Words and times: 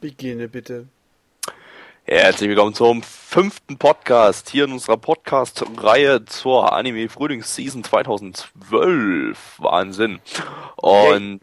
Beginne 0.00 0.48
bitte. 0.48 0.86
Herzlich 2.04 2.48
willkommen 2.48 2.72
zum 2.72 3.02
fünften 3.02 3.78
Podcast 3.78 4.48
hier 4.48 4.64
in 4.64 4.72
unserer 4.72 4.96
Podcast-Reihe 4.96 6.24
zur 6.24 6.72
Anime 6.72 7.08
Frühlingsseason 7.08 7.82
2012. 7.82 9.56
Wahnsinn. 9.58 10.20
Und 10.76 11.40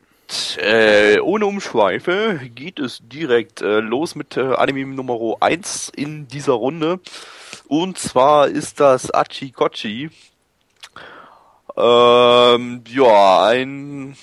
äh, 0.57 1.19
ohne 1.19 1.45
Umschweife 1.45 2.39
geht 2.55 2.79
es 2.79 3.01
direkt 3.03 3.61
äh, 3.61 3.81
los 3.81 4.15
mit 4.15 4.37
äh, 4.37 4.53
Anime 4.55 4.95
Nummer 4.95 5.35
1 5.41 5.89
in 5.89 6.29
dieser 6.29 6.53
Runde. 6.53 7.01
Und 7.67 7.99
zwar 7.99 8.47
ist 8.47 8.79
das 8.79 9.13
Achikochi. 9.13 10.09
Ähm, 11.75 12.83
ja, 12.87 13.45
ein, 13.47 14.15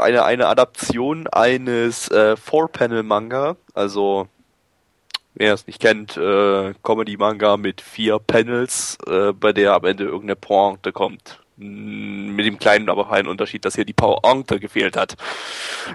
eine, 0.00 0.24
eine 0.24 0.46
Adaption 0.46 1.26
eines 1.28 2.10
äh, 2.10 2.36
Four-Panel-Manga, 2.36 3.56
also 3.74 4.28
wer 5.34 5.54
es 5.54 5.66
nicht 5.66 5.80
kennt, 5.80 6.16
äh, 6.16 6.74
Comedy-Manga 6.82 7.56
mit 7.56 7.80
vier 7.80 8.18
Panels, 8.18 8.98
äh, 9.06 9.32
bei 9.32 9.52
der 9.52 9.74
am 9.74 9.84
Ende 9.84 10.04
irgendeine 10.04 10.36
Pointe 10.36 10.92
kommt. 10.92 11.40
Mm, 11.56 12.34
Mit 12.34 12.46
dem 12.46 12.58
kleinen, 12.58 12.88
aber 12.88 13.06
feinen 13.06 13.28
Unterschied, 13.28 13.64
dass 13.64 13.74
hier 13.76 13.84
die 13.84 13.92
Pointe 13.92 14.60
gefehlt 14.60 14.96
hat. 14.96 15.16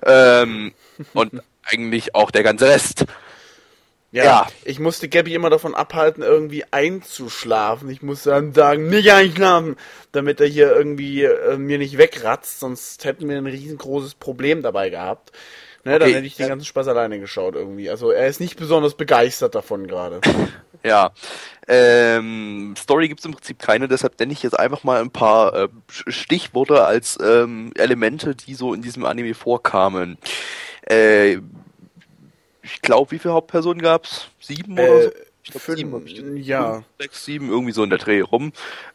Ähm, 0.06 0.74
und 1.14 1.42
eigentlich 1.66 2.16
auch 2.16 2.32
der 2.32 2.44
ganze 2.44 2.68
Rest. 2.68 3.06
Ja, 4.14 4.24
Ja. 4.24 4.48
ich 4.64 4.80
musste 4.80 5.10
Gabby 5.10 5.34
immer 5.34 5.50
davon 5.50 5.76
abhalten, 5.76 6.24
irgendwie 6.24 6.64
einzuschlafen. 6.72 7.90
Ich 7.90 8.02
musste 8.04 8.30
dann 8.30 8.54
sagen, 8.54 8.88
nicht 8.88 9.12
einschlafen, 9.12 9.76
damit 10.14 10.40
er 10.40 10.48
hier 10.48 10.74
irgendwie 10.76 11.24
äh, 11.24 11.58
mir 11.58 11.80
nicht 11.80 11.98
wegratzt, 11.98 12.60
sonst 12.62 13.04
hätten 13.06 13.28
wir 13.28 13.38
ein 13.38 13.48
riesengroßes 13.48 14.16
Problem 14.16 14.62
dabei 14.62 14.90
gehabt. 14.92 15.32
Ne, 15.86 16.00
dann 16.00 16.04
Okay, 16.04 16.14
hätte 16.14 16.28
ich 16.28 16.38
den 16.38 16.48
ganzen 16.48 16.66
Spaß 16.66 16.88
alleine 16.88 17.20
geschaut 17.20 17.56
irgendwie. 17.56 17.90
Also 17.90 18.12
er 18.12 18.28
ist 18.28 18.40
nicht 18.40 18.56
besonders 18.56 18.96
begeistert 18.96 19.56
davon 19.56 19.88
gerade. 19.88 20.22
Ja. 20.86 21.12
Ähm, 21.66 22.76
Story 22.78 23.08
gibt's 23.08 23.24
im 23.24 23.32
Prinzip 23.32 23.58
keine, 23.60 23.88
deshalb 23.88 24.20
nenne 24.20 24.34
ich 24.34 24.44
jetzt 24.44 24.60
einfach 24.60 24.84
mal 24.84 25.00
ein 25.00 25.12
paar 25.12 25.54
äh, 25.56 25.68
Stichworte 25.88 26.84
als 26.84 27.18
ähm, 27.24 27.72
Elemente, 27.76 28.36
die 28.36 28.54
so 28.54 28.74
in 28.74 28.82
diesem 28.82 29.06
Anime 29.06 29.34
vorkamen. 29.34 30.18
Äh, 30.82 31.38
ich 32.64 32.82
glaube, 32.82 33.12
wie 33.12 33.20
viele 33.20 33.36
Hauptpersonen 33.36 33.82
gab's? 33.82 34.28
Sieben 34.40 34.74
oder 34.74 35.04
so? 35.04 35.10
Äh, 35.10 35.14
Ich 35.46 35.52
glaub, 35.52 35.62
fünf- 35.62 35.78
sieben 35.78 35.94
hab 35.94 36.06
ich 36.06 36.48
ja. 36.48 36.74
Fünf, 36.76 36.86
sechs, 37.00 37.26
sieben, 37.26 37.50
irgendwie 37.50 37.74
so 37.74 37.84
in 37.84 37.90
der 37.90 38.00
Dreh 38.00 38.22
rum. 38.22 38.54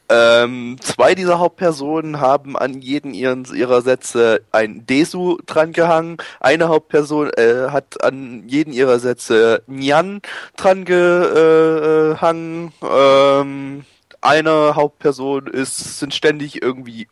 Ähm, 0.08 0.78
zwei 0.80 1.14
dieser 1.14 1.38
Hauptpersonen 1.38 2.20
haben 2.20 2.56
an 2.56 2.80
jeden 2.80 3.12
ihren, 3.12 3.44
ihrer 3.54 3.82
Sätze 3.82 4.40
ein 4.52 4.86
Desu 4.86 5.36
drangehangen. 5.44 6.16
Eine 6.40 6.68
Hauptperson 6.68 7.28
äh, 7.34 7.68
hat 7.68 8.02
an 8.02 8.44
jeden 8.48 8.72
ihrer 8.72 8.98
Sätze 8.98 9.62
Nyan 9.66 10.22
drangehangen. 10.56 12.72
Ähm, 12.82 13.84
eine 14.22 14.74
Hauptperson 14.74 15.46
ist, 15.48 15.98
sind 16.00 16.14
ständig 16.14 16.62
irgendwie 16.62 17.08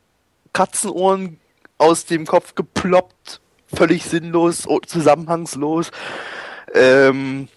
Katzenohren 0.55 1.39
aus 1.77 2.07
dem 2.07 2.25
Kopf 2.27 2.55
geploppt. 2.55 3.43
Völlig 3.75 4.05
sinnlos, 4.05 4.67
zusammenhangslos. 4.87 5.91
Ähm, 6.75 7.49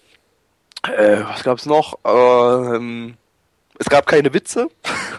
äh, 0.82 1.22
was 1.24 1.42
gab's 1.42 1.66
noch? 1.66 1.98
Ähm, 2.04 3.16
es 3.78 3.88
gab 3.88 4.06
keine 4.06 4.32
Witze, 4.34 4.68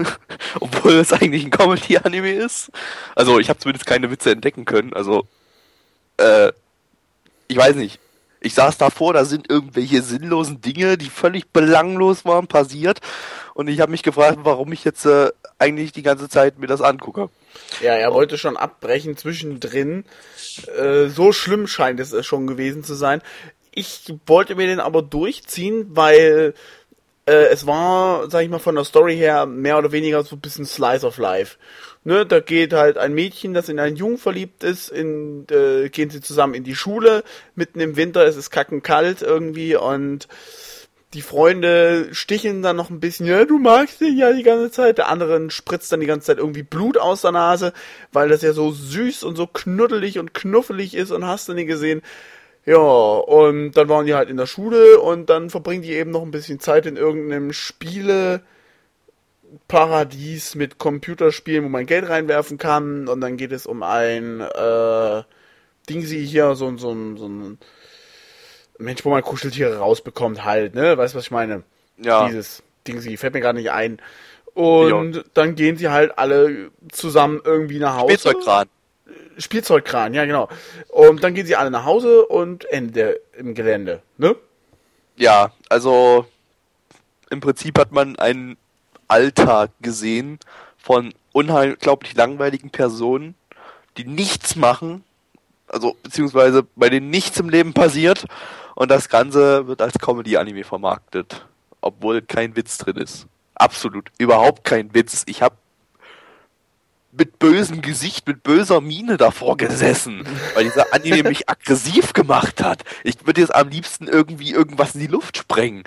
obwohl 0.59 0.93
es 0.93 1.13
eigentlich 1.13 1.43
ein 1.43 1.51
Comedy-Anime 1.51 2.33
ist. 2.33 2.71
Also 3.15 3.39
ich 3.39 3.49
habe 3.49 3.59
zumindest 3.59 3.85
keine 3.85 4.11
Witze 4.11 4.31
entdecken 4.31 4.65
können. 4.65 4.93
Also 4.93 5.27
äh, 6.17 6.51
ich 7.47 7.57
weiß 7.57 7.75
nicht. 7.75 7.99
Ich 8.43 8.55
saß 8.55 8.77
davor, 8.77 9.13
da 9.13 9.23
sind 9.23 9.49
irgendwelche 9.51 10.01
sinnlosen 10.01 10.61
Dinge, 10.61 10.97
die 10.97 11.09
völlig 11.09 11.51
belanglos 11.51 12.25
waren, 12.25 12.47
passiert. 12.47 12.99
Und 13.53 13.67
ich 13.67 13.79
habe 13.81 13.91
mich 13.91 14.01
gefragt, 14.01 14.39
warum 14.43 14.71
ich 14.73 14.83
jetzt 14.83 15.05
äh, 15.05 15.29
eigentlich 15.59 15.91
die 15.91 16.01
ganze 16.01 16.27
Zeit 16.27 16.57
mir 16.57 16.67
das 16.67 16.81
angucke. 16.81 17.29
Ja, 17.81 17.93
er 17.93 18.13
wollte 18.13 18.37
schon 18.37 18.57
abbrechen 18.57 19.15
zwischendrin. 19.15 20.05
Äh, 20.75 21.07
so 21.07 21.31
schlimm 21.31 21.67
scheint 21.67 21.99
es 21.99 22.25
schon 22.25 22.47
gewesen 22.47 22.83
zu 22.83 22.95
sein. 22.95 23.21
Ich 23.73 24.13
wollte 24.25 24.55
mir 24.55 24.67
den 24.67 24.79
aber 24.79 25.01
durchziehen, 25.01 25.87
weil 25.89 26.53
äh, 27.25 27.47
es 27.51 27.65
war, 27.65 28.29
sag 28.29 28.43
ich 28.43 28.49
mal, 28.49 28.59
von 28.59 28.75
der 28.75 28.83
Story 28.83 29.15
her 29.15 29.45
mehr 29.45 29.77
oder 29.77 29.91
weniger 29.91 30.23
so 30.23 30.35
ein 30.35 30.41
bisschen 30.41 30.65
Slice 30.65 31.05
of 31.05 31.17
Life. 31.17 31.57
Ne, 32.03 32.25
da 32.25 32.39
geht 32.39 32.73
halt 32.73 32.97
ein 32.97 33.13
Mädchen, 33.13 33.53
das 33.53 33.69
in 33.69 33.79
einen 33.79 33.95
Jungen 33.95 34.17
verliebt 34.17 34.63
ist, 34.63 34.89
in, 34.89 35.45
äh, 35.51 35.89
gehen 35.89 36.09
sie 36.09 36.19
zusammen 36.19 36.55
in 36.55 36.63
die 36.63 36.75
Schule, 36.75 37.23
mitten 37.55 37.79
im 37.79 37.95
Winter, 37.95 38.25
es 38.25 38.37
ist 38.37 38.49
kackenkalt 38.49 39.21
irgendwie 39.21 39.75
und 39.75 40.27
die 41.13 41.21
Freunde 41.21 42.07
sticheln 42.13 42.61
dann 42.61 42.77
noch 42.77 42.89
ein 42.89 43.01
bisschen, 43.01 43.27
ja, 43.27 43.45
du 43.45 43.59
magst 43.59 44.01
dich 44.01 44.17
ja 44.17 44.31
die 44.31 44.43
ganze 44.43 44.71
Zeit. 44.71 44.97
Der 44.97 45.09
anderen 45.09 45.49
spritzt 45.49 45.91
dann 45.91 45.99
die 45.99 46.05
ganze 46.05 46.27
Zeit 46.27 46.37
irgendwie 46.37 46.63
Blut 46.63 46.97
aus 46.97 47.21
der 47.21 47.33
Nase, 47.33 47.73
weil 48.13 48.29
das 48.29 48.41
ja 48.41 48.53
so 48.53 48.71
süß 48.71 49.23
und 49.23 49.35
so 49.35 49.45
knuddelig 49.45 50.19
und 50.19 50.33
knuffelig 50.33 50.95
ist 50.95 51.11
und 51.11 51.25
hast 51.25 51.49
du 51.49 51.53
nie 51.53 51.65
gesehen. 51.65 52.01
Ja, 52.65 52.77
und 52.77 53.71
dann 53.71 53.89
waren 53.89 54.05
die 54.05 54.13
halt 54.13 54.29
in 54.29 54.37
der 54.37 54.45
Schule 54.45 54.99
und 54.99 55.29
dann 55.29 55.49
verbringen 55.49 55.81
die 55.81 55.93
eben 55.93 56.11
noch 56.11 56.21
ein 56.21 56.31
bisschen 56.31 56.59
Zeit 56.59 56.85
in 56.85 56.95
irgendeinem 56.95 57.53
Spiele 57.53 58.41
Paradies 59.67 60.55
mit 60.55 60.77
Computerspielen, 60.77 61.65
wo 61.65 61.69
man 61.69 61.85
Geld 61.85 62.07
reinwerfen 62.07 62.57
kann 62.57 63.07
und 63.07 63.19
dann 63.21 63.37
geht 63.37 63.51
es 63.51 63.65
um 63.65 63.83
ein 63.83 64.39
äh, 64.41 65.23
Dingsy 65.89 66.25
hier, 66.25 66.55
so, 66.55 66.67
ein- 66.67 66.77
so, 66.77 66.91
ein- 66.91 67.17
so 67.17 67.27
ein 67.27 67.57
Mensch, 68.77 69.03
wo 69.03 69.09
man 69.09 69.21
Kuscheltiere 69.21 69.77
rausbekommt 69.77 70.45
halt, 70.45 70.73
ne? 70.75 70.97
Weißt 70.97 71.13
du, 71.13 71.17
was 71.17 71.25
ich 71.25 71.31
meine? 71.31 71.63
Ja, 71.97 72.27
Dieses 72.27 72.63
Dingsy, 72.87 73.17
fällt 73.17 73.33
mir 73.33 73.41
gerade 73.41 73.59
nicht 73.59 73.71
ein. 73.71 74.01
Und 74.53 75.23
dann 75.33 75.55
gehen 75.55 75.77
sie 75.77 75.89
halt 75.89 76.17
alle 76.17 76.71
zusammen 76.91 77.41
irgendwie 77.43 77.79
nach 77.79 77.97
Hause. 77.97 78.13
Spielzeugkran. 78.13 78.67
Spielzeugkran, 79.37 80.13
ja 80.13 80.25
genau. 80.25 80.49
Und 80.89 81.23
dann 81.23 81.33
gehen 81.33 81.45
sie 81.45 81.55
alle 81.55 81.71
nach 81.71 81.85
Hause 81.85 82.25
und 82.25 82.65
Ende 82.65 83.19
im 83.37 83.53
Gelände, 83.53 84.01
ne? 84.17 84.35
Ja, 85.15 85.51
also 85.69 86.25
im 87.29 87.39
Prinzip 87.39 87.77
hat 87.79 87.91
man 87.91 88.17
einen 88.17 88.57
Alltag 89.07 89.71
gesehen 89.81 90.39
von 90.77 91.13
unglaublich 91.33 92.15
langweiligen 92.15 92.69
Personen, 92.69 93.35
die 93.97 94.05
nichts 94.05 94.55
machen, 94.55 95.03
also 95.67 95.95
beziehungsweise 96.03 96.63
bei 96.75 96.89
denen 96.89 97.09
nichts 97.09 97.39
im 97.39 97.49
Leben 97.49 97.73
passiert 97.73 98.25
und 98.75 98.89
das 98.89 99.09
Ganze 99.09 99.67
wird 99.67 99.81
als 99.81 99.99
Comedy-Anime 99.99 100.63
vermarktet, 100.63 101.45
obwohl 101.81 102.21
kein 102.21 102.55
Witz 102.55 102.77
drin 102.77 102.97
ist. 102.97 103.27
Absolut, 103.55 104.11
überhaupt 104.17 104.63
kein 104.63 104.93
Witz. 104.93 105.23
Ich 105.27 105.41
habe 105.41 105.55
mit 107.11 107.39
bösem 107.39 107.81
Gesicht, 107.81 108.27
mit 108.27 108.43
böser 108.43 108.81
Miene 108.81 109.17
davor 109.17 109.57
gesessen, 109.57 110.25
weil 110.53 110.63
dieser 110.63 110.93
Anime 110.93 111.23
mich 111.29 111.49
aggressiv 111.49 112.13
gemacht 112.13 112.63
hat. 112.63 112.83
Ich 113.03 113.25
würde 113.25 113.41
jetzt 113.41 113.53
am 113.53 113.69
liebsten 113.69 114.07
irgendwie 114.07 114.51
irgendwas 114.51 114.95
in 114.95 115.01
die 115.01 115.07
Luft 115.07 115.37
sprengen. 115.37 115.83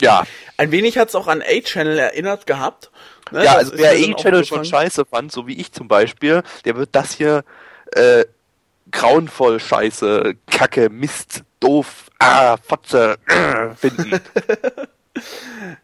Ja, 0.00 0.24
Ein 0.56 0.70
wenig 0.70 0.96
hat's 0.96 1.14
auch 1.14 1.26
an 1.26 1.42
A-Channel 1.42 1.98
erinnert 1.98 2.46
gehabt. 2.46 2.90
Ne? 3.32 3.44
ja, 3.44 3.54
Das 3.54 3.70
also 3.70 3.78
wer 3.78 3.92
A-Channel 3.92 4.44
schon 4.44 4.64
scheiße 4.64 5.04
fand, 5.04 5.30
so 5.30 5.46
wie 5.46 5.54
ich 5.54 5.72
zum 5.72 5.88
Beispiel, 5.88 6.42
der 6.64 6.76
wird 6.76 6.90
das 6.92 7.12
hier 7.12 7.44
äh, 7.92 8.24
grauenvoll 8.90 9.60
scheiße, 9.60 10.34
Kacke, 10.46 10.88
Mist, 10.88 11.42
doof, 11.60 12.10
ah, 12.18 12.56
Fotze, 12.56 13.18
äh, 13.26 13.74
finden. 13.74 14.20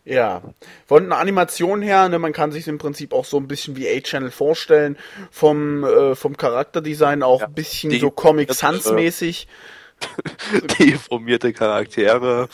Ja, 0.05 0.43
von 0.87 1.09
der 1.09 1.19
Animation 1.19 1.83
her, 1.83 2.09
ne, 2.09 2.19
man 2.19 2.33
kann 2.33 2.53
sich 2.53 2.69
im 2.69 2.79
Prinzip 2.79 3.13
auch 3.13 3.25
so 3.25 3.39
ein 3.39 3.49
bisschen 3.49 3.77
wie 3.77 3.89
A-Channel 3.89 4.31
vorstellen, 4.31 4.97
vom, 5.31 5.83
äh, 5.85 6.15
vom 6.15 6.37
Charakterdesign 6.37 7.23
auch 7.25 7.43
ein 7.43 7.53
bisschen 7.53 7.91
die- 7.91 7.99
so 7.99 8.11
Comic 8.11 8.53
Sans 8.55 8.87
äh, 8.87 8.93
mäßig. 8.93 9.49
deformierte 10.79 11.53
Charaktere. 11.53 12.49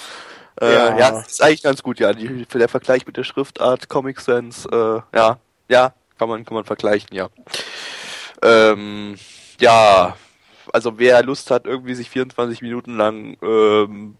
Äh, 0.61 0.73
Ja. 0.75 0.99
ja. 0.99 1.21
ist 1.21 1.43
eigentlich 1.43 1.63
ganz 1.63 1.83
gut, 1.83 1.99
ja. 2.01 2.13
Die, 2.13 2.47
der 2.47 2.69
Vergleich 2.69 3.07
mit 3.07 3.17
der 3.17 3.25
Schriftart, 3.25 3.89
Comic 3.89 4.21
Sans, 4.21 4.67
äh, 4.67 5.01
ja, 5.15 5.39
ja, 5.69 5.95
kann 6.19 6.29
man, 6.29 6.45
kann 6.45 6.55
man 6.55 6.65
vergleichen, 6.65 7.09
ja. 7.15 7.29
Ähm, 8.43 9.17
ja, 9.61 10.17
also 10.73 10.99
wer 10.99 11.23
Lust 11.23 11.51
hat, 11.51 11.67
irgendwie 11.67 11.95
sich 11.95 12.11
24 12.11 12.63
Minuten 12.63 12.97
lang 12.97 13.37
ähm, 13.43 14.17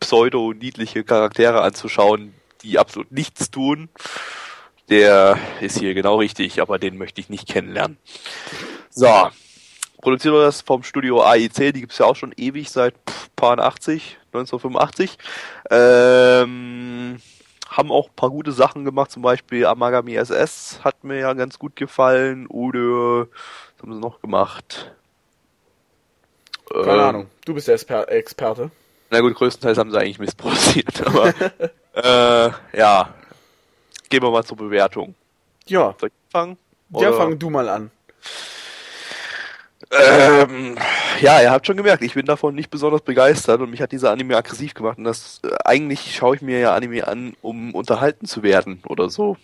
pseudo-niedliche 0.00 1.04
Charaktere 1.04 1.62
anzuschauen, 1.62 2.34
die 2.62 2.78
absolut 2.78 3.12
nichts 3.12 3.50
tun, 3.50 3.88
der 4.88 5.38
ist 5.60 5.78
hier 5.78 5.94
genau 5.94 6.16
richtig, 6.16 6.60
aber 6.60 6.78
den 6.78 6.98
möchte 6.98 7.20
ich 7.20 7.28
nicht 7.28 7.48
kennenlernen. 7.48 7.98
So, 8.90 9.28
produziert 10.00 10.34
wurde 10.34 10.46
das 10.46 10.62
vom 10.62 10.82
Studio 10.82 11.22
AIC, 11.22 11.72
die 11.72 11.80
gibt's 11.80 11.98
ja 11.98 12.06
auch 12.06 12.16
schon 12.16 12.32
ewig, 12.36 12.70
seit 12.70 12.94
paar 13.36 13.58
80, 13.58 14.18
1985. 14.32 15.18
Ähm, 15.70 17.20
haben 17.68 17.92
auch 17.92 18.08
ein 18.08 18.16
paar 18.16 18.30
gute 18.30 18.52
Sachen 18.52 18.84
gemacht, 18.84 19.10
zum 19.12 19.22
Beispiel 19.22 19.64
Amagami 19.64 20.16
SS 20.16 20.80
hat 20.82 21.04
mir 21.04 21.18
ja 21.18 21.32
ganz 21.34 21.58
gut 21.58 21.76
gefallen, 21.76 22.46
oder 22.48 23.28
was 23.28 23.82
haben 23.82 23.94
sie 23.94 24.00
noch 24.00 24.20
gemacht? 24.20 24.92
Keine 26.82 26.92
Ähm, 26.92 27.00
Ahnung. 27.00 27.26
Du 27.44 27.54
bist 27.54 27.68
der 27.68 27.76
Esper 27.76 28.08
Experte. 28.10 28.70
Na 29.10 29.20
gut, 29.20 29.34
größtenteils 29.34 29.76
haben 29.76 29.90
sie 29.90 29.98
eigentlich 29.98 30.18
Mist 30.18 30.36
produziert, 30.36 31.02
aber 31.06 31.34
äh, 31.94 32.78
ja. 32.78 33.14
Gehen 34.08 34.22
wir 34.22 34.30
mal 34.30 34.44
zur 34.44 34.56
Bewertung. 34.56 35.14
Ja. 35.66 35.94
Soll 35.98 36.08
ich 36.08 36.34
anfangen? 36.34 36.56
Ja, 36.90 37.12
fang 37.12 37.38
du 37.38 37.50
mal 37.50 37.68
an. 37.68 37.90
Ähm, 39.92 40.76
ja, 41.20 41.42
ihr 41.42 41.50
habt 41.50 41.66
schon 41.66 41.76
gemerkt, 41.76 42.02
ich 42.02 42.14
bin 42.14 42.26
davon 42.26 42.54
nicht 42.54 42.70
besonders 42.70 43.02
begeistert 43.02 43.60
und 43.60 43.70
mich 43.70 43.80
hat 43.80 43.90
dieser 43.90 44.12
Anime 44.12 44.36
aggressiv 44.36 44.74
gemacht 44.74 44.98
und 44.98 45.04
das 45.04 45.40
äh, 45.42 45.50
eigentlich 45.64 46.14
schaue 46.14 46.36
ich 46.36 46.42
mir 46.42 46.60
ja 46.60 46.74
Anime 46.74 47.08
an, 47.08 47.34
um 47.42 47.74
unterhalten 47.74 48.26
zu 48.26 48.44
werden 48.44 48.82
oder 48.86 49.10
so. 49.10 49.36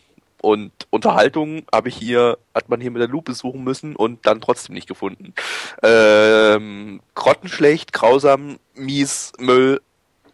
Und 0.42 0.72
Unterhaltung 0.90 1.64
habe 1.72 1.88
ich 1.88 1.96
hier, 1.96 2.38
hat 2.54 2.68
man 2.68 2.80
hier 2.80 2.90
mit 2.90 3.00
der 3.00 3.08
Lupe 3.08 3.34
suchen 3.34 3.64
müssen 3.64 3.96
und 3.96 4.26
dann 4.26 4.40
trotzdem 4.40 4.74
nicht 4.74 4.86
gefunden. 4.86 5.34
Ähm, 5.82 7.00
grottenschlecht, 7.14 7.92
grausam, 7.92 8.58
mies, 8.74 9.32
Müll 9.38 9.80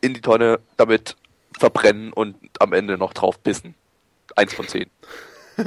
in 0.00 0.14
die 0.14 0.20
Tonne, 0.20 0.58
damit 0.76 1.16
verbrennen 1.58 2.12
und 2.12 2.36
am 2.58 2.72
Ende 2.72 2.98
noch 2.98 3.12
drauf 3.14 3.42
pissen. 3.42 3.74
Eins 4.36 4.54
von 4.54 4.66
zehn. 4.66 4.90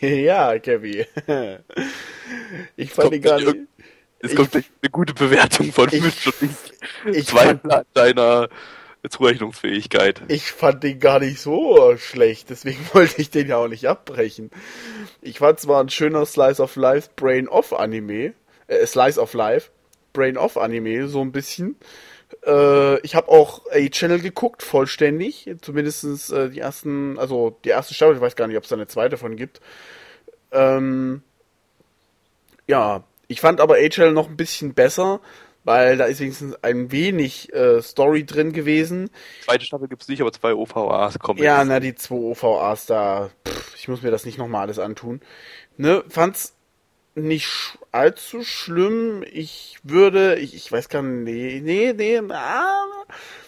ja, 0.00 0.58
Kevin. 0.58 1.04
Ich 2.76 2.90
fand 2.92 3.12
ihn 3.14 3.22
gar 3.22 3.38
nicht. 3.40 3.56
Es 4.20 4.30
Ich- 4.30 4.36
kommt 4.36 4.52
gleich 4.52 4.70
eine 4.82 4.90
gute 4.90 5.14
Bewertung 5.14 5.72
von 5.72 5.88
Ich- 5.92 6.26
ich 6.26 6.32
Ich 7.12 7.32
an 7.38 7.60
deiner 7.94 8.48
Zurechnungsfähigkeit. 9.08 10.22
ich 10.28 10.52
fand 10.52 10.82
den 10.82 11.00
gar 11.00 11.20
nicht 11.20 11.40
so 11.40 11.96
schlecht, 11.96 12.50
deswegen 12.50 12.80
wollte 12.92 13.20
ich 13.20 13.30
den 13.30 13.48
ja 13.48 13.56
auch 13.56 13.68
nicht 13.68 13.88
abbrechen. 13.88 14.50
Ich 15.22 15.38
fand 15.38 15.60
zwar 15.60 15.82
ein 15.82 15.88
schöner 15.88 16.26
Slice 16.26 16.62
of 16.62 16.76
Life 16.76 17.10
Brain 17.16 17.48
Off 17.48 17.72
Anime, 17.72 18.34
äh, 18.66 18.86
Slice 18.86 19.20
of 19.20 19.34
Life 19.34 19.70
Brain 20.12 20.36
Off 20.36 20.56
Anime, 20.56 21.08
so 21.08 21.20
ein 21.20 21.32
bisschen. 21.32 21.76
Äh, 22.46 23.00
ich 23.00 23.14
habe 23.14 23.28
auch 23.28 23.62
A-Channel 23.70 24.20
geguckt, 24.20 24.62
vollständig. 24.62 25.50
Zumindest 25.60 26.32
äh, 26.32 26.50
die 26.50 26.60
ersten, 26.60 27.18
also 27.18 27.56
die 27.64 27.70
erste 27.70 27.94
Staffel, 27.94 28.16
ich 28.16 28.20
weiß 28.20 28.36
gar 28.36 28.46
nicht, 28.46 28.56
ob 28.56 28.64
es 28.64 28.70
da 28.70 28.76
eine 28.76 28.86
zweite 28.86 29.16
von 29.16 29.36
gibt. 29.36 29.60
Ähm, 30.52 31.22
ja, 32.66 33.04
ich 33.28 33.40
fand 33.40 33.60
aber 33.60 33.76
A-Channel 33.76 34.12
noch 34.12 34.28
ein 34.28 34.36
bisschen 34.36 34.74
besser, 34.74 35.20
weil 35.68 35.98
da 35.98 36.06
ist 36.06 36.18
wenigstens 36.20 36.54
ein 36.62 36.90
wenig 36.90 37.52
äh, 37.52 37.82
Story 37.82 38.24
drin 38.24 38.54
gewesen. 38.54 39.10
Zweite 39.44 39.66
Staffel 39.66 39.86
gibt's 39.86 40.08
nicht, 40.08 40.22
aber 40.22 40.32
zwei 40.32 40.54
OVAs 40.54 41.18
kommen. 41.18 41.42
Ja, 41.42 41.58
jetzt. 41.58 41.68
na, 41.68 41.78
die 41.78 41.94
zwei 41.94 42.14
OVAs 42.14 42.86
da, 42.86 43.28
pff, 43.46 43.74
ich 43.76 43.86
muss 43.86 44.00
mir 44.00 44.10
das 44.10 44.24
nicht 44.24 44.38
nochmal 44.38 44.62
alles 44.62 44.78
antun. 44.78 45.20
Ne, 45.76 46.02
fand's 46.08 46.54
nicht 47.14 47.78
allzu 47.92 48.44
schlimm. 48.44 49.22
Ich 49.30 49.78
würde, 49.82 50.36
ich, 50.36 50.54
ich 50.54 50.72
weiß 50.72 50.88
gar 50.88 51.02
nicht, 51.02 51.62
nee, 51.62 51.92
nee, 51.92 51.92
nee, 51.92 52.32
ah, 52.32 52.86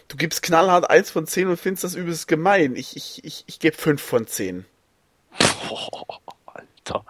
du 0.09 0.19
gibst 0.19 0.43
knallhart 0.43 0.91
eins 0.91 1.11
von 1.11 1.27
zehn 1.27 1.49
und 1.49 1.57
findest 1.57 1.85
das 1.85 1.95
übelst 1.95 2.29
gemein. 2.29 2.77
Ich, 2.77 2.97
ich, 2.97 3.25
ich, 3.25 3.45
ich 3.47 3.61
gebe 3.61 3.79
fünf 3.79 4.03
von 4.03 4.27
zehn. 4.27 4.67
Boah, 5.69 6.21
Alter. 6.45 7.07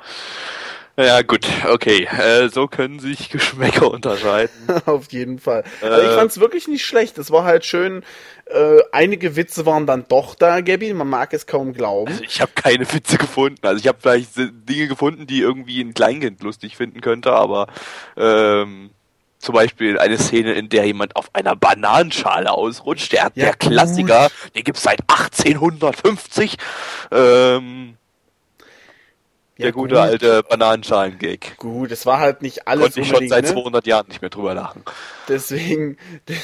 Ja, 1.02 1.22
gut, 1.22 1.46
okay. 1.68 2.04
Äh, 2.04 2.48
so 2.48 2.66
können 2.66 2.98
sich 2.98 3.30
Geschmäcker 3.30 3.90
unterscheiden. 3.90 4.50
Auf 4.86 5.10
jeden 5.12 5.38
Fall. 5.38 5.64
Also 5.80 6.02
ich 6.02 6.08
Äh. 6.08 6.14
fand's 6.14 6.40
wirklich 6.40 6.68
nicht 6.68 6.84
schlecht. 6.84 7.16
Es 7.18 7.30
war 7.30 7.44
halt 7.44 7.64
schön. 7.64 8.02
Äh, 8.46 8.78
einige 8.92 9.36
Witze 9.36 9.64
waren 9.64 9.86
dann 9.86 10.04
doch 10.08 10.34
da, 10.34 10.60
Gabby. 10.60 10.92
Man 10.92 11.08
mag 11.08 11.32
es 11.32 11.46
kaum 11.46 11.72
glauben. 11.72 12.10
Also 12.10 12.24
ich 12.24 12.40
habe 12.40 12.52
keine 12.54 12.92
Witze 12.92 13.16
gefunden. 13.16 13.64
Also 13.66 13.80
ich 13.80 13.86
habe 13.86 13.98
vielleicht 14.00 14.30
Dinge 14.36 14.88
gefunden, 14.88 15.26
die 15.26 15.40
irgendwie 15.40 15.80
ein 15.80 15.94
Kleinkind 15.94 16.42
lustig 16.42 16.76
finden 16.76 17.00
könnte, 17.00 17.32
aber 17.32 17.68
ähm, 18.16 18.90
zum 19.38 19.54
Beispiel 19.54 19.98
eine 19.98 20.18
Szene, 20.18 20.52
in 20.52 20.68
der 20.68 20.84
jemand 20.84 21.16
auf 21.16 21.30
einer 21.32 21.56
Bananenschale 21.56 22.50
ausrutscht. 22.50 23.12
Der, 23.12 23.22
Ja, 23.22 23.30
der 23.36 23.54
Klassiker, 23.54 24.30
den 24.54 24.64
gibt's 24.64 24.82
seit 24.82 25.00
1850. 25.08 26.56
Ähm, 27.10 27.94
Ja, 29.60 29.66
der 29.66 29.72
gute 29.72 29.94
gut. 29.94 30.02
alte 30.02 30.42
Bananenschalen-Gag. 30.42 31.56
Gut, 31.58 31.90
es 31.90 32.06
war 32.06 32.18
halt 32.18 32.42
nicht 32.42 32.66
alles 32.66 32.94
Konnte 32.94 33.00
ich 33.00 33.08
schon 33.08 33.28
seit 33.28 33.44
ne? 33.44 33.52
200 33.52 33.86
Jahren 33.86 34.08
nicht 34.08 34.22
mehr 34.22 34.30
drüber 34.30 34.54
lachen. 34.54 34.82
Deswegen, 35.28 35.98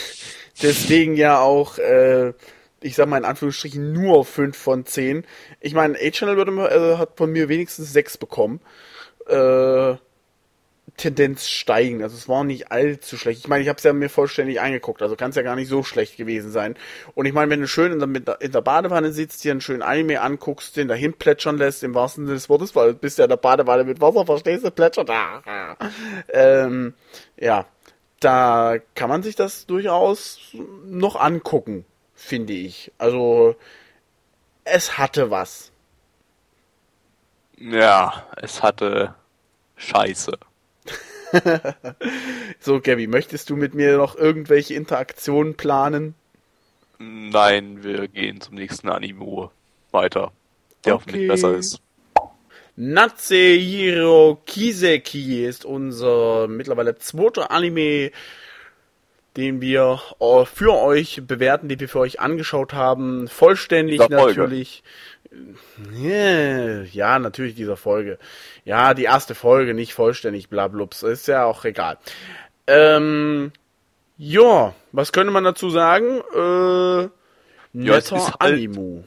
deswegen 0.63 1.17
ja 1.17 1.41
auch, 1.41 1.79
äh, 1.79 2.35
ich 2.81 2.95
sag 2.95 3.09
mal 3.09 3.19
in 3.19 3.25
Anführungsstrichen 3.25 3.93
nur 3.93 4.25
5 4.25 4.57
von 4.57 4.85
10. 4.85 5.25
Ich 5.61 5.75
meine, 5.75 5.97
A-Channel 5.99 6.59
äh, 6.59 6.97
hat 6.99 7.17
von 7.17 7.33
mir 7.33 7.49
wenigstens 7.49 7.93
6 7.93 8.19
bekommen. 8.19 8.61
Äh, 9.27 9.95
Tendenz 10.97 11.49
steigen. 11.49 12.03
Also 12.03 12.17
es 12.17 12.29
war 12.29 12.45
nicht 12.45 12.71
allzu 12.71 13.17
schlecht. 13.17 13.41
Ich 13.41 13.49
meine, 13.49 13.63
ich 13.63 13.69
habe 13.69 13.77
es 13.77 13.83
ja 13.83 13.93
mir 13.93 14.09
vollständig 14.09 14.61
angeguckt, 14.61 15.03
also 15.03 15.17
kann 15.17 15.31
es 15.31 15.37
ja 15.37 15.43
gar 15.43 15.57
nicht 15.57 15.69
so 15.69 15.83
schlecht 15.83 16.17
gewesen 16.17 16.51
sein. 16.51 16.77
Und 17.15 17.27
ich 17.27 17.33
meine, 17.33 17.51
wenn 17.51 17.61
du 17.61 17.69
schön 17.69 17.93
in 17.93 18.25
der, 18.25 18.41
in 18.41 18.53
der 18.53 18.61
Badewanne 18.61 19.13
sitzt, 19.13 19.45
dir 19.45 19.51
einen 19.51 19.61
schönen 19.61 19.83
Anime 19.83 20.21
anguckst, 20.21 20.77
den 20.77 20.89
dahin 20.89 21.13
plätschern 21.13 21.59
lässt, 21.59 21.83
im 21.83 21.95
wahrsten 21.95 22.27
Sinne 22.27 22.37
des 22.37 22.49
Wortes, 22.49 22.75
weil 22.75 22.93
du 22.93 22.99
bist 22.99 23.19
ja 23.19 23.25
in 23.25 23.31
der 23.31 23.37
Badewanne 23.37 23.85
mit 23.85 24.01
Wasser, 24.01 24.25
verstehst 24.25 24.65
du, 24.65 24.71
plätschert. 24.71 25.11
Ah. 25.11 25.77
Ähm, 26.29 26.95
ja, 27.37 27.67
da 28.21 28.77
kann 28.95 29.09
man 29.09 29.23
sich 29.23 29.37
das 29.37 29.67
durchaus 29.67 30.55
noch 30.85 31.17
angucken, 31.17 31.85
finde 32.15 32.53
ich. 32.53 32.93
Also 32.99 33.57
es 34.65 34.99
hatte 34.99 35.31
was. 35.31 35.73
Ja, 37.59 38.27
es 38.37 38.63
hatte 38.63 39.15
Scheiße. 39.77 40.39
So, 42.61 42.81
Gabby, 42.81 43.07
möchtest 43.07 43.51
du 43.51 43.57
mit 43.57 43.75
mir 43.75 43.97
noch 43.97 44.17
irgendwelche 44.17 44.75
Interaktionen 44.75 45.55
planen? 45.57 46.15
Nein, 46.99 47.85
wir 47.85 48.09
gehen 48.09 48.41
zum 48.41 48.55
nächsten 48.55 48.89
Anime 48.89 49.51
weiter, 49.93 50.33
der 50.85 50.95
Okay. 50.95 51.05
hoffentlich 51.05 51.29
besser 51.29 51.55
ist. 51.55 51.81
Natsuhiro 52.77 54.39
Kiseki 54.47 55.45
ist 55.47 55.65
unser 55.65 56.47
mittlerweile 56.49 56.97
zweiter 56.97 57.51
Anime, 57.51 58.11
den 59.37 59.61
wir 59.61 60.01
äh, 60.21 60.45
für 60.45 60.75
euch 60.75 61.23
bewerten, 61.27 61.69
den 61.69 61.81
wir 61.81 61.89
für 61.89 62.01
euch 62.01 62.21
angeschaut 62.21 62.73
haben. 62.73 63.29
Vollständig 63.29 64.09
natürlich. 64.09 64.83
Ja, 65.93 66.83
ja, 66.83 67.19
natürlich 67.19 67.55
dieser 67.55 67.77
Folge. 67.77 68.19
Ja, 68.65 68.95
die 68.95 69.05
erste 69.05 69.35
Folge, 69.35 69.75
nicht 69.75 69.95
vollständig, 69.95 70.49
blablups. 70.49 71.03
Ist 71.03 71.29
ja 71.29 71.45
auch 71.45 71.65
egal. 71.65 71.99
Ähm, 72.67 73.53
ja, 74.19 74.75
was 74.93 75.13
könnte 75.13 75.33
man 75.33 75.45
dazu 75.45 75.71
sagen? 75.71 76.21
Äh, 76.35 77.09
Ja, 77.79 77.97
es 77.97 78.11
netter 78.11 78.27
halt- 78.41 78.41
Animu. 78.41 79.03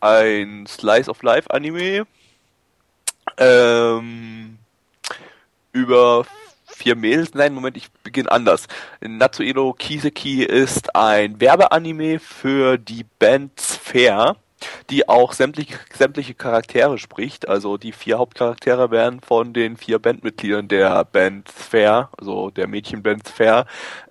Ein 0.00 0.66
Slice 0.66 1.08
of 1.10 1.22
Life 1.22 1.50
Anime 1.50 2.06
ähm, 3.38 4.58
über 5.72 6.24
vier 6.66 6.96
Mädels. 6.96 7.34
Nein, 7.34 7.54
Moment, 7.54 7.76
ich 7.76 7.90
beginne 8.02 8.30
anders. 8.30 8.66
Natsuero 9.00 9.72
Kiseki 9.72 10.42
ist 10.44 10.94
ein 10.96 11.40
Werbeanime 11.40 12.18
für 12.18 12.78
die 12.78 13.04
Band 13.18 13.60
Sphere, 13.60 14.36
die 14.90 15.08
auch 15.08 15.32
sämtliche, 15.32 15.78
sämtliche 15.92 16.34
Charaktere 16.34 16.98
spricht. 16.98 17.48
Also 17.48 17.76
die 17.76 17.92
vier 17.92 18.18
Hauptcharaktere 18.18 18.90
werden 18.90 19.20
von 19.20 19.52
den 19.52 19.76
vier 19.76 19.98
Bandmitgliedern 19.98 20.68
der 20.68 21.04
Band 21.04 21.48
Sphere, 21.50 22.08
also 22.18 22.50
der 22.50 22.66
Mädchenband 22.68 23.28
Sphere, 23.28 23.66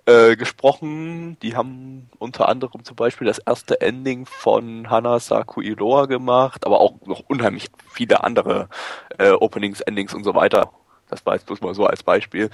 äh, 0.05 0.35
gesprochen. 0.35 1.37
Die 1.41 1.55
haben 1.55 2.09
unter 2.17 2.47
anderem 2.49 2.83
zum 2.83 2.95
Beispiel 2.95 3.27
das 3.27 3.39
erste 3.39 3.81
Ending 3.81 4.25
von 4.25 4.89
Hanasaku 4.89 5.61
Iroha 5.61 6.05
gemacht, 6.05 6.65
aber 6.65 6.81
auch 6.81 6.95
noch 7.05 7.23
unheimlich 7.27 7.67
viele 7.89 8.23
andere 8.23 8.69
äh, 9.17 9.31
Openings, 9.31 9.81
Endings 9.81 10.13
und 10.13 10.23
so 10.23 10.35
weiter. 10.35 10.71
Das 11.09 11.25
war 11.25 11.35
jetzt 11.35 11.45
bloß 11.45 11.61
mal 11.61 11.73
so 11.75 11.85
als 11.85 12.03
Beispiel. 12.03 12.49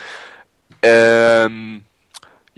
Ähm, 0.81 1.85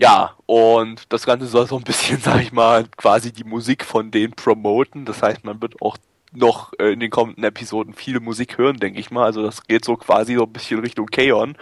ja, 0.00 0.34
und 0.46 1.12
das 1.12 1.26
Ganze 1.26 1.46
soll 1.46 1.66
so 1.66 1.76
ein 1.76 1.84
bisschen, 1.84 2.18
sag 2.22 2.40
ich 2.40 2.52
mal, 2.52 2.86
quasi 2.96 3.32
die 3.32 3.44
Musik 3.44 3.84
von 3.84 4.10
denen 4.10 4.32
promoten. 4.32 5.04
Das 5.04 5.22
heißt, 5.22 5.44
man 5.44 5.60
wird 5.60 5.80
auch 5.82 5.98
noch 6.32 6.72
äh, 6.78 6.92
in 6.92 7.00
den 7.00 7.10
kommenden 7.10 7.44
Episoden 7.44 7.92
viele 7.92 8.20
Musik 8.20 8.56
hören, 8.56 8.78
denke 8.78 8.98
ich 8.98 9.10
mal. 9.10 9.24
Also 9.24 9.42
das 9.42 9.62
geht 9.64 9.84
so 9.84 9.96
quasi 9.96 10.36
so 10.36 10.44
ein 10.44 10.52
bisschen 10.52 10.80
Richtung 10.80 11.06
K-On! 11.06 11.56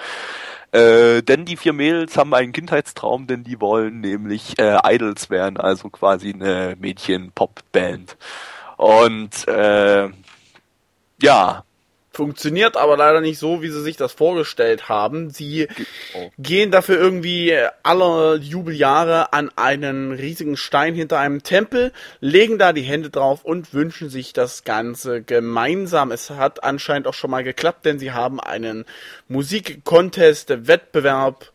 Äh, 0.70 1.22
denn 1.22 1.46
die 1.46 1.56
vier 1.56 1.72
Mädels 1.72 2.16
haben 2.18 2.34
einen 2.34 2.52
Kindheitstraum, 2.52 3.26
denn 3.26 3.42
die 3.42 3.60
wollen 3.60 4.00
nämlich 4.02 4.58
äh, 4.58 4.78
Idols 4.84 5.30
werden, 5.30 5.56
also 5.56 5.88
quasi 5.88 6.32
eine 6.32 6.76
Mädchen-Pop-Band. 6.78 8.18
Und 8.76 9.48
äh, 9.48 10.10
ja, 11.22 11.64
Funktioniert 12.18 12.76
aber 12.76 12.96
leider 12.96 13.20
nicht 13.20 13.38
so, 13.38 13.62
wie 13.62 13.68
sie 13.68 13.80
sich 13.80 13.96
das 13.96 14.12
vorgestellt 14.12 14.88
haben. 14.88 15.30
Sie 15.30 15.68
Oh. 16.16 16.30
gehen 16.36 16.72
dafür 16.72 16.98
irgendwie 16.98 17.56
alle 17.84 18.34
Jubeljahre 18.38 19.32
an 19.32 19.52
einen 19.54 20.10
riesigen 20.10 20.56
Stein 20.56 20.96
hinter 20.96 21.20
einem 21.20 21.44
Tempel, 21.44 21.92
legen 22.18 22.58
da 22.58 22.72
die 22.72 22.82
Hände 22.82 23.10
drauf 23.10 23.44
und 23.44 23.72
wünschen 23.72 24.10
sich 24.10 24.32
das 24.32 24.64
Ganze 24.64 25.22
gemeinsam. 25.22 26.10
Es 26.10 26.30
hat 26.30 26.64
anscheinend 26.64 27.06
auch 27.06 27.14
schon 27.14 27.30
mal 27.30 27.44
geklappt, 27.44 27.86
denn 27.86 28.00
sie 28.00 28.10
haben 28.10 28.40
einen 28.40 28.84
Musikcontest-Wettbewerb 29.28 31.52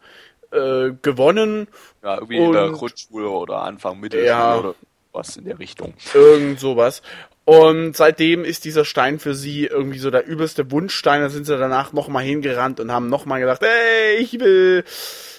äh, 0.52 0.92
gewonnen. 1.02 1.68
Ja, 2.04 2.16
irgendwie 2.16 2.38
in 2.38 2.52
der 2.54 2.66
Und- 2.68 2.74
Grundschule 2.74 3.28
oder 3.30 3.64
Anfang 3.64 4.00
Mittelschule 4.00 4.30
Ja. 4.30 4.58
oder 4.60 4.76
was 5.12 5.36
in 5.36 5.44
der 5.46 5.60
Richtung. 5.60 5.94
Irgend 6.14 6.60
sowas. 6.60 7.02
Und 7.46 7.98
seitdem 7.98 8.46
ist 8.46 8.64
dieser 8.64 8.86
Stein 8.86 9.20
für 9.20 9.36
sie 9.36 9.66
irgendwie 9.66 10.00
so 10.00 10.10
der 10.12 10.26
übelste 10.26 10.72
Wunschstein. 10.72 11.22
Da 11.22 11.30
sind 11.30 11.46
sie 11.46 11.58
danach 11.58 11.92
nochmal 11.92 12.24
hingerannt 12.24 12.80
und 12.80 12.92
haben 12.92 13.10
nochmal 13.10 13.42
gedacht, 13.42 13.62
hey, 13.62 14.16
ich 14.18 14.40
will 14.40 14.86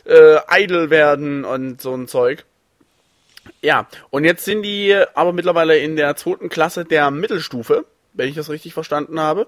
äh, 0.06 0.36
Idol 0.50 0.90
werden 0.90 1.44
und 1.44 1.80
so 1.80 1.94
ein 1.94 2.08
Zeug. 2.08 2.44
Ja, 3.62 3.88
und 4.10 4.24
jetzt 4.24 4.44
sind 4.44 4.62
die 4.62 4.94
aber 5.14 5.32
mittlerweile 5.32 5.78
in 5.78 5.96
der 5.96 6.16
zweiten 6.16 6.50
Klasse 6.50 6.84
der 6.84 7.10
Mittelstufe, 7.10 7.86
wenn 8.12 8.28
ich 8.28 8.34
das 8.34 8.50
richtig 8.50 8.74
verstanden 8.74 9.20
habe. 9.20 9.46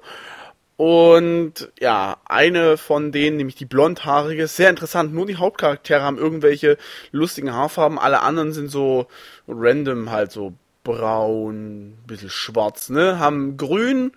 Und 0.76 1.70
ja, 1.80 2.18
eine 2.26 2.76
von 2.76 3.10
denen, 3.10 3.38
nämlich 3.38 3.56
die 3.56 3.64
blondhaarige, 3.64 4.46
sehr 4.46 4.70
interessant. 4.70 5.14
Nur 5.14 5.26
die 5.26 5.36
Hauptcharaktere 5.36 6.02
haben 6.02 6.18
irgendwelche 6.18 6.76
lustigen 7.12 7.52
Haarfarben. 7.52 7.98
Alle 7.98 8.20
anderen 8.20 8.52
sind 8.52 8.70
so 8.70 9.06
random, 9.48 10.10
halt 10.10 10.32
so 10.32 10.52
braun, 10.86 11.98
bisschen 12.06 12.30
schwarz, 12.30 12.90
ne? 12.90 13.18
Haben 13.18 13.56
grün, 13.56 14.12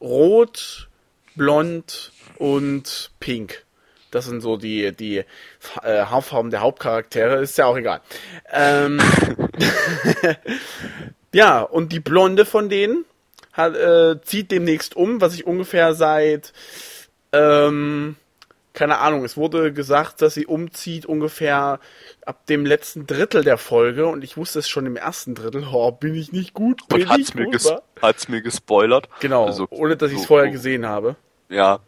rot, 0.00 0.88
blond 1.34 2.12
und 2.38 3.10
pink. 3.18 3.64
Das 4.12 4.24
sind 4.24 4.40
so 4.40 4.56
die, 4.56 4.92
die 4.92 5.18
äh, 5.18 5.24
Haarfarben 5.82 6.52
der 6.52 6.60
Hauptcharaktere. 6.60 7.42
Ist 7.42 7.58
ja 7.58 7.66
auch 7.66 7.76
egal. 7.76 8.02
Ähm, 8.52 9.00
ja, 11.34 11.60
und 11.62 11.90
die 11.90 11.98
Blonde 11.98 12.44
von 12.46 12.68
denen 12.68 13.04
hat, 13.52 13.74
äh, 13.74 14.22
zieht 14.22 14.52
demnächst 14.52 14.94
um, 14.94 15.20
was 15.20 15.34
ich 15.34 15.44
ungefähr 15.44 15.94
seit, 15.94 16.52
ähm, 17.32 18.14
keine 18.74 18.98
Ahnung, 18.98 19.24
es 19.24 19.36
wurde 19.36 19.72
gesagt, 19.72 20.22
dass 20.22 20.34
sie 20.34 20.46
umzieht 20.46 21.04
ungefähr 21.04 21.80
ab 22.26 22.44
dem 22.46 22.66
letzten 22.66 23.06
Drittel 23.06 23.42
der 23.44 23.56
Folge 23.56 24.06
und 24.06 24.22
ich 24.24 24.36
wusste 24.36 24.58
es 24.58 24.68
schon 24.68 24.84
im 24.84 24.96
ersten 24.96 25.34
Drittel. 25.34 25.66
Oh, 25.72 25.90
bin 25.92 26.14
ich 26.14 26.32
nicht 26.32 26.52
gut, 26.54 26.86
bin 26.88 27.02
Und 27.02 27.08
hat's 27.08 27.28
ich 27.30 27.34
mir, 27.34 27.48
ges 27.48 27.72
hat's 28.02 28.28
mir 28.28 28.42
gespoilert. 28.42 29.08
Genau, 29.20 29.46
Also, 29.46 29.66
ohne 29.70 29.96
dass 29.96 30.10
ich 30.10 30.16
es 30.16 30.22
so- 30.22 30.28
vorher 30.28 30.50
gesehen 30.50 30.84
habe. 30.86 31.16
Ja, 31.48 31.80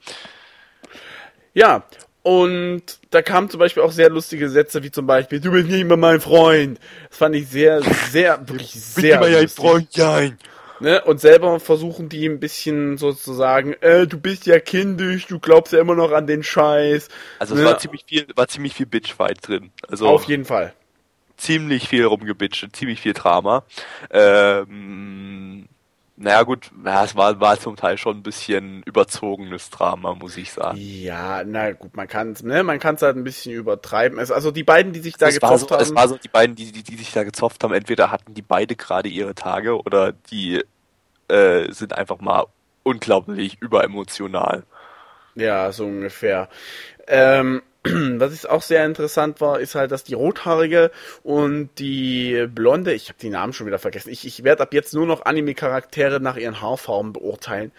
Ja, 1.55 1.83
und 2.23 2.83
da 3.11 3.23
kamen 3.23 3.49
zum 3.51 3.59
Beispiel 3.59 3.83
auch 3.83 3.91
sehr 3.93 4.11
lustige 4.11 4.49
Sätze, 4.49 4.83
wie 4.83 4.91
zum 4.91 5.07
Beispiel, 5.07 5.41
du 5.41 5.51
bist 5.51 5.69
nicht 5.69 5.85
mehr 5.87 5.97
mein 5.97 6.21
Freund. 6.21 6.79
Das 7.09 7.19
fand 7.19 7.35
ich 7.35 7.49
sehr, 7.49 7.81
sehr, 8.11 8.39
wirklich 8.49 8.73
sehr 8.73 9.21
lustig. 9.21 9.89
sein. 9.93 10.39
Ne? 10.81 11.03
Und 11.05 11.21
selber 11.21 11.59
versuchen 11.61 12.09
die 12.09 12.27
ein 12.29 12.41
bisschen 12.41 12.99
sozusagen, 12.99 13.75
äh, 13.81 14.07
du 14.07 14.19
bist 14.21 14.47
ja 14.47 14.61
kindisch, 14.61 15.27
du 15.27 15.39
glaubst 15.39 15.73
ja 15.73 15.81
immer 15.81 15.95
noch 15.95 16.13
an 16.13 16.27
den 16.27 16.43
Scheiß. 16.43 17.09
Also 17.39 17.55
es 17.55 17.61
Ne? 17.61 17.67
war 17.67 17.79
ziemlich 17.79 18.05
viel, 18.07 18.27
war 18.37 18.49
ziemlich 18.49 18.75
viel 18.75 18.87
Bitchfight 18.87 19.47
drin. 19.47 19.71
Also 19.89 20.07
Auf 20.09 20.25
jeden 20.25 20.45
Fall. 20.45 20.73
ziemlich 21.37 21.89
viel 21.89 22.05
rumgebitcht, 22.05 22.69
ziemlich 22.75 23.01
viel 23.01 23.13
Drama. 23.13 23.65
Ähm, 24.11 25.67
naja 26.21 26.43
gut, 26.43 26.73
es 26.85 27.15
war, 27.15 27.39
war 27.39 27.61
zum 27.61 27.77
Teil 27.77 27.97
schon 27.97 28.17
ein 28.17 28.23
bisschen 28.25 28.83
überzogenes 28.83 29.71
Drama, 29.71 30.15
muss 30.15 30.37
ich 30.37 30.53
sagen. 30.53 30.77
Ja, 30.81 31.45
na 31.45 31.71
gut, 31.73 31.97
man 31.97 32.09
kann 32.09 32.33
es, 32.33 32.43
ne, 32.43 32.65
man 32.65 32.81
kann 32.81 32.97
es 32.97 33.03
halt 33.03 33.17
ein 33.17 33.23
bisschen 33.23 33.53
übertreiben. 33.53 34.19
Es, 34.19 34.33
also 34.33 34.51
die 34.51 34.65
beiden, 34.65 34.93
die 34.93 34.99
sich 34.99 35.17
da 35.17 35.29
es, 35.29 35.41
war 35.41 35.57
so, 35.57 35.67
gezofft 35.67 35.81
es 35.81 35.89
haben, 35.89 35.97
war 35.97 36.09
so, 36.09 36.17
die 36.17 36.29
beiden, 36.29 36.57
die, 36.57 36.73
die, 36.73 36.83
die 36.83 36.97
sich 36.97 37.13
da 37.13 37.23
gezopft 37.23 37.63
haben, 37.63 37.73
entweder 37.73 38.11
hatten 38.11 38.35
die 38.35 38.43
beide 38.43 38.75
gerade 38.75 39.09
ihre 39.09 39.37
Tage 39.37 39.81
oder 39.81 40.13
die 40.13 40.65
äh, 41.29 41.71
sind 41.71 41.97
einfach 41.97 42.19
mal 42.21 42.47
unglaublich 42.83 43.59
überemotional. 43.61 44.65
Ja, 45.37 45.71
so 45.71 45.85
ungefähr. 45.85 46.49
Ähm, 47.07 47.63
was 47.85 48.35
ich 48.35 48.49
auch 48.49 48.63
sehr 48.63 48.85
interessant 48.85 49.41
war, 49.41 49.61
ist 49.61 49.75
halt, 49.75 49.93
dass 49.93 50.05
die 50.05 50.15
rothaarige 50.15 50.91
und 51.23 51.71
die 51.79 52.47
blonde, 52.53 52.93
ich 52.93 53.09
habe 53.09 53.19
die 53.21 53.31
Namen 53.31 53.53
schon 53.53 53.67
wieder 53.67 53.79
vergessen. 53.79 54.11
Ich, 54.11 54.27
ich 54.27 54.45
werde 54.45 54.63
ab 54.63 54.75
jetzt 54.75 54.95
nur 54.95 55.07
noch 55.07 55.25
Anime-Charaktere 55.25 56.21
nach 56.21 56.37
ihren 56.37 56.61
Haarfarben 56.61 57.13
beurteilen. 57.13 57.73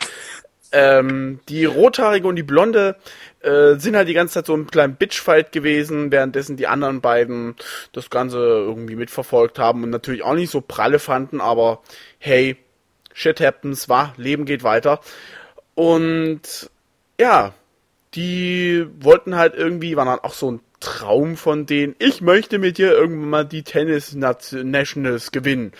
Ähm, 0.72 1.40
die 1.50 1.66
rothaarige 1.66 2.28
und 2.28 2.36
die 2.36 2.44
blonde 2.44 2.96
äh, 3.42 3.76
sind 3.76 3.96
halt 3.96 4.08
die 4.08 4.14
ganze 4.14 4.36
Zeit 4.36 4.46
so 4.46 4.56
ein 4.56 4.68
kleinen 4.68 4.96
Bitchfight 4.96 5.52
gewesen, 5.52 6.12
währenddessen 6.12 6.58
die 6.58 6.68
anderen 6.68 7.02
beiden 7.02 7.56
das 7.92 8.12
Ganze 8.12 8.38
irgendwie 8.38 8.96
mitverfolgt 8.96 9.58
haben 9.58 9.84
und 9.84 9.90
natürlich 9.90 10.24
auch 10.24 10.36
nicht 10.36 10.52
so 10.52 10.62
pralle 10.62 11.00
fanden, 11.00 11.42
aber 11.42 11.82
hey, 12.20 12.56
shit 13.14 13.42
happens, 13.42 13.90
war, 13.90 14.14
Leben 14.18 14.46
geht 14.46 14.64
weiter. 14.64 15.00
Und 15.74 16.70
ja, 17.20 17.54
die 18.16 18.86
wollten 19.00 19.36
halt 19.36 19.56
irgendwie, 19.56 19.96
war 19.96 20.06
dann 20.06 20.20
auch 20.20 20.34
so 20.34 20.52
ein 20.52 20.60
Traum 20.80 21.36
von 21.36 21.66
denen, 21.66 21.96
ich 22.00 22.22
möchte 22.22 22.58
mit 22.58 22.78
dir 22.78 22.92
irgendwann 22.92 23.30
mal 23.30 23.46
die 23.46 23.64
Tennis 23.64 24.16
Nationals 24.16 25.32
gewinnen. 25.32 25.74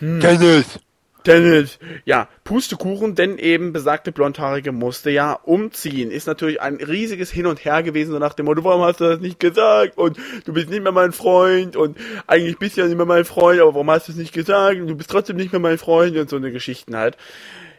Dennis! 0.00 0.78
Tennis, 1.24 1.78
ja, 2.04 2.28
Pustekuchen, 2.44 3.14
denn 3.14 3.38
eben 3.38 3.72
besagte 3.72 4.12
Blondhaarige 4.12 4.72
musste 4.72 5.10
ja 5.10 5.32
umziehen. 5.32 6.10
Ist 6.10 6.26
natürlich 6.26 6.60
ein 6.62 6.76
riesiges 6.76 7.30
Hin 7.30 7.46
und 7.46 7.64
Her 7.64 7.82
gewesen, 7.82 8.12
so 8.12 8.18
nach 8.18 8.34
dem 8.34 8.46
Motto, 8.46 8.64
warum 8.64 8.82
hast 8.82 9.00
du 9.00 9.04
das 9.04 9.20
nicht 9.20 9.38
gesagt? 9.38 9.98
Und 9.98 10.16
du 10.46 10.52
bist 10.54 10.70
nicht 10.70 10.82
mehr 10.82 10.92
mein 10.92 11.12
Freund 11.12 11.76
und 11.76 11.98
eigentlich 12.26 12.58
bist 12.58 12.76
du 12.76 12.80
ja 12.80 12.86
nicht 12.86 12.96
mehr 12.96 13.04
mein 13.04 13.26
Freund, 13.26 13.60
aber 13.60 13.74
warum 13.74 13.90
hast 13.90 14.08
du 14.08 14.12
es 14.12 14.18
nicht 14.18 14.32
gesagt? 14.32 14.80
Und 14.80 14.86
du 14.86 14.96
bist 14.96 15.10
trotzdem 15.10 15.36
nicht 15.36 15.52
mehr 15.52 15.60
mein 15.60 15.76
Freund 15.76 16.16
und 16.16 16.30
so 16.30 16.36
eine 16.36 16.50
Geschichten 16.52 16.96
halt. 16.96 17.18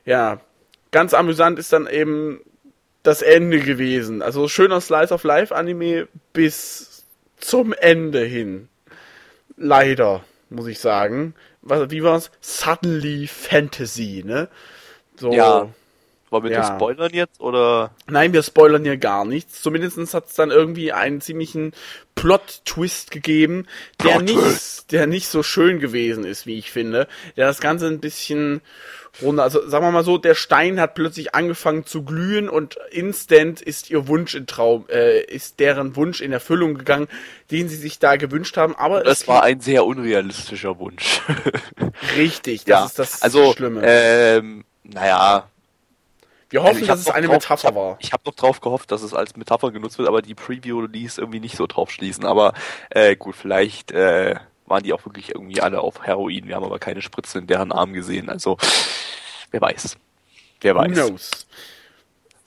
Ja, 0.05 0.41
ganz 0.91 1.13
amüsant 1.13 1.57
ist 1.57 1.73
dann 1.73 1.87
eben 1.87 2.41
das 3.09 3.23
Ende 3.23 3.59
gewesen. 3.59 4.21
Also 4.21 4.47
schöner 4.47 4.79
Slice 4.81 5.11
of 5.11 5.23
Life 5.23 5.55
Anime 5.55 6.07
bis 6.31 7.03
zum 7.37 7.73
Ende 7.73 8.23
hin. 8.23 8.69
Leider, 9.57 10.23
muss 10.51 10.67
ich 10.67 10.79
sagen. 10.79 11.33
Was, 11.63 11.89
wie 11.89 12.03
war's? 12.03 12.29
Suddenly 12.39 13.25
Fantasy, 13.25 14.23
ne? 14.25 14.47
So. 15.17 15.33
Ja. 15.33 15.69
Wollen 16.29 16.43
wir 16.43 16.51
Ja. 16.51 16.59
das 16.59 16.67
spoilern 16.69 17.11
jetzt 17.13 17.39
oder? 17.41 17.91
Nein, 18.07 18.33
wir 18.33 18.43
spoilern 18.43 18.83
hier 18.83 18.97
gar 18.97 19.25
nichts. 19.25 19.61
Zumindest 19.61 20.13
hat 20.13 20.27
es 20.27 20.35
dann 20.35 20.51
irgendwie 20.51 20.91
einen 20.91 21.21
ziemlichen 21.21 21.73
Plot-Twist 22.15 23.11
gegeben, 23.11 23.65
der 24.03 24.21
nicht, 24.21 24.91
der 24.91 25.07
nicht 25.07 25.27
so 25.27 25.41
schön 25.41 25.79
gewesen 25.79 26.25
ist, 26.25 26.45
wie 26.45 26.57
ich 26.59 26.71
finde. 26.71 27.07
Der 27.37 27.47
das 27.47 27.59
Ganze 27.61 27.87
ein 27.87 27.99
bisschen 27.99 28.61
runter, 29.21 29.41
also 29.43 29.67
sagen 29.67 29.85
wir 29.85 29.91
mal 29.91 30.03
so, 30.03 30.17
der 30.17 30.35
Stein 30.35 30.79
hat 30.79 30.93
plötzlich 30.95 31.33
angefangen 31.33 31.85
zu 31.85 32.03
glühen 32.03 32.47
und 32.47 32.77
instant 32.91 33.61
ist 33.61 33.89
ihr 33.89 34.07
Wunsch 34.07 34.35
in 34.35 34.45
Traum, 34.47 34.85
äh, 34.89 35.21
ist 35.23 35.59
deren 35.59 35.95
Wunsch 35.95 36.21
in 36.21 36.31
Erfüllung 36.31 36.75
gegangen, 36.77 37.07
den 37.49 37.69
sie 37.69 37.75
sich 37.77 37.97
da 37.99 38.17
gewünscht 38.17 38.55
haben. 38.57 38.75
Aber 38.75 39.01
Das 39.03 39.21
es 39.21 39.27
war 39.27 39.43
ein 39.43 39.61
sehr 39.61 39.85
unrealistischer 39.85 40.77
Wunsch. 40.77 41.21
richtig, 42.17 42.65
das 42.65 42.87
ist 42.87 42.99
das 42.99 43.21
also, 43.21 43.53
Schlimme. 43.53 43.81
Ähm, 43.83 44.63
naja, 44.83 45.49
wir 46.49 46.63
hoffen, 46.63 46.75
also 46.77 46.85
dass 46.87 46.99
es 47.01 47.09
eine 47.09 47.27
drauf- 47.27 47.35
Metapher 47.35 47.75
war. 47.75 47.97
Ich 47.99 48.11
habe 48.13 48.23
noch 48.25 48.33
drauf 48.35 48.61
gehofft, 48.61 48.91
dass 48.91 49.01
es 49.03 49.13
als 49.13 49.35
Metapher 49.35 49.71
genutzt 49.71 49.97
wird, 49.97 50.07
aber 50.07 50.21
die 50.21 50.35
Preview 50.35 50.81
ließ 50.81 51.17
irgendwie 51.17 51.39
nicht 51.39 51.55
so 51.55 51.67
drauf 51.67 51.91
schließen. 51.91 52.25
Aber 52.25 52.53
äh, 52.89 53.15
gut, 53.15 53.35
vielleicht 53.35 53.91
äh, 53.91 54.35
waren 54.65 54.83
die 54.83 54.93
auch 54.93 55.05
wirklich 55.05 55.29
irgendwie 55.35 55.61
alle 55.61 55.81
auf 55.81 56.01
Heroin. 56.03 56.47
Wir 56.47 56.55
haben 56.55 56.65
aber 56.65 56.79
keine 56.79 57.01
Spritzen 57.01 57.41
in 57.41 57.47
deren 57.47 57.71
Arm 57.71 57.93
gesehen. 57.93 58.29
Also, 58.29 58.57
wer 59.51 59.61
weiß. 59.61 59.97
Wer 60.61 60.75
Who 60.75 60.79
weiß. 60.79 60.91
knows? 60.93 61.47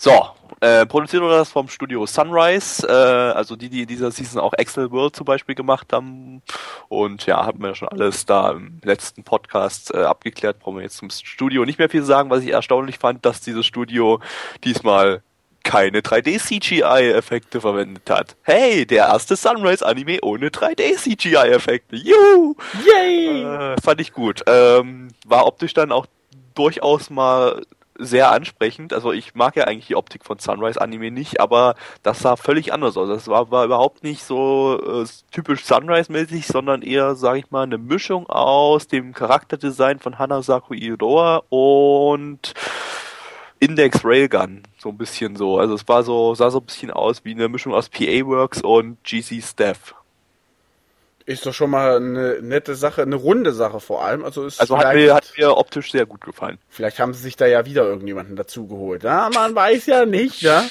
So, 0.04 0.30
äh, 0.60 0.84
produziert 0.84 1.22
wurde 1.22 1.36
das 1.36 1.52
vom 1.52 1.68
Studio 1.68 2.06
Sunrise, 2.06 2.84
äh, 2.88 2.90
also 2.90 3.54
die, 3.54 3.68
die 3.68 3.82
in 3.82 3.86
dieser 3.86 4.10
Season 4.10 4.40
auch 4.40 4.52
Excel 4.54 4.90
World 4.90 5.14
zum 5.14 5.26
Beispiel 5.26 5.54
gemacht 5.54 5.92
haben. 5.92 6.42
Und 6.88 7.24
ja, 7.26 7.46
haben 7.46 7.60
wir 7.60 7.68
ja 7.68 7.74
schon 7.76 7.86
alles 7.86 8.26
da 8.26 8.50
im 8.50 8.80
letzten 8.82 9.22
Podcast 9.22 9.94
äh, 9.94 9.98
abgeklärt. 9.98 10.58
Brauchen 10.58 10.78
wir 10.78 10.82
jetzt 10.82 10.96
zum 10.96 11.08
Studio 11.10 11.64
nicht 11.64 11.78
mehr 11.78 11.88
viel 11.88 12.02
sagen, 12.02 12.30
was 12.30 12.42
ich 12.42 12.50
erstaunlich 12.50 12.98
fand, 12.98 13.24
dass 13.24 13.42
dieses 13.42 13.64
Studio 13.64 14.18
diesmal 14.64 15.22
keine 15.62 16.00
3D-CGI-Effekte 16.00 17.60
verwendet 17.60 18.10
hat. 18.10 18.34
Hey, 18.42 18.84
der 18.84 19.06
erste 19.06 19.36
Sunrise-Anime 19.36 20.18
ohne 20.22 20.48
3D-CGI-Effekte. 20.48 21.94
Juhu! 21.94 22.56
Yay! 22.84 23.44
Äh, 23.44 23.80
fand 23.80 24.00
ich 24.00 24.12
gut. 24.12 24.42
Ähm, 24.48 25.10
war 25.24 25.46
optisch 25.46 25.74
dann 25.74 25.92
auch 25.92 26.06
durchaus 26.56 27.08
mal 27.08 27.62
sehr 27.98 28.30
ansprechend. 28.30 28.92
Also 28.92 29.12
ich 29.12 29.34
mag 29.34 29.56
ja 29.56 29.64
eigentlich 29.64 29.86
die 29.86 29.96
Optik 29.96 30.24
von 30.24 30.38
Sunrise 30.38 30.80
Anime 30.80 31.10
nicht, 31.10 31.40
aber 31.40 31.74
das 32.02 32.20
sah 32.20 32.36
völlig 32.36 32.72
anders 32.72 32.96
aus. 32.96 33.08
Das 33.08 33.28
war, 33.28 33.50
war 33.50 33.64
überhaupt 33.64 34.02
nicht 34.02 34.24
so 34.24 35.02
äh, 35.02 35.06
typisch 35.30 35.64
Sunrise-mäßig, 35.64 36.46
sondern 36.46 36.82
eher, 36.82 37.14
sag 37.14 37.36
ich 37.36 37.50
mal, 37.50 37.62
eine 37.62 37.78
Mischung 37.78 38.26
aus 38.28 38.86
dem 38.88 39.12
Charakterdesign 39.12 39.98
von 39.98 40.18
Hanasaku 40.18 40.74
Iroha 40.74 41.42
und 41.48 42.54
Index 43.62 44.04
Railgun, 44.04 44.64
so 44.76 44.88
ein 44.88 44.98
bisschen 44.98 45.36
so. 45.36 45.58
Also 45.58 45.74
es 45.74 45.86
war 45.86 46.02
so, 46.02 46.34
sah 46.34 46.50
so 46.50 46.58
ein 46.58 46.64
bisschen 46.66 46.90
aus 46.90 47.24
wie 47.24 47.32
eine 47.32 47.48
Mischung 47.48 47.72
aus 47.74 47.88
PA 47.88 48.26
Works 48.26 48.60
und 48.60 48.98
GC 49.04 49.40
Staff. 49.40 49.94
Ist 51.24 51.46
doch 51.46 51.54
schon 51.54 51.70
mal 51.70 51.96
eine 51.96 52.42
nette 52.42 52.74
Sache, 52.74 53.02
eine 53.02 53.14
runde 53.16 53.52
Sache 53.52 53.80
vor 53.80 54.04
allem. 54.04 54.24
Also, 54.24 54.44
ist 54.44 54.60
Also 54.60 54.76
hat 54.76 54.94
mir, 54.94 55.14
hat 55.14 55.32
mir 55.36 55.56
optisch 55.56 55.92
sehr 55.92 56.06
gut 56.06 56.22
gefallen. 56.22 56.58
vielleicht 56.68 56.98
haben 56.98 57.14
sie 57.14 57.22
sich 57.22 57.36
da 57.36 57.46
ja 57.46 57.64
wieder 57.64 57.84
irgendjemanden 57.84 58.34
dazu 58.36 58.66
geholt. 58.66 59.04
Ja, 59.04 59.30
man 59.32 59.54
weiß 59.54 59.86
ja 59.86 60.04
nicht, 60.04 60.42
ja. 60.42 60.64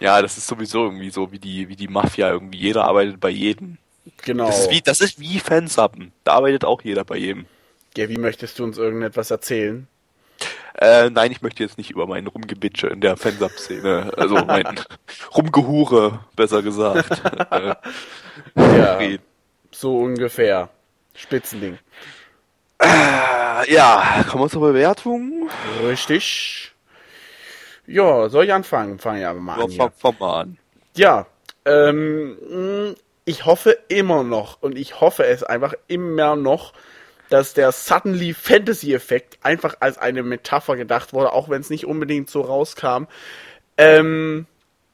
Ja, 0.00 0.20
das 0.20 0.36
ist 0.36 0.46
sowieso 0.46 0.84
irgendwie 0.84 1.10
so 1.10 1.32
wie 1.32 1.38
die, 1.38 1.68
wie 1.68 1.76
die 1.76 1.88
Mafia 1.88 2.30
irgendwie. 2.30 2.58
Jeder 2.58 2.84
arbeitet 2.84 3.18
bei 3.20 3.30
jedem. 3.30 3.78
Genau. 4.22 4.46
Das 4.46 4.60
ist 4.60 4.70
wie, 4.70 4.82
das 4.82 5.00
ist 5.00 5.18
wie 5.18 5.40
Fansuppen. 5.40 6.12
Da 6.24 6.34
arbeitet 6.34 6.64
auch 6.64 6.82
jeder 6.82 7.04
bei 7.04 7.16
jedem. 7.16 7.46
Gavi, 7.94 8.18
möchtest 8.18 8.58
du 8.58 8.64
uns 8.64 8.76
irgendetwas 8.76 9.30
erzählen? 9.30 9.88
Äh, 10.78 11.08
nein, 11.08 11.32
ich 11.32 11.40
möchte 11.40 11.62
jetzt 11.62 11.78
nicht 11.78 11.90
über 11.90 12.06
meinen 12.06 12.26
Rumgebitsche 12.26 12.88
in 12.88 13.00
der 13.00 13.16
Fansub-Szene, 13.16 14.12
also 14.18 14.34
mein 14.44 14.66
Rumgehure, 15.34 16.20
besser 16.36 16.60
gesagt, 16.62 17.10
äh, 17.50 17.74
Ja, 18.56 18.94
reden. 18.98 19.22
So 19.80 19.98
ungefähr. 19.98 20.68
Spitzending. 21.14 21.78
Äh, 22.78 23.72
ja, 23.72 24.24
kommen 24.28 24.44
wir 24.44 24.50
zur 24.50 24.60
Bewertung. 24.62 25.48
Richtig. 25.82 26.72
Ja, 27.86 28.28
soll 28.28 28.44
ich 28.44 28.52
anfangen? 28.52 28.98
Fange 28.98 29.20
ich 29.20 29.26
aber 29.26 29.40
mal 29.40 29.58
Ja, 29.58 29.64
an. 29.64 29.70
Hier. 29.70 29.92
fang, 29.96 30.14
mal 30.18 30.40
an. 30.40 30.58
Ja, 30.94 31.26
ähm, 31.64 32.94
ich 33.24 33.44
hoffe 33.46 33.78
immer 33.88 34.22
noch 34.24 34.60
und 34.62 34.76
ich 34.76 35.00
hoffe 35.00 35.24
es 35.24 35.42
einfach 35.42 35.74
immer 35.88 36.36
noch, 36.36 36.72
dass 37.28 37.54
der 37.54 37.72
Suddenly 37.72 38.34
Fantasy 38.34 38.94
Effekt 38.94 39.38
einfach 39.42 39.76
als 39.80 39.98
eine 39.98 40.22
Metapher 40.22 40.76
gedacht 40.76 41.12
wurde, 41.12 41.32
auch 41.32 41.48
wenn 41.48 41.60
es 41.60 41.70
nicht 41.70 41.86
unbedingt 41.86 42.30
so 42.30 42.40
rauskam. 42.42 43.04
Ähm, 43.78 44.46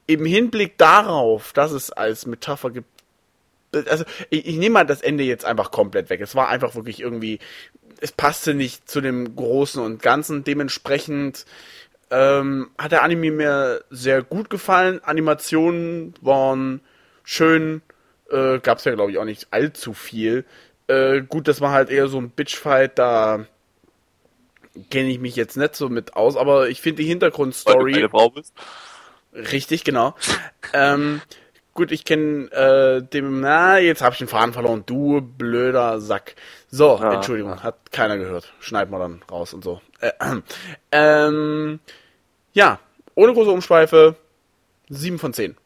Im 0.06 0.24
Hinblick 0.24 0.78
darauf, 0.78 1.52
dass 1.52 1.72
es 1.72 1.90
als 1.92 2.26
Metapher 2.26 2.70
gibt, 2.70 2.88
also 3.72 4.04
ich, 4.30 4.46
ich 4.46 4.56
nehme 4.56 4.74
mal 4.74 4.86
das 4.86 5.02
Ende 5.02 5.24
jetzt 5.24 5.44
einfach 5.44 5.70
komplett 5.70 6.10
weg. 6.10 6.20
Es 6.20 6.34
war 6.34 6.48
einfach 6.48 6.74
wirklich 6.74 7.00
irgendwie, 7.00 7.38
es 8.00 8.12
passte 8.12 8.54
nicht 8.54 8.88
zu 8.88 9.00
dem 9.00 9.34
Großen 9.36 9.82
und 9.82 10.02
Ganzen. 10.02 10.44
Dementsprechend 10.44 11.46
ähm, 12.10 12.70
hat 12.78 12.92
der 12.92 13.02
Anime 13.02 13.30
mir 13.30 13.84
sehr 13.90 14.22
gut 14.22 14.50
gefallen. 14.50 15.00
Animationen 15.02 16.14
waren 16.20 16.80
schön. 17.24 17.82
Äh, 18.30 18.58
Gab 18.60 18.78
es 18.78 18.84
ja, 18.84 18.94
glaube 18.94 19.12
ich, 19.12 19.18
auch 19.18 19.24
nicht 19.24 19.48
allzu 19.50 19.94
viel. 19.94 20.44
Äh, 20.88 21.22
gut, 21.22 21.48
das 21.48 21.60
war 21.60 21.72
halt 21.72 21.90
eher 21.90 22.08
so 22.08 22.18
ein 22.18 22.30
Bitchfight, 22.30 22.98
da 22.98 23.46
kenne 24.90 25.10
ich 25.10 25.18
mich 25.18 25.36
jetzt 25.36 25.56
nicht 25.56 25.76
so 25.76 25.88
mit 25.88 26.14
aus, 26.14 26.36
aber 26.36 26.68
ich 26.68 26.80
finde 26.80 26.96
die 26.96 27.02
Weil 27.02 27.06
du 27.06 27.10
Hintergrundstory. 27.10 27.94
eine 27.96 28.08
Frau 28.08 28.30
bist. 28.30 28.54
Richtig, 29.34 29.84
genau. 29.84 30.14
ähm, 30.72 31.20
gut, 31.74 31.92
ich 31.92 32.04
kenne 32.04 32.50
äh, 32.52 33.02
dem, 33.02 33.40
na, 33.40 33.78
jetzt 33.78 34.02
habe 34.02 34.12
ich 34.12 34.18
den 34.18 34.28
Faden 34.28 34.52
verloren. 34.52 34.82
Du 34.86 35.20
blöder 35.20 36.00
Sack. 36.00 36.34
So, 36.68 36.96
Ah, 36.96 37.14
Entschuldigung, 37.14 37.62
hat 37.62 37.92
keiner 37.92 38.18
gehört. 38.18 38.52
Schneid 38.60 38.90
mal 38.90 38.98
dann 38.98 39.22
raus 39.30 39.52
und 39.54 39.64
so. 39.64 39.80
Äh, 40.00 40.12
ähm, 40.92 41.80
ja, 42.52 42.78
ohne 43.14 43.32
große 43.32 43.50
Umschweife, 43.50 44.16
7 44.88 45.18
von 45.18 45.32
10. 45.32 45.56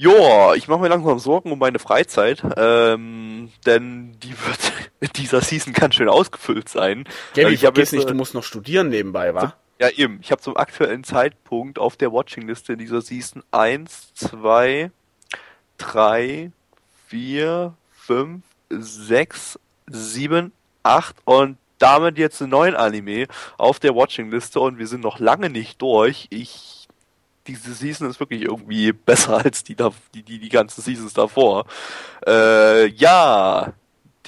Joa, 0.00 0.54
ich 0.54 0.68
mache 0.68 0.78
mir 0.78 0.88
langsam 0.88 1.18
Sorgen 1.18 1.50
um 1.50 1.58
meine 1.58 1.80
Freizeit, 1.80 2.40
ähm, 2.56 3.50
denn 3.66 4.16
die 4.22 4.30
wird 4.30 4.72
in 5.00 5.08
dieser 5.16 5.40
Season 5.40 5.72
ganz 5.72 5.96
schön 5.96 6.08
ausgefüllt 6.08 6.68
sein. 6.68 7.04
Gaby, 7.34 7.54
ich 7.54 7.60
vergiss 7.60 7.90
jetzt, 7.90 7.92
nicht, 7.92 8.04
äh, 8.04 8.12
du 8.12 8.14
musst 8.14 8.32
noch 8.32 8.44
studieren 8.44 8.90
nebenbei, 8.90 9.34
wa? 9.34 9.54
Ja, 9.80 9.90
eben. 9.90 10.18
Ich 10.22 10.32
habe 10.32 10.42
zum 10.42 10.56
aktuellen 10.56 11.04
Zeitpunkt 11.04 11.78
auf 11.78 11.96
der 11.96 12.12
Watchingliste 12.12 12.76
dieser 12.76 13.00
Season 13.00 13.44
1, 13.52 14.12
2, 14.14 14.90
3, 15.78 16.50
4, 17.06 17.74
5, 17.92 18.42
6, 18.70 19.58
7, 19.86 20.52
8 20.82 21.16
und 21.24 21.58
damit 21.78 22.18
jetzt 22.18 22.42
einen 22.42 22.50
neuen 22.50 22.74
Anime 22.74 23.28
auf 23.56 23.78
der 23.78 23.94
Watchingliste 23.94 24.58
und 24.58 24.78
wir 24.78 24.88
sind 24.88 25.02
noch 25.02 25.20
lange 25.20 25.48
nicht 25.48 25.80
durch. 25.80 26.26
Ich 26.30 26.88
diese 27.46 27.72
Season 27.72 28.10
ist 28.10 28.20
wirklich 28.20 28.42
irgendwie 28.42 28.92
besser 28.92 29.38
als 29.44 29.64
die 29.64 29.74
die, 29.74 30.22
die, 30.22 30.38
die 30.38 30.48
ganzen 30.48 30.82
Seasons 30.82 31.14
davor. 31.14 31.66
Äh, 32.26 32.88
ja, 32.88 33.72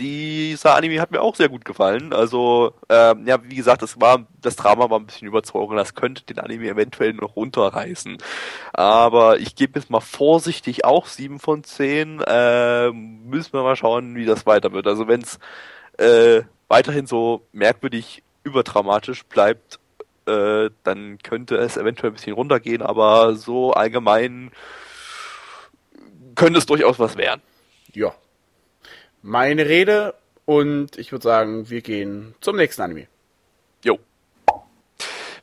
dieser 0.00 0.74
Anime 0.76 1.00
hat 1.00 1.10
mir 1.10 1.20
auch 1.20 1.36
sehr 1.36 1.50
gut 1.50 1.64
gefallen. 1.64 2.14
Also, 2.14 2.72
ähm, 2.88 3.26
ja, 3.26 3.38
wie 3.44 3.54
gesagt, 3.54 3.82
das 3.82 4.00
war, 4.00 4.26
das 4.40 4.56
Drama 4.56 4.88
war 4.88 4.98
ein 4.98 5.06
bisschen 5.06 5.28
überzogen. 5.28 5.76
Das 5.76 5.94
könnte 5.94 6.24
den 6.24 6.38
Anime 6.38 6.68
eventuell 6.68 7.12
noch 7.12 7.36
runterreißen. 7.36 8.16
Aber 8.72 9.38
ich 9.38 9.54
gebe 9.54 9.78
jetzt 9.78 9.90
mal 9.90 10.00
vorsichtig 10.00 10.84
auch 10.86 11.06
7 11.06 11.38
von 11.38 11.62
10. 11.62 12.20
Äh, 12.26 12.90
müssen 12.90 13.52
wir 13.52 13.62
mal 13.62 13.76
schauen, 13.76 14.14
wie 14.14 14.24
das 14.24 14.46
weiter 14.46 14.72
wird. 14.72 14.86
Also, 14.86 15.06
wenn 15.06 15.20
es 15.20 15.38
äh, 15.98 16.42
weiterhin 16.68 17.06
so 17.06 17.46
merkwürdig 17.52 18.22
überdramatisch 18.42 19.24
bleibt, 19.24 19.78
äh, 20.26 20.70
dann 20.82 21.18
könnte 21.18 21.56
es 21.56 21.76
eventuell 21.76 22.10
ein 22.10 22.14
bisschen 22.14 22.32
runtergehen. 22.34 22.80
Aber 22.80 23.34
so 23.34 23.72
allgemein 23.72 24.50
könnte 26.36 26.58
es 26.58 26.66
durchaus 26.66 26.98
was 26.98 27.18
werden. 27.18 27.42
Ja. 27.92 28.14
Meine 29.22 29.66
Rede 29.66 30.14
und 30.46 30.96
ich 30.98 31.12
würde 31.12 31.24
sagen, 31.24 31.68
wir 31.68 31.83
gehen 31.83 32.35
zum 32.40 32.56
nächsten 32.56 32.83
Anime. 32.83 33.06
Jo. 33.85 33.98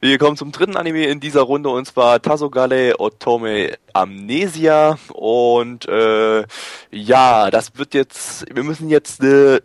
Wir 0.01 0.17
kommen 0.17 0.35
zum 0.35 0.51
dritten 0.51 0.75
Anime 0.75 1.05
in 1.05 1.19
dieser 1.19 1.41
Runde 1.41 1.69
und 1.69 1.85
zwar 1.85 2.21
Tazogale 2.21 2.99
Otome 2.99 3.77
Amnesia 3.93 4.97
und 5.13 5.87
äh, 5.87 6.43
ja, 6.91 7.51
das 7.51 7.77
wird 7.77 7.93
jetzt, 7.93 8.45
wir 8.53 8.63
müssen 8.63 8.89
jetzt 8.89 9.21
eine 9.21 9.61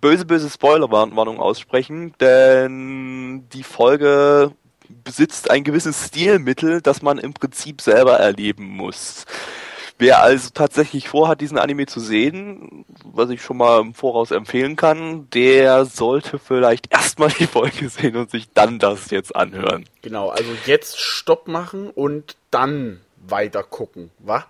böse, 0.00 0.24
böse 0.24 0.50
Spoilerwarnung 0.50 1.38
aussprechen, 1.38 2.14
denn 2.20 3.48
die 3.52 3.62
Folge 3.62 4.50
besitzt 5.04 5.50
ein 5.50 5.64
gewisses 5.64 6.06
Stilmittel, 6.06 6.80
das 6.80 7.02
man 7.02 7.18
im 7.18 7.32
Prinzip 7.32 7.80
selber 7.80 8.18
erleben 8.18 8.66
muss. 8.66 9.24
Wer 9.98 10.22
also 10.22 10.50
tatsächlich 10.52 11.08
vorhat, 11.08 11.40
diesen 11.40 11.58
Anime 11.58 11.86
zu 11.86 12.00
sehen, 12.00 12.84
was 13.04 13.30
ich 13.30 13.40
schon 13.40 13.56
mal 13.56 13.80
im 13.80 13.94
Voraus 13.94 14.30
empfehlen 14.30 14.76
kann, 14.76 15.30
der 15.30 15.86
sollte 15.86 16.38
vielleicht 16.38 16.92
erstmal 16.92 17.30
die 17.30 17.46
Folge 17.46 17.88
sehen 17.88 18.16
und 18.16 18.30
sich 18.30 18.48
dann 18.52 18.78
das 18.78 19.10
jetzt 19.10 19.34
anhören. 19.34 19.86
Genau, 20.02 20.28
also 20.28 20.50
jetzt 20.66 21.00
Stopp 21.00 21.48
machen 21.48 21.88
und 21.90 22.36
dann 22.50 23.00
weiter 23.16 23.62
gucken, 23.62 24.10
wa? 24.18 24.44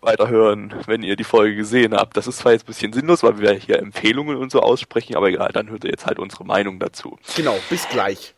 Weiterhören, 0.00 0.74
wenn 0.86 1.02
ihr 1.02 1.16
die 1.16 1.24
Folge 1.24 1.56
gesehen 1.56 1.94
habt. 1.94 2.16
Das 2.16 2.26
ist 2.26 2.38
zwar 2.38 2.52
jetzt 2.52 2.64
ein 2.64 2.66
bisschen 2.66 2.92
sinnlos, 2.92 3.22
weil 3.22 3.38
wir 3.38 3.52
hier 3.52 3.78
Empfehlungen 3.78 4.36
und 4.36 4.50
so 4.50 4.60
aussprechen, 4.60 5.14
aber 5.16 5.28
egal, 5.28 5.50
dann 5.52 5.70
hört 5.70 5.84
ihr 5.84 5.90
jetzt 5.90 6.06
halt 6.06 6.18
unsere 6.18 6.44
Meinung 6.44 6.78
dazu. 6.78 7.18
Genau, 7.36 7.56
bis 7.68 7.88
gleich. 7.88 8.34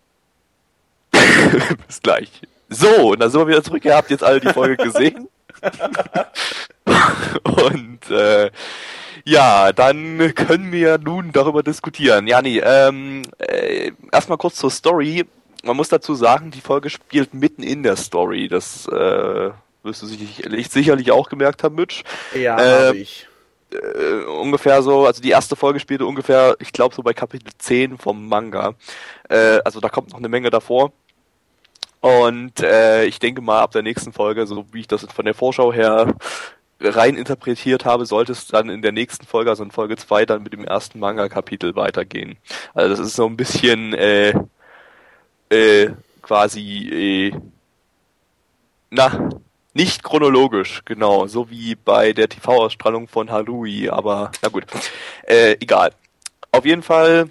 Bis 1.87 2.03
gleich. 2.03 2.31
So, 2.69 3.13
und 3.13 3.21
dann 3.21 3.31
sind 3.31 3.41
wir 3.41 3.49
wieder 3.49 3.63
zurück. 3.63 3.85
Ihr 3.85 3.97
habt 3.97 4.11
jetzt 4.11 4.25
alle 4.25 4.41
die 4.41 4.53
Folge 4.53 4.77
gesehen. 4.85 5.29
und 7.45 8.11
äh, 8.11 8.51
ja, 9.25 9.73
dann 9.73 10.35
können 10.35 10.71
wir 10.73 10.99
nun 10.99 11.33
darüber 11.33 11.63
diskutieren. 11.63 12.27
Ja, 12.27 12.43
nee, 12.43 12.61
ähm, 12.61 13.23
äh, 13.39 13.91
erstmal 14.13 14.39
kurz 14.39 14.57
zur 14.57 14.71
Story. 14.71 15.25
Man 15.65 15.77
muss 15.77 15.89
dazu 15.89 16.15
sagen, 16.15 16.53
die 16.53 16.61
Folge 16.61 16.91
spielt 16.91 17.35
mitten 17.35 17.63
in 17.63 17.83
der 17.83 17.97
Story. 17.97 18.49
Das 18.49 18.87
äh, 18.87 19.51
wirst 19.83 20.03
du 20.03 20.07
sicherlich, 20.07 20.69
sicherlich 20.69 21.11
auch 21.11 21.29
gemerkt 21.29 21.65
haben, 21.65 21.75
Mitch. 21.75 22.05
Ja, 22.35 22.59
Äh, 22.59 22.87
habe 22.89 22.99
ich. 22.99 23.27
Äh, 23.73 24.25
ungefähr 24.27 24.81
so, 24.83 25.07
also 25.07 25.21
die 25.21 25.31
erste 25.31 25.57
Folge 25.57 25.81
spielte 25.81 26.07
ungefähr, 26.07 26.55
ich 26.61 26.73
glaube 26.73 26.95
so 26.95 27.03
bei 27.03 27.13
Kapitel 27.13 27.51
10 27.59 27.99
vom 27.99 28.29
Manga. 28.29 28.75
Äh, 29.29 29.59
also 29.65 29.81
da 29.81 29.89
kommt 29.89 30.11
noch 30.11 30.19
eine 30.19 30.29
Menge 30.29 30.51
davor. 30.51 30.93
Und 32.01 32.61
äh, 32.61 33.05
ich 33.05 33.19
denke 33.19 33.41
mal, 33.43 33.61
ab 33.61 33.73
der 33.73 33.83
nächsten 33.83 34.13
Folge, 34.13 34.47
so 34.47 34.67
wie 34.73 34.81
ich 34.81 34.89
das 34.89 35.05
von 35.05 35.25
der 35.25 35.35
Vorschau 35.35 35.73
her 35.73 36.15
rein 36.81 37.17
interpretiert 37.17 37.85
habe, 37.85 38.07
sollte 38.07 38.33
es 38.33 38.47
dann 38.47 38.69
in 38.69 38.83
der 38.83 38.93
nächsten 38.93 39.27
Folge, 39.27 39.51
also 39.51 39.65
in 39.65 39.71
Folge 39.71 39.97
2, 39.97 40.27
dann 40.27 40.43
mit 40.43 40.53
dem 40.53 40.65
ersten 40.65 40.99
Manga-Kapitel 40.99 41.75
weitergehen. 41.75 42.37
Also 42.75 42.91
das 42.91 43.01
ist 43.01 43.17
so 43.17 43.27
ein 43.27 43.37
bisschen 43.37 43.95
äh, 43.95 44.35
äh, 45.49 45.91
quasi 46.23 47.33
äh, 47.33 47.41
na, 48.91 49.31
nicht 49.75 50.03
chronologisch, 50.03 50.83
genau, 50.85 51.27
so 51.27 51.51
wie 51.51 51.75
bei 51.75 52.13
der 52.13 52.29
TV-Ausstrahlung 52.29 53.09
von 53.09 53.31
Harui, 53.31 53.89
aber 53.89 54.31
na 54.43 54.49
gut, 54.49 54.65
äh, 55.27 55.53
egal. 55.61 55.93
Auf 56.51 56.65
jeden 56.65 56.83
Fall 56.83 57.31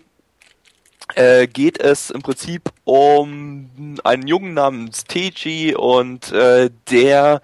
äh, 1.14 1.48
geht 1.48 1.80
es 1.80 2.10
im 2.10 2.22
Prinzip 2.22 2.72
um 2.84 3.98
einen 4.04 4.28
Jungen 4.28 4.54
namens 4.54 5.04
Teiji 5.04 5.76
und 5.76 6.32
äh, 6.32 6.70
der 6.90 7.42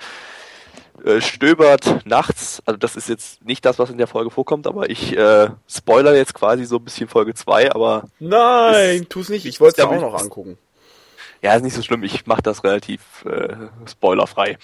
äh, 1.04 1.21
stöbert 1.21 2.06
nachts, 2.06 2.62
also 2.65 2.78
das 2.78 2.95
ist 2.95 3.10
jetzt 3.10 3.43
nicht 3.45 3.65
das, 3.65 3.80
was 3.80 3.89
in 3.89 3.97
der 3.97 4.08
Folge 4.08 4.30
vorkommt, 4.30 4.67
aber 4.67 4.89
ich 4.89 5.15
äh, 5.15 5.50
spoiler 5.67 6.15
jetzt 6.15 6.34
quasi 6.34 6.65
so 6.65 6.78
ein 6.78 6.84
bisschen 6.84 7.08
Folge 7.08 7.34
2, 7.34 7.71
aber 7.71 8.06
Nein, 8.19 9.08
tu's 9.10 9.30
nicht. 9.30 9.45
Ich 9.45 9.60
wollte 9.60 9.82
es 9.82 9.88
auch 9.88 10.00
noch 10.00 10.21
angucken. 10.21 10.58
ja, 11.41 11.56
ist 11.56 11.63
nicht 11.63 11.76
so 11.76 11.82
schlimm, 11.82 12.04
ich 12.04 12.26
mache 12.26 12.41
das 12.41 12.63
relativ 12.63 13.26
äh, 13.26 13.56
spoilerfrei. 13.88 14.58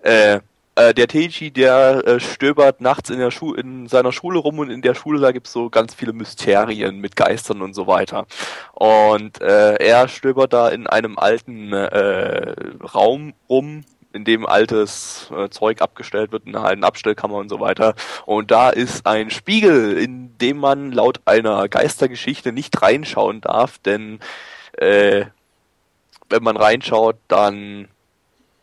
Äh, 0.00 0.40
äh, 0.76 0.94
der 0.94 1.08
Teiji, 1.08 1.50
der 1.50 2.06
äh, 2.06 2.20
stöbert 2.20 2.80
nachts 2.80 3.10
in, 3.10 3.18
der 3.18 3.30
Schu 3.30 3.54
in 3.54 3.88
seiner 3.88 4.12
Schule 4.12 4.38
rum 4.38 4.58
und 4.58 4.70
in 4.70 4.82
der 4.82 4.94
Schule, 4.94 5.20
da 5.20 5.32
gibt's 5.32 5.52
so 5.52 5.70
ganz 5.70 5.94
viele 5.94 6.12
Mysterien 6.12 7.00
mit 7.00 7.16
Geistern 7.16 7.62
und 7.62 7.74
so 7.74 7.86
weiter. 7.86 8.26
Und 8.72 9.40
äh, 9.40 9.74
er 9.74 10.06
stöbert 10.08 10.52
da 10.52 10.68
in 10.68 10.86
einem 10.86 11.18
alten 11.18 11.72
äh, 11.72 12.54
Raum 12.94 13.32
rum, 13.48 13.84
in 14.12 14.24
dem 14.24 14.46
altes 14.46 15.30
äh, 15.34 15.48
Zeug 15.48 15.80
abgestellt 15.82 16.32
wird, 16.32 16.46
in 16.46 16.54
einer 16.54 16.66
alten 16.66 16.84
Abstellkammer 16.84 17.36
und 17.36 17.48
so 17.48 17.58
weiter. 17.60 17.94
Und 18.24 18.50
da 18.50 18.70
ist 18.70 19.06
ein 19.06 19.30
Spiegel, 19.30 19.96
in 19.96 20.36
dem 20.38 20.58
man 20.58 20.92
laut 20.92 21.20
einer 21.24 21.68
Geistergeschichte 21.68 22.52
nicht 22.52 22.80
reinschauen 22.82 23.40
darf, 23.40 23.78
denn 23.78 24.20
äh, 24.72 25.26
wenn 26.28 26.42
man 26.42 26.56
reinschaut, 26.56 27.16
dann 27.28 27.88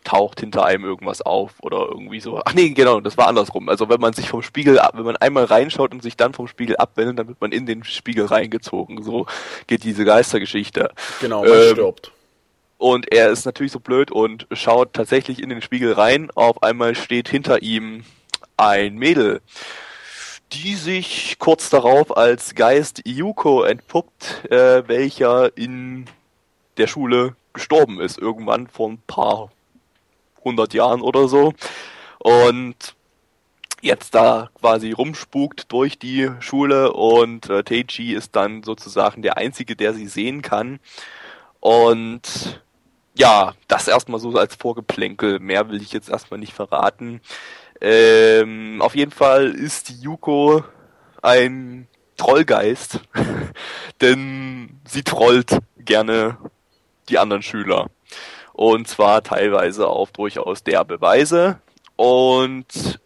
taucht 0.04 0.40
hinter 0.40 0.66
einem 0.66 0.84
irgendwas 0.84 1.22
auf 1.22 1.54
oder 1.62 1.88
irgendwie 1.90 2.20
so. 2.20 2.42
Ach 2.44 2.54
nee, 2.54 2.70
genau, 2.70 3.00
das 3.00 3.18
war 3.18 3.28
andersrum. 3.28 3.70
Also 3.70 3.90
wenn 3.90 4.00
man 4.00 4.14
sich 4.14 4.30
vom 4.30 4.42
Spiegel 4.42 4.80
ab, 4.80 4.94
wenn 4.96 5.06
man 5.06 5.18
einmal 5.18 5.46
reinschaut 5.46 5.94
und 5.94 6.04
sich 6.04 6.18
dann 6.18 6.34
vom 6.34 6.48
Spiegel 6.48 6.78
abwendet, 6.78 7.20
dann 7.20 7.28
wird 7.28 7.42
man 7.42 7.52
in 7.52 7.66
den 7.66 7.84
Spiegel 7.84 8.26
reingezogen. 8.26 9.02
So 9.04 9.26
geht 9.68 9.84
diese 9.84 10.06
Geistergeschichte. 10.06 10.92
Genau, 11.22 11.44
man 11.44 11.52
Ähm, 11.52 11.72
stirbt. 11.72 12.12
Und 12.78 13.12
er 13.14 13.30
ist 13.30 13.46
natürlich 13.46 13.72
so 13.72 13.80
blöd 13.80 14.12
und 14.12 14.46
schaut 14.52 14.94
tatsächlich 14.94 15.42
in 15.42 15.50
den 15.50 15.62
Spiegel 15.62 15.94
rein. 15.94 16.30
Auf 16.36 16.62
einmal 16.64 16.96
steht 16.96 17.30
hinter 17.30 17.62
ihm 17.62 18.04
ein 18.58 18.96
Mädel, 18.96 19.42
die 20.52 20.76
sich 20.76 21.38
kurz 21.40 21.70
darauf 21.70 22.16
als 22.16 22.56
Geist 22.56 23.02
Yuko 23.08 23.64
entpuppt, 23.64 24.52
äh, 24.52 24.84
welcher 24.88 25.56
in 25.58 26.06
der 26.78 26.88
Schule 26.88 27.36
gestorben 27.54 28.02
ist, 28.02 28.18
irgendwann 28.18 28.68
vor 28.68 28.90
ein 28.90 29.02
paar 29.08 29.52
hundert 30.44 30.74
Jahren 30.74 31.02
oder 31.02 31.28
so. 31.28 31.54
Und 32.20 32.96
jetzt 33.82 34.16
da 34.16 34.50
quasi 34.60 34.92
rumspukt 34.92 35.72
durch 35.72 36.00
die 36.00 36.30
Schule 36.40 36.94
und 36.94 37.50
äh, 37.50 37.64
Teiji 37.64 38.14
ist 38.14 38.36
dann 38.36 38.64
sozusagen 38.64 39.22
der 39.22 39.38
Einzige, 39.38 39.76
der 39.76 39.94
sie 39.94 40.08
sehen 40.08 40.42
kann. 40.42 40.80
Und 41.60 42.62
ja, 43.16 43.54
das 43.68 43.88
erstmal 43.88 44.20
so 44.20 44.36
als 44.38 44.56
Vorgeplänkel. 44.56 45.40
Mehr 45.40 45.70
will 45.70 45.82
ich 45.82 45.92
jetzt 45.92 46.10
erstmal 46.10 46.40
nicht 46.40 46.54
verraten. 46.54 47.22
Ähm, 47.82 48.82
auf 48.82 48.96
jeden 48.96 49.12
Fall 49.12 49.52
ist 49.52 49.90
Yuko 50.02 50.64
ein 51.22 51.88
Trollgeist, 52.18 53.02
denn 54.02 54.80
sie 54.86 55.04
trollt 55.04 55.60
gerne 55.78 56.38
die 57.10 57.20
anderen 57.20 57.42
Schüler. 57.42 57.88
Und 58.54 58.88
zwar 58.88 59.24
teilweise 59.24 59.88
auf 59.88 60.12
durchaus 60.12 60.64
derbe 60.64 61.02
Weise. 61.02 61.60
Und 61.96 63.00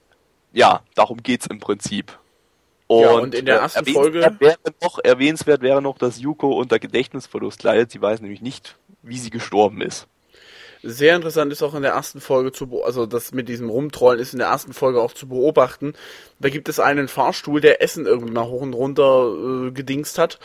ja, 0.53 0.81
darum 0.95 1.23
geht's 1.23 1.47
im 1.47 1.59
Prinzip. 1.59 2.17
Ja, 2.89 3.11
und 3.11 3.35
in 3.35 3.45
der 3.45 3.59
ersten 3.59 3.79
erwähnenswert 3.79 4.13
Folge- 4.13 4.39
Wäre 4.39 4.57
noch, 4.81 4.99
erwähnenswert 5.03 5.61
wäre 5.61 5.81
noch, 5.81 5.97
dass 5.97 6.19
Yuko 6.19 6.51
unter 6.57 6.79
Gedächtnisverlust 6.79 7.63
leidet. 7.63 7.91
Sie 7.91 8.01
weiß 8.01 8.21
nämlich 8.21 8.41
nicht, 8.41 8.77
wie 9.01 9.17
sie 9.17 9.29
gestorben 9.29 9.81
ist. 9.81 10.07
Sehr 10.83 11.15
interessant 11.15 11.51
ist 11.51 11.63
auch 11.63 11.73
in 11.73 11.81
der 11.81 11.93
ersten 11.93 12.21
Folge 12.21 12.51
zu, 12.51 12.83
also 12.83 13.05
das 13.05 13.33
mit 13.33 13.49
diesem 13.49 13.69
Rumtrollen 13.69 14.21
ist 14.21 14.33
in 14.33 14.39
der 14.39 14.49
ersten 14.49 14.73
Folge 14.73 15.01
auch 15.01 15.11
zu 15.11 15.27
beobachten. 15.27 15.93
Da 16.39 16.49
gibt 16.49 16.69
es 16.69 16.79
einen 16.79 17.07
Fahrstuhl, 17.07 17.59
der 17.59 17.81
Essen 17.81 18.05
irgendwie 18.05 18.31
mal 18.31 18.45
hoch 18.45 18.61
und 18.61 18.73
runter 18.73 19.33
äh, 19.67 19.71
gedingst 19.71 20.17
hat. 20.17 20.39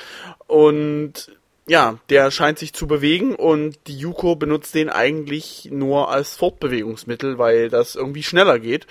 Und 0.46 1.30
ja, 1.66 1.98
der 2.08 2.30
scheint 2.30 2.58
sich 2.58 2.72
zu 2.72 2.86
bewegen 2.86 3.34
und 3.34 3.78
die 3.86 3.98
Yuko 3.98 4.34
benutzt 4.36 4.74
den 4.74 4.90
eigentlich 4.90 5.68
nur 5.70 6.10
als 6.10 6.36
Fortbewegungsmittel, 6.36 7.38
weil 7.38 7.68
das 7.68 7.94
irgendwie 7.94 8.22
schneller 8.22 8.58
geht. 8.58 8.86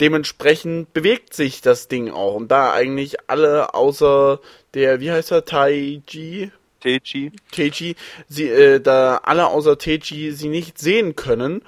Dementsprechend 0.00 0.92
bewegt 0.92 1.34
sich 1.34 1.60
das 1.60 1.88
Ding 1.88 2.10
auch. 2.10 2.34
Und 2.34 2.48
da 2.48 2.72
eigentlich 2.72 3.28
alle 3.28 3.74
außer 3.74 4.40
der, 4.74 5.00
wie 5.00 5.10
heißt 5.10 5.30
er, 5.30 5.44
Taiji, 5.44 6.50
Teiji. 6.80 7.32
Teiji, 7.50 7.96
sie, 8.28 8.48
äh, 8.48 8.80
da 8.80 9.20
alle 9.22 9.46
außer 9.48 9.78
Teiji 9.78 10.32
sie 10.32 10.48
nicht 10.48 10.78
sehen 10.78 11.16
können, 11.16 11.62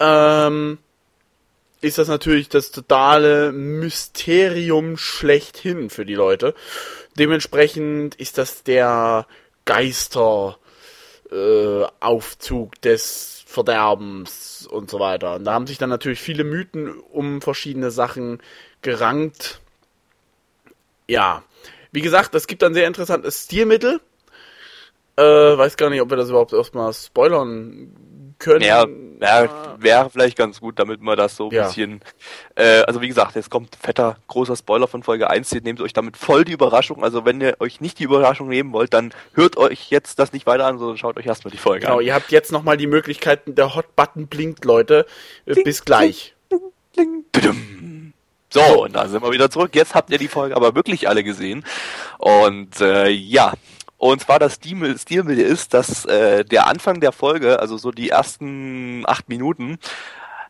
ähm, 0.00 0.78
ist 1.80 1.98
das 1.98 2.08
natürlich 2.08 2.48
das 2.48 2.70
totale 2.72 3.52
Mysterium 3.52 4.96
schlechthin 4.96 5.90
für 5.90 6.04
die 6.04 6.14
Leute. 6.14 6.54
Dementsprechend 7.18 8.14
ist 8.16 8.38
das 8.38 8.64
der 8.64 9.26
Geister 9.68 10.58
äh, 11.30 11.84
Aufzug 12.00 12.80
des 12.80 13.44
Verderbens 13.46 14.66
und 14.66 14.88
so 14.88 14.98
weiter. 14.98 15.34
Und 15.34 15.44
da 15.44 15.52
haben 15.52 15.66
sich 15.66 15.76
dann 15.76 15.90
natürlich 15.90 16.20
viele 16.20 16.42
Mythen 16.42 16.98
um 16.98 17.42
verschiedene 17.42 17.90
Sachen 17.90 18.42
gerankt. 18.80 19.60
Ja, 21.06 21.44
wie 21.92 22.00
gesagt, 22.00 22.34
es 22.34 22.46
gibt 22.46 22.64
ein 22.64 22.72
sehr 22.72 22.86
interessantes 22.86 23.44
Stilmittel. 23.44 24.00
Äh, 25.16 25.22
weiß 25.22 25.76
gar 25.76 25.90
nicht, 25.90 26.00
ob 26.00 26.08
wir 26.08 26.16
das 26.16 26.30
überhaupt 26.30 26.54
erstmal 26.54 26.94
spoilern 26.94 27.94
können. 28.38 28.62
Ja, 28.62 28.86
ja 29.20 29.76
wäre 29.78 30.10
vielleicht 30.10 30.36
ganz 30.36 30.60
gut, 30.60 30.78
damit 30.78 31.00
man 31.02 31.16
das 31.16 31.36
so 31.36 31.48
ein 31.48 31.54
Ja. 31.54 31.66
bisschen. 31.66 32.00
Äh, 32.54 32.80
also 32.82 33.00
wie 33.00 33.08
gesagt, 33.08 33.34
jetzt 33.36 33.50
kommt 33.50 33.76
fetter, 33.80 34.16
großer 34.28 34.56
Spoiler 34.56 34.88
von 34.88 35.02
Folge 35.02 35.28
1. 35.30 35.52
Ihr 35.52 35.60
nehmt 35.62 35.80
euch 35.80 35.92
damit 35.92 36.16
voll 36.16 36.44
die 36.44 36.52
Überraschung. 36.52 37.02
Also 37.04 37.24
wenn 37.24 37.40
ihr 37.40 37.56
euch 37.60 37.80
nicht 37.80 37.98
die 37.98 38.04
Überraschung 38.04 38.48
nehmen 38.48 38.72
wollt, 38.72 38.94
dann 38.94 39.12
hört 39.34 39.56
euch 39.56 39.90
jetzt 39.90 40.18
das 40.18 40.32
nicht 40.32 40.46
weiter 40.46 40.66
an, 40.66 40.78
sondern 40.78 40.96
schaut 40.98 41.16
euch 41.16 41.26
erstmal 41.26 41.50
die 41.52 41.58
Folge 41.58 41.86
Genau, 41.86 41.98
an. 41.98 42.04
ihr 42.04 42.14
habt 42.14 42.30
jetzt 42.32 42.52
nochmal 42.52 42.76
die 42.76 42.86
Möglichkeiten, 42.86 43.54
der 43.54 43.74
Hot-Button 43.74 44.26
blinkt, 44.28 44.64
Leute. 44.64 45.06
Äh, 45.46 45.62
Bis 45.62 45.84
gleich. 45.84 46.34
Ding, 46.96 47.24
tudum. 47.32 48.12
So, 48.50 48.84
und 48.84 48.96
da 48.96 49.06
sind 49.08 49.22
wir 49.22 49.30
wieder 49.30 49.50
zurück. 49.50 49.74
Jetzt 49.74 49.94
habt 49.94 50.10
ihr 50.10 50.16
die 50.18 50.26
Folge 50.26 50.56
aber 50.56 50.74
wirklich 50.74 51.06
alle 51.08 51.22
gesehen. 51.22 51.64
Und 52.16 52.80
äh, 52.80 53.08
ja, 53.08 53.52
und 53.98 54.22
zwar 54.22 54.38
das 54.38 54.54
Stil- 54.54 54.98
Stilmittel 54.98 55.44
ist, 55.44 55.74
dass 55.74 56.04
äh, 56.06 56.44
der 56.44 56.66
Anfang 56.66 57.00
der 57.00 57.12
Folge, 57.12 57.60
also 57.60 57.76
so 57.76 57.90
die 57.90 58.08
ersten 58.08 59.04
acht 59.06 59.28
Minuten, 59.28 59.78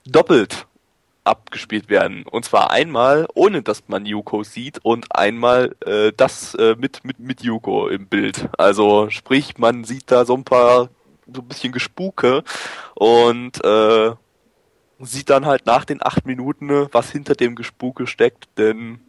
doppelt 0.07 0.67
abgespielt 1.25 1.91
werden. 1.91 2.25
Und 2.25 2.47
zwar 2.47 2.71
einmal, 2.71 3.27
ohne 3.35 3.63
dass 3.63 3.89
man 3.89 4.07
Yuko 4.07 4.45
sieht, 4.45 4.79
und 4.83 5.15
einmal 5.15 5.77
äh, 5.85 6.13
das 6.17 6.55
äh, 6.55 6.75
mit, 6.79 7.05
mit, 7.05 7.19
mit 7.19 7.43
Yuko 7.43 7.89
im 7.89 8.07
Bild. 8.07 8.49
Also 8.57 9.11
sprich, 9.11 9.59
man 9.59 9.85
sieht 9.85 10.11
da 10.11 10.25
so 10.25 10.35
ein 10.35 10.45
paar, 10.45 10.89
so 11.31 11.43
ein 11.43 11.49
bisschen 11.49 11.73
Gespuke 11.73 12.45
und 12.95 13.63
äh, 13.63 14.13
sieht 15.01 15.29
dann 15.29 15.45
halt 15.45 15.67
nach 15.67 15.85
den 15.85 16.03
acht 16.03 16.25
Minuten, 16.25 16.89
was 16.93 17.11
hinter 17.11 17.35
dem 17.35 17.55
Gespuke 17.55 18.07
steckt, 18.07 18.49
denn 18.57 19.01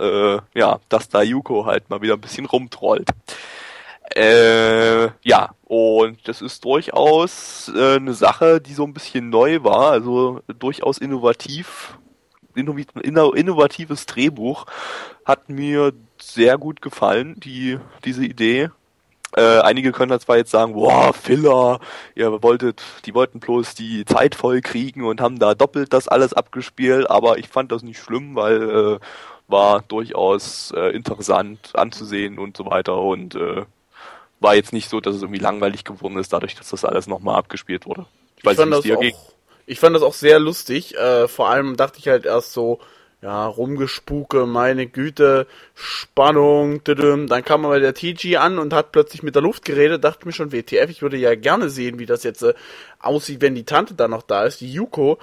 äh, 0.00 0.38
ja, 0.54 0.80
dass 0.88 1.08
da 1.08 1.22
Yuko 1.22 1.64
halt 1.64 1.88
mal 1.90 2.02
wieder 2.02 2.14
ein 2.14 2.20
bisschen 2.20 2.46
rumtrollt. 2.46 3.10
Äh, 4.14 5.08
ja, 5.22 5.50
und 5.64 6.26
das 6.26 6.40
ist 6.40 6.64
durchaus 6.64 7.70
äh, 7.74 7.96
eine 7.96 8.14
Sache, 8.14 8.60
die 8.60 8.72
so 8.72 8.84
ein 8.84 8.94
bisschen 8.94 9.28
neu 9.30 9.62
war, 9.62 9.90
also 9.90 10.40
durchaus 10.58 10.98
innovativ. 10.98 11.98
Innovatives 12.54 14.06
Drehbuch 14.06 14.66
hat 15.24 15.48
mir 15.48 15.92
sehr 16.20 16.58
gut 16.58 16.82
gefallen, 16.82 17.38
die, 17.38 17.78
diese 18.04 18.24
Idee. 18.24 18.70
Äh, 19.36 19.60
einige 19.60 19.92
können 19.92 20.10
da 20.10 20.18
zwar 20.18 20.38
jetzt 20.38 20.50
sagen, 20.50 20.72
boah, 20.72 21.12
Filler, 21.12 21.80
ihr 22.14 22.42
wolltet, 22.42 22.82
die 23.04 23.14
wollten 23.14 23.40
bloß 23.40 23.74
die 23.74 24.04
Zeit 24.06 24.34
voll 24.34 24.62
kriegen 24.62 25.04
und 25.04 25.20
haben 25.20 25.38
da 25.38 25.54
doppelt 25.54 25.92
das 25.92 26.08
alles 26.08 26.32
abgespielt, 26.32 27.10
aber 27.10 27.38
ich 27.38 27.48
fand 27.48 27.70
das 27.70 27.82
nicht 27.82 28.00
schlimm, 28.00 28.34
weil 28.34 28.70
äh, 28.70 28.98
war 29.46 29.82
durchaus 29.82 30.72
äh, 30.74 30.90
interessant 30.96 31.72
anzusehen 31.74 32.38
und 32.38 32.56
so 32.56 32.66
weiter 32.66 32.98
und 32.98 33.34
äh, 33.34 33.64
war 34.40 34.54
jetzt 34.54 34.72
nicht 34.72 34.88
so, 34.88 35.00
dass 35.00 35.16
es 35.16 35.22
irgendwie 35.22 35.40
langweilig 35.40 35.84
geworden 35.84 36.16
ist, 36.18 36.32
dadurch, 36.32 36.54
dass 36.54 36.70
das 36.70 36.84
alles 36.84 37.06
nochmal 37.06 37.36
abgespielt 37.36 37.86
wurde. 37.86 38.06
Ich 38.36 38.44
fand, 38.44 38.70
nicht, 38.70 38.84
das 38.84 38.96
auch, 38.96 39.00
ging. 39.00 39.14
ich 39.66 39.80
fand 39.80 39.96
das 39.96 40.02
auch 40.02 40.14
sehr 40.14 40.38
lustig. 40.38 40.96
Äh, 40.96 41.28
vor 41.28 41.48
allem 41.48 41.76
dachte 41.76 41.98
ich 41.98 42.08
halt 42.08 42.24
erst 42.24 42.52
so, 42.52 42.80
ja, 43.20 43.46
rumgespuke, 43.46 44.46
meine 44.46 44.86
Güte, 44.86 45.48
Spannung, 45.74 46.84
tüdüm. 46.84 47.26
dann 47.26 47.44
kam 47.44 47.64
aber 47.64 47.80
der 47.80 47.94
TG 47.94 48.36
an 48.36 48.58
und 48.58 48.72
hat 48.72 48.92
plötzlich 48.92 49.24
mit 49.24 49.34
der 49.34 49.42
Luft 49.42 49.64
geredet, 49.64 50.04
dachte 50.04 50.24
mir 50.24 50.32
schon, 50.32 50.52
WTF, 50.52 50.88
ich 50.88 51.02
würde 51.02 51.16
ja 51.16 51.34
gerne 51.34 51.68
sehen, 51.68 51.98
wie 51.98 52.06
das 52.06 52.22
jetzt 52.22 52.42
äh, 52.42 52.54
aussieht, 53.00 53.40
wenn 53.40 53.56
die 53.56 53.64
Tante 53.64 53.94
da 53.94 54.06
noch 54.06 54.22
da 54.22 54.44
ist, 54.44 54.60
die 54.60 54.72
Yuko. 54.72 55.18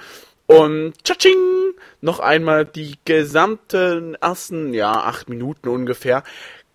Und 0.47 0.93
tschatsching, 1.03 1.73
noch 2.01 2.19
einmal 2.19 2.65
die 2.65 2.95
gesamten 3.05 4.15
ersten, 4.15 4.73
ja, 4.73 4.91
acht 4.91 5.29
Minuten 5.29 5.69
ungefähr, 5.69 6.23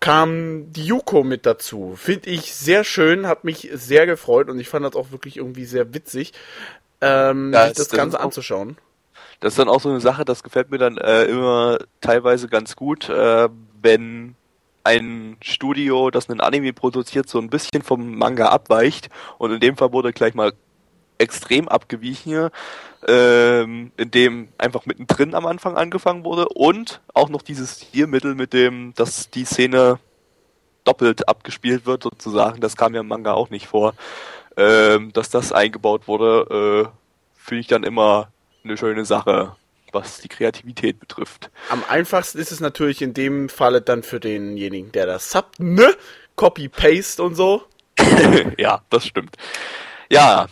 kam 0.01 0.73
die 0.73 0.83
Yuko 0.85 1.23
mit 1.23 1.45
dazu. 1.45 1.93
Finde 1.95 2.29
ich 2.29 2.53
sehr 2.53 2.83
schön, 2.83 3.27
hat 3.27 3.45
mich 3.45 3.69
sehr 3.73 4.05
gefreut 4.05 4.49
und 4.49 4.59
ich 4.59 4.67
fand 4.67 4.85
das 4.85 4.95
auch 4.95 5.11
wirklich 5.11 5.37
irgendwie 5.37 5.63
sehr 5.63 5.93
witzig, 5.93 6.33
ähm, 6.99 7.53
Ja, 7.53 7.67
sich 7.67 7.77
das 7.77 7.87
das 7.87 7.97
Ganze 7.97 8.19
auch- 8.19 8.25
anzuschauen. 8.25 8.77
Das 9.39 9.53
ist 9.53 9.59
dann 9.59 9.69
auch 9.69 9.79
so 9.81 9.89
eine 9.89 10.01
Sache, 10.01 10.25
das 10.25 10.43
gefällt 10.43 10.69
mir 10.69 10.77
dann 10.77 10.97
äh, 10.97 11.23
immer 11.23 11.79
teilweise 12.01 12.47
ganz 12.47 12.75
gut, 12.75 13.09
äh, 13.09 13.47
wenn 13.81 14.35
ein 14.83 15.37
Studio, 15.41 16.09
das 16.11 16.29
einen 16.29 16.41
Anime 16.41 16.73
produziert, 16.73 17.29
so 17.29 17.39
ein 17.39 17.49
bisschen 17.49 17.81
vom 17.83 18.17
Manga 18.17 18.47
abweicht. 18.49 19.09
Und 19.37 19.51
in 19.51 19.59
dem 19.59 19.77
Fall 19.77 19.93
wurde 19.93 20.11
gleich 20.13 20.33
mal 20.33 20.53
extrem 21.21 21.67
abgewichen, 21.67 22.49
ähm, 23.07 23.91
in 23.97 24.11
dem 24.11 24.49
einfach 24.57 24.85
mittendrin 24.85 25.35
am 25.35 25.45
Anfang 25.45 25.77
angefangen 25.77 26.23
wurde 26.23 26.49
und 26.49 27.01
auch 27.13 27.29
noch 27.29 27.41
dieses 27.41 27.81
Stilmittel 27.81 28.35
mit 28.35 28.53
dem, 28.53 28.93
dass 28.95 29.29
die 29.29 29.45
Szene 29.45 29.99
doppelt 30.83 31.27
abgespielt 31.27 31.85
wird 31.85 32.03
sozusagen, 32.03 32.59
das 32.59 32.75
kam 32.75 32.93
ja 32.93 33.01
im 33.01 33.07
Manga 33.07 33.33
auch 33.33 33.49
nicht 33.49 33.67
vor, 33.67 33.93
ähm, 34.57 35.13
dass 35.13 35.29
das 35.29 35.51
eingebaut 35.51 36.07
wurde, 36.07 36.89
äh, 36.89 36.89
finde 37.35 37.61
ich 37.61 37.67
dann 37.67 37.83
immer 37.83 38.31
eine 38.63 38.77
schöne 38.77 39.05
Sache 39.05 39.55
was 39.93 40.21
die 40.21 40.27
Kreativität 40.27 40.99
betrifft. 40.99 41.49
Am 41.69 41.83
einfachsten 41.87 42.39
ist 42.39 42.51
es 42.51 42.59
natürlich 42.59 43.01
in 43.01 43.13
dem 43.13 43.49
Falle 43.49 43.81
dann 43.81 44.03
für 44.03 44.19
denjenigen, 44.19 44.91
der 44.91 45.05
das 45.05 45.31
subbt, 45.31 45.59
ne? 45.59 45.93
Copy-Paste 46.35 47.21
und 47.21 47.35
so. 47.35 47.63
ja, 48.57 48.81
das 48.89 49.05
stimmt. 49.05 49.35
Ja, 50.09 50.47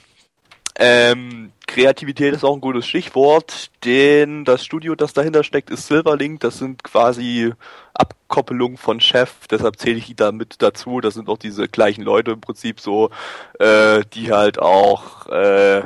ähm, 0.80 1.52
Kreativität 1.68 2.34
ist 2.34 2.44
auch 2.44 2.56
ein 2.56 2.62
gutes 2.62 2.88
Stichwort, 2.88 3.70
denn 3.84 4.44
das 4.44 4.66
Studio, 4.66 4.96
das 4.96 5.14
dahinter 5.14 5.44
steckt, 5.44 5.70
ist 5.70 5.88
Silverlink. 5.88 6.40
Das 6.40 6.58
sind 6.58 6.84
quasi 6.84 7.54
Abkoppelungen 7.94 8.78
von 8.78 9.00
Chef, 9.02 9.48
deshalb 9.52 9.78
zähle 9.78 9.98
ich 9.98 10.08
die 10.08 10.16
da 10.16 10.32
mit 10.32 10.62
dazu. 10.62 11.02
Das 11.02 11.14
sind 11.14 11.30
auch 11.30 11.38
diese 11.38 11.68
gleichen 11.68 12.02
Leute 12.02 12.32
im 12.32 12.42
Prinzip 12.42 12.80
so, 12.80 13.12
äh, 13.60 14.02
die 14.14 14.32
halt 14.32 14.60
auch 14.60 15.28
äh, 15.28 15.84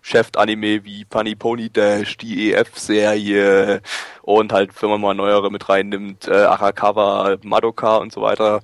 Chef-Anime 0.00 0.84
wie 0.84 1.06
Funny 1.10 1.34
Pony 1.34 1.68
Dash, 1.68 2.16
die 2.16 2.52
EF-Serie 2.52 3.82
und 4.22 4.52
halt, 4.52 4.70
wenn 4.80 4.90
man 4.90 5.00
mal 5.00 5.14
neuere 5.14 5.50
mit 5.50 5.68
reinnimmt, 5.68 6.28
äh, 6.28 6.32
Arakawa, 6.32 7.36
Madoka 7.42 7.96
und 7.96 8.12
so 8.12 8.22
weiter 8.22 8.62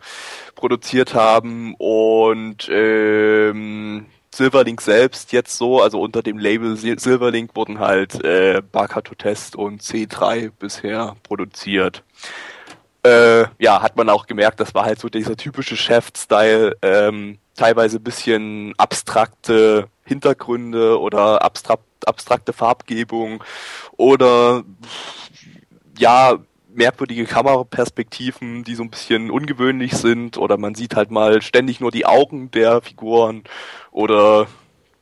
produziert 0.54 1.14
haben 1.14 1.74
und 1.78 2.68
ähm, 2.70 4.06
Silverlink 4.34 4.80
selbst 4.80 5.32
jetzt 5.32 5.56
so, 5.56 5.82
also 5.82 6.00
unter 6.00 6.22
dem 6.22 6.38
Label 6.38 6.76
Silverlink 6.76 7.54
wurden 7.54 7.78
halt 7.78 8.24
äh, 8.24 8.62
Bakato 8.72 9.14
Test 9.14 9.56
und 9.56 9.82
C3 9.82 10.50
bisher 10.58 11.16
produziert. 11.22 12.02
Äh, 13.04 13.44
ja, 13.58 13.82
hat 13.82 13.96
man 13.96 14.08
auch 14.08 14.26
gemerkt, 14.26 14.60
das 14.60 14.74
war 14.74 14.84
halt 14.84 15.00
so 15.00 15.08
dieser 15.08 15.36
typische 15.36 15.76
Chef-Style, 15.76 16.76
ähm, 16.82 17.38
teilweise 17.56 18.00
bisschen 18.00 18.74
abstrakte 18.78 19.88
Hintergründe 20.04 20.98
oder 21.00 21.42
abstrakt, 21.42 21.84
abstrakte 22.06 22.52
Farbgebung 22.52 23.42
oder 23.96 24.64
ja, 25.98 26.38
merkwürdige 26.74 27.24
Kameraperspektiven, 27.24 28.64
die 28.64 28.74
so 28.74 28.82
ein 28.82 28.90
bisschen 28.90 29.30
ungewöhnlich 29.30 29.94
sind 29.94 30.38
oder 30.38 30.56
man 30.56 30.74
sieht 30.74 30.96
halt 30.96 31.10
mal 31.10 31.42
ständig 31.42 31.80
nur 31.80 31.90
die 31.90 32.06
Augen 32.06 32.50
der 32.50 32.80
Figuren 32.82 33.44
oder 33.90 34.46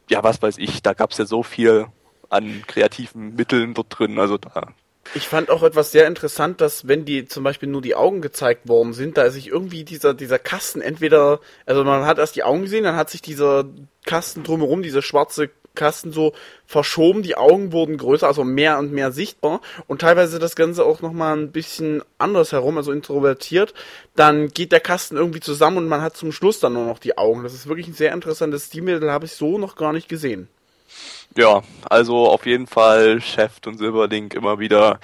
ja, 0.09 0.23
was 0.23 0.43
weiß 0.43 0.59
ich, 0.59 0.83
da 0.83 0.93
gab's 0.93 1.19
ja 1.19 1.25
so 1.25 1.43
viel 1.43 1.87
an 2.29 2.63
kreativen 2.67 3.35
Mitteln 3.35 3.75
dort 3.75 3.99
drin, 3.99 4.19
also 4.19 4.39
da. 4.39 4.69
Ich 5.15 5.27
fand 5.27 5.51
auch 5.51 5.65
etwas 5.65 5.91
sehr 5.91 6.07
interessant, 6.07 6.61
dass 6.61 6.87
wenn 6.87 7.05
die 7.05 7.25
zum 7.27 7.43
Beispiel 7.43 7.69
nur 7.69 7.83
die 7.83 7.97
Augen 7.97 8.21
gezeigt 8.21 8.69
worden 8.69 8.93
sind, 8.93 9.17
da 9.17 9.31
sich 9.31 9.49
irgendwie 9.49 9.83
dieser, 9.83 10.15
dieser 10.15 10.39
Kasten 10.39 10.81
entweder, 10.81 11.41
also 11.67 11.83
man 11.83 12.07
hat 12.07 12.19
erst 12.19 12.37
die 12.37 12.45
Augen 12.45 12.63
gesehen, 12.63 12.85
dann 12.85 12.97
hat 12.97 13.11
sich 13.11 13.21
dieser 13.21 13.65
Kasten 14.05 14.45
drumherum, 14.45 14.83
diese 14.83 15.03
schwarze 15.03 15.51
Kasten 15.75 16.13
so 16.13 16.33
verschoben, 16.67 17.23
die 17.23 17.37
Augen 17.37 17.73
wurden 17.73 17.97
größer, 17.97 18.27
also 18.27 18.45
mehr 18.45 18.79
und 18.79 18.93
mehr 18.93 19.13
sichtbar 19.13 19.61
und 19.87 20.01
teilweise 20.01 20.39
das 20.39 20.57
Ganze 20.57 20.85
auch 20.85 21.01
nochmal 21.01 21.37
ein 21.37 21.53
bisschen 21.53 22.03
anders 22.19 22.53
herum, 22.53 22.77
also 22.77 22.93
introvertiert, 22.93 23.75
dann 24.17 24.49
geht 24.49 24.73
der 24.73 24.81
Kasten 24.81 25.17
irgendwie 25.17 25.41
zusammen 25.41 25.79
und 25.79 25.89
man 25.89 26.03
hat 26.03 26.17
zum 26.17 26.33
Schluss 26.33 26.61
dann 26.61 26.75
nur 26.75 26.87
noch 26.87 26.99
die 26.99 27.19
Augen. 27.19 27.43
Das 27.43 27.55
ist 27.55 27.67
wirklich 27.67 27.89
ein 27.89 27.95
sehr 27.95 28.13
interessantes 28.13 28.67
Stilmittel, 28.67 29.11
habe 29.11 29.27
ich 29.27 29.33
so 29.33 29.59
noch 29.59 29.77
gar 29.77 29.93
nicht 29.93 30.09
gesehen. 30.09 30.49
Ja, 31.37 31.63
also 31.89 32.29
auf 32.29 32.47
jeden 32.47 32.67
Fall 32.67 33.21
Chef 33.21 33.53
und 33.65 33.79
Silberlink 33.79 34.35
immer 34.35 34.59
wieder 34.59 34.99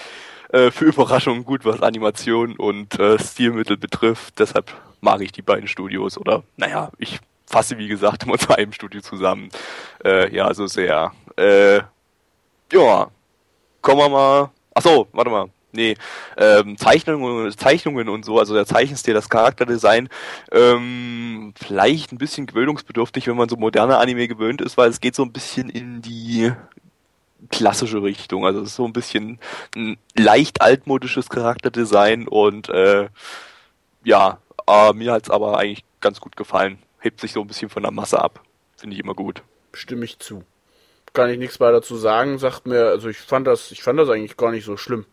äh, 0.51 0.71
für 0.71 0.87
Überraschungen 0.87 1.45
gut, 1.45 1.65
was 1.65 1.83
Animation 1.83 2.57
und 2.57 2.99
äh, 2.99 3.19
Stilmittel 3.19 3.77
betrifft. 3.77 4.39
Deshalb 4.39 4.73
mag 5.01 5.21
ich 5.21 5.33
die 5.33 5.43
beiden 5.43 5.69
Studios 5.69 6.19
oder 6.19 6.43
naja, 6.57 6.91
ich 6.99 7.21
fasse 7.47 7.79
wie 7.79 7.89
gesagt 7.89 8.25
immer 8.25 8.39
zu 8.39 8.57
einem 8.57 8.73
Studio 8.73 9.01
zusammen. 9.01 9.49
Äh, 10.05 10.35
ja, 10.35 10.47
also 10.47 10.67
sehr. 10.67 11.13
Äh, 11.37 11.81
ja, 12.73 13.09
kommen 13.83 14.01
wir 14.01 14.09
mal. 14.09 14.51
Ach 14.75 14.83
so, 14.83 15.09
warte 15.13 15.31
mal 15.31 15.49
nee, 15.77 15.97
ähm, 16.37 16.77
Zeichnungen, 16.77 17.53
Zeichnungen 17.57 18.09
und 18.09 18.25
so, 18.25 18.39
also 18.39 18.55
der 18.55 18.67
Zeichenstil, 18.67 19.15
das 19.15 19.29
Charakterdesign, 19.29 20.09
ähm, 20.51 21.55
vielleicht 21.57 22.13
ein 22.13 22.19
bisschen 22.19 22.47
gewöhnungsbedürftig, 22.47 23.29
wenn 23.29 23.37
man 23.37 23.49
so 23.49 23.57
moderne 23.57 23.99
Anime 23.99 24.27
gewöhnt 24.27 24.61
ist, 24.61 24.77
weil 24.77 24.91
es 24.91 25.01
geht 25.01 25.15
so 25.15 25.23
ein 25.23 25.33
bisschen 25.33 25.69
in 25.69 26.03
die 26.03 26.53
klassische 27.51 28.03
Richtung. 28.03 28.45
Also 28.45 28.61
es 28.61 28.71
ist 28.71 28.77
so 28.77 28.87
ein 28.87 28.93
bisschen 28.93 29.39
ein 29.77 29.99
leicht 30.17 30.63
altmodisches 30.63 31.29
Charakterdesign 31.29 32.27
und 32.27 32.69
äh, 32.71 33.09
ja, 34.03 34.39
äh, 34.67 34.93
mir 34.95 35.13
hat's 35.13 35.31
aber 35.31 35.59
eigentlich 35.59 35.85
ganz 36.01 36.21
gut 36.21 36.37
gefallen. 36.37 36.79
Hebt 37.07 37.21
sich 37.21 37.31
so 37.31 37.41
ein 37.41 37.47
bisschen 37.47 37.69
von 37.69 37.85
der 37.85 37.93
Masse 37.93 38.21
ab. 38.21 38.43
Finde 38.77 38.95
ich 38.97 39.01
immer 39.01 39.15
gut. 39.15 39.45
Stimme 39.73 40.05
ich 40.05 40.19
zu. 40.19 40.43
Kann 41.13 41.31
ich 41.31 41.39
nichts 41.39 41.61
weiter 41.61 41.75
dazu 41.75 41.95
sagen, 41.97 42.41
sagt 42.41 42.67
mir, 42.67 42.87
also 42.87 43.09
ich 43.09 43.19
fand 43.19 43.47
das, 43.47 43.71
ich 43.71 43.85
fand 43.85 43.97
das 44.01 44.09
eigentlich 44.09 44.37
gar 44.37 44.51
nicht 44.51 44.65
so 44.65 44.77
schlimm. 44.77 45.07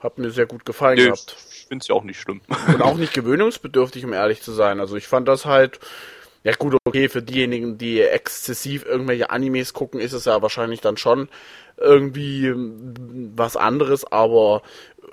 Hat 0.00 0.18
mir 0.18 0.32
sehr 0.32 0.46
gut 0.46 0.64
gefallen 0.64 0.96
nee, 0.96 1.04
gehabt. 1.04 1.36
Ich 1.52 1.66
finde 1.68 1.80
es 1.80 1.86
ja 1.86 1.94
auch 1.94 2.02
nicht 2.02 2.20
schlimm. 2.20 2.40
Und 2.66 2.82
auch 2.82 2.96
nicht 2.98 3.14
gewöhnungsbedürftig, 3.14 4.04
um 4.04 4.12
ehrlich 4.12 4.42
zu 4.42 4.50
sein. 4.50 4.80
Also 4.80 4.96
ich 4.96 5.06
fand 5.06 5.28
das 5.28 5.44
halt, 5.44 5.78
ja 6.42 6.54
gut, 6.54 6.76
okay, 6.84 7.08
für 7.08 7.22
diejenigen, 7.22 7.78
die 7.78 8.00
exzessiv 8.00 8.84
irgendwelche 8.84 9.30
Animes 9.30 9.74
gucken, 9.74 10.00
ist 10.00 10.14
es 10.14 10.24
ja 10.24 10.42
wahrscheinlich 10.42 10.80
dann 10.80 10.96
schon 10.96 11.28
irgendwie 11.76 12.52
was 12.52 13.56
anderes, 13.56 14.04
aber 14.10 14.62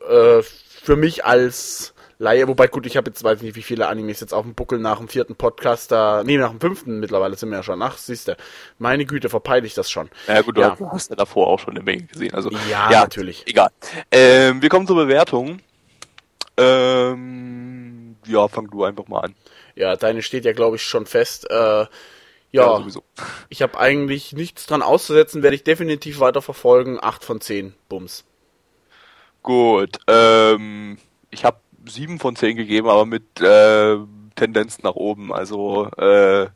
äh, 0.10 0.42
für 0.42 0.96
mich 0.96 1.24
als 1.24 1.94
Laie, 2.22 2.50
wobei 2.50 2.68
gut, 2.68 2.86
ich 2.86 2.98
habe 2.98 3.10
jetzt 3.10 3.24
weiß 3.24 3.42
nicht, 3.42 3.56
wie 3.56 3.62
viele 3.62 3.88
Animes 3.88 4.20
jetzt 4.20 4.34
auf 4.34 4.44
dem 4.44 4.54
Buckel 4.54 4.78
nach 4.78 4.98
dem 4.98 5.08
vierten 5.08 5.38
Podcast 5.38 5.90
da, 5.90 6.22
nee, 6.26 6.38
nach 6.38 6.50
dem 6.50 6.60
fünften 6.60 7.00
mittlerweile 7.00 7.38
sind 7.38 7.50
wir 7.50 7.56
ja 7.56 7.64
schon. 7.64 7.82
Ach, 7.82 7.98
siehst 7.98 8.28
du, 8.28 8.36
meine 8.78 9.06
Güte, 9.06 9.30
verpeile 9.30 9.66
ich 9.66 9.74
das 9.74 9.90
schon. 9.90 10.10
Ja 10.28 10.42
gut, 10.42 10.58
ja. 10.58 10.76
du 10.76 10.90
hast 10.90 11.10
ja 11.10 11.16
davor 11.16 11.48
auch 11.48 11.60
schon 11.60 11.76
eine 11.76 11.84
Menge 11.84 12.04
gesehen. 12.04 12.34
Also 12.34 12.52
ja, 12.70 12.92
ja 12.92 13.00
natürlich. 13.00 13.48
Egal. 13.48 13.70
Ähm, 14.12 14.62
wir 14.62 14.68
kommen 14.68 14.86
zur 14.86 14.98
Bewertung. 14.98 15.62
Ähm, 16.58 18.18
ja, 18.26 18.50
fang 18.50 18.70
du 18.70 18.84
einfach 18.84 19.08
mal 19.08 19.22
an. 19.22 19.36
Ja, 19.76 19.96
deine 19.96 20.22
steht 20.22 20.44
ja, 20.44 20.52
glaube 20.52 20.76
ich, 20.76 20.84
schon 20.84 21.06
fest. 21.06 21.50
Äh, 21.50 21.54
ja, 21.54 21.88
ja 22.52 22.86
ich 23.48 23.62
habe 23.62 23.80
eigentlich 23.80 24.34
nichts 24.34 24.66
dran 24.66 24.82
auszusetzen, 24.82 25.42
werde 25.42 25.56
ich 25.56 25.64
definitiv 25.64 26.20
weiter 26.20 26.42
verfolgen. 26.42 27.00
8 27.02 27.24
von 27.24 27.40
10, 27.40 27.76
Bums. 27.88 28.26
Gut, 29.42 30.00
ähm, 30.08 30.98
ich 31.32 31.46
habe 31.46 31.62
sieben 31.88 32.20
von 32.20 32.36
zehn 32.36 32.56
gegeben, 32.56 32.90
aber 32.90 33.06
mit 33.06 33.42
äh, 33.42 33.98
Tendenz 34.36 34.84
nach 34.84 34.96
oben. 34.96 35.34
Also 35.34 35.88
äh, 35.98 36.48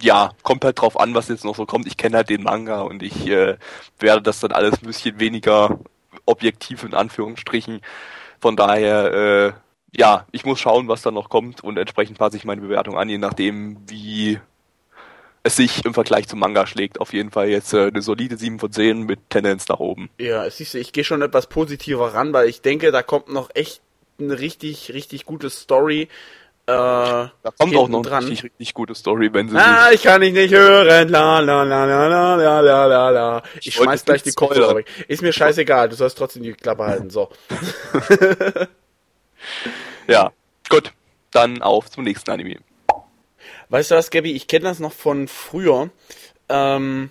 ja, 0.00 0.30
kommt 0.42 0.64
halt 0.64 0.80
drauf 0.80 0.98
an, 0.98 1.14
was 1.14 1.28
jetzt 1.28 1.44
noch 1.44 1.56
so 1.56 1.66
kommt. 1.66 1.86
Ich 1.86 1.96
kenne 1.96 2.16
halt 2.16 2.30
den 2.30 2.42
Manga 2.42 2.80
und 2.82 3.02
ich 3.02 3.26
äh, 3.26 3.56
werde 3.98 4.22
das 4.22 4.40
dann 4.40 4.52
alles 4.52 4.82
ein 4.82 4.86
bisschen 4.86 5.20
weniger 5.20 5.78
objektiv 6.26 6.84
in 6.84 6.94
Anführungsstrichen. 6.94 7.80
Von 8.40 8.56
daher, 8.56 9.12
äh, 9.12 9.52
ja, 9.96 10.26
ich 10.32 10.44
muss 10.44 10.60
schauen, 10.60 10.88
was 10.88 11.02
da 11.02 11.10
noch 11.10 11.28
kommt 11.28 11.62
und 11.62 11.78
entsprechend 11.78 12.18
passe 12.18 12.36
ich 12.36 12.44
meine 12.44 12.60
Bewertung 12.60 12.98
an, 12.98 13.08
je 13.08 13.18
nachdem, 13.18 13.78
wie 13.88 14.40
es 15.44 15.56
sich 15.56 15.84
im 15.84 15.94
Vergleich 15.94 16.26
zum 16.26 16.40
Manga 16.40 16.66
schlägt. 16.66 17.00
Auf 17.00 17.12
jeden 17.12 17.30
Fall 17.30 17.48
jetzt 17.48 17.72
äh, 17.74 17.86
eine 17.86 18.02
solide 18.02 18.36
7 18.36 18.58
von 18.58 18.72
10 18.72 19.02
mit 19.02 19.20
Tendenz 19.28 19.68
nach 19.68 19.78
oben. 19.78 20.10
Ja, 20.18 20.48
siehst 20.50 20.74
du, 20.74 20.78
ich 20.78 20.92
gehe 20.92 21.04
schon 21.04 21.22
etwas 21.22 21.46
positiver 21.46 22.14
ran, 22.14 22.32
weil 22.32 22.48
ich 22.48 22.62
denke, 22.62 22.90
da 22.90 23.02
kommt 23.02 23.28
noch 23.28 23.50
echt 23.54 23.82
eine 24.18 24.40
richtig, 24.40 24.92
richtig 24.92 25.26
gute 25.26 25.50
Story. 25.50 26.08
Äh, 26.66 26.72
da 26.72 27.30
kommt 27.58 27.76
auch 27.76 27.88
noch 27.88 28.06
eine 28.06 28.20
richtig, 28.20 28.44
richtig 28.44 28.72
gute 28.72 28.94
Story, 28.94 29.30
wenn 29.34 29.50
sie. 29.50 29.58
Ah, 29.58 29.90
ich 29.92 30.02
kann 30.02 30.22
dich 30.22 30.32
nicht 30.32 30.54
hören. 30.54 31.10
La 31.10 31.40
la 31.40 31.62
la 31.62 31.84
la 31.84 32.08
la 32.08 32.36
la 32.36 32.60
la 32.60 32.86
la 32.86 33.10
la. 33.10 33.42
Ich, 33.60 33.66
ich 33.66 33.74
schmeiß 33.74 34.06
gleich 34.06 34.22
die 34.22 34.32
Kopfhörer 34.32 34.76
weg. 34.76 34.86
Ist 35.06 35.20
mir 35.20 35.34
scheißegal, 35.34 35.90
du 35.90 35.96
sollst 35.96 36.16
trotzdem 36.16 36.42
die 36.42 36.54
Klappe 36.54 36.84
halten. 36.84 37.10
So. 37.10 37.28
ja, 40.08 40.32
gut. 40.70 40.92
Dann 41.32 41.60
auf 41.60 41.90
zum 41.90 42.04
nächsten 42.04 42.30
Anime. 42.30 42.60
Weißt 43.74 43.90
du 43.90 43.96
was, 43.96 44.10
Gabby? 44.10 44.30
Ich 44.30 44.46
kenne 44.46 44.66
das 44.66 44.78
noch 44.78 44.92
von 44.92 45.26
früher. 45.26 45.90
Ähm, 46.48 47.10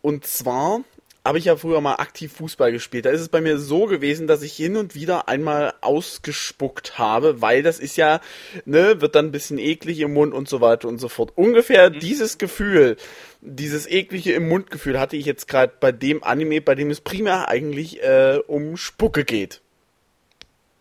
und 0.00 0.24
zwar 0.24 0.82
habe 1.24 1.38
ich 1.38 1.46
ja 1.46 1.56
früher 1.56 1.80
mal 1.80 1.96
aktiv 1.96 2.32
Fußball 2.34 2.70
gespielt. 2.70 3.06
Da 3.06 3.10
ist 3.10 3.20
es 3.20 3.28
bei 3.28 3.40
mir 3.40 3.58
so 3.58 3.86
gewesen, 3.86 4.28
dass 4.28 4.42
ich 4.42 4.52
hin 4.52 4.76
und 4.76 4.94
wieder 4.94 5.26
einmal 5.26 5.74
ausgespuckt 5.80 6.98
habe, 6.98 7.42
weil 7.42 7.64
das 7.64 7.80
ist 7.80 7.96
ja, 7.96 8.20
ne, 8.64 9.00
wird 9.00 9.16
dann 9.16 9.26
ein 9.26 9.32
bisschen 9.32 9.58
eklig 9.58 9.98
im 9.98 10.14
Mund 10.14 10.34
und 10.34 10.48
so 10.48 10.60
weiter 10.60 10.86
und 10.86 10.98
so 10.98 11.08
fort. 11.08 11.32
Ungefähr 11.34 11.90
mhm. 11.90 11.98
dieses 11.98 12.38
Gefühl, 12.38 12.96
dieses 13.40 13.90
eklige 13.90 14.34
im 14.34 14.48
Mundgefühl 14.48 15.00
hatte 15.00 15.16
ich 15.16 15.26
jetzt 15.26 15.48
gerade 15.48 15.72
bei 15.80 15.90
dem 15.90 16.22
Anime, 16.22 16.60
bei 16.60 16.76
dem 16.76 16.92
es 16.92 17.00
primär 17.00 17.48
eigentlich 17.48 18.00
äh, 18.04 18.38
um 18.46 18.76
Spucke 18.76 19.24
geht. 19.24 19.62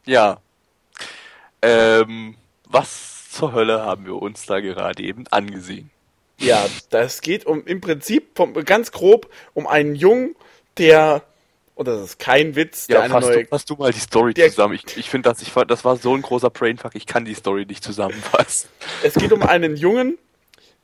Ja. 0.05 0.41
Ähm, 1.63 2.35
was 2.69 3.22
zur 3.33 3.53
Hölle 3.53 3.81
haben 3.83 4.05
wir 4.05 4.21
uns 4.21 4.45
da 4.45 4.59
gerade 4.59 5.01
eben 5.03 5.25
angesehen? 5.31 5.89
Ja, 6.39 6.65
das 6.89 7.21
geht 7.21 7.45
um 7.45 7.65
im 7.65 7.81
Prinzip 7.81 8.35
vom, 8.35 8.53
ganz 8.65 8.91
grob 8.91 9.29
um 9.53 9.67
einen 9.67 9.95
Jungen, 9.95 10.35
der 10.77 11.23
oder 11.75 11.93
das 11.97 12.03
ist 12.11 12.19
kein 12.19 12.55
Witz, 12.55 12.85
der 12.87 12.97
Ja, 12.97 13.01
eine 13.03 13.13
fass, 13.13 13.25
neue 13.25 13.43
du, 13.43 13.49
fass 13.49 13.65
du 13.65 13.75
mal 13.75 13.91
die 13.91 13.99
Story 13.99 14.33
der- 14.33 14.49
zusammen. 14.49 14.75
Ich, 14.75 14.97
ich 14.97 15.09
finde, 15.09 15.29
das, 15.29 15.41
ich, 15.41 15.51
das 15.67 15.83
war 15.83 15.95
so 15.97 16.13
ein 16.15 16.21
großer 16.21 16.49
Brainfuck, 16.49 16.95
ich 16.95 17.07
kann 17.07 17.25
die 17.25 17.33
Story 17.33 17.65
nicht 17.65 17.83
zusammenfassen. 17.83 18.69
Es 19.03 19.15
geht 19.15 19.31
um 19.31 19.41
einen 19.41 19.75
Jungen, 19.75 20.17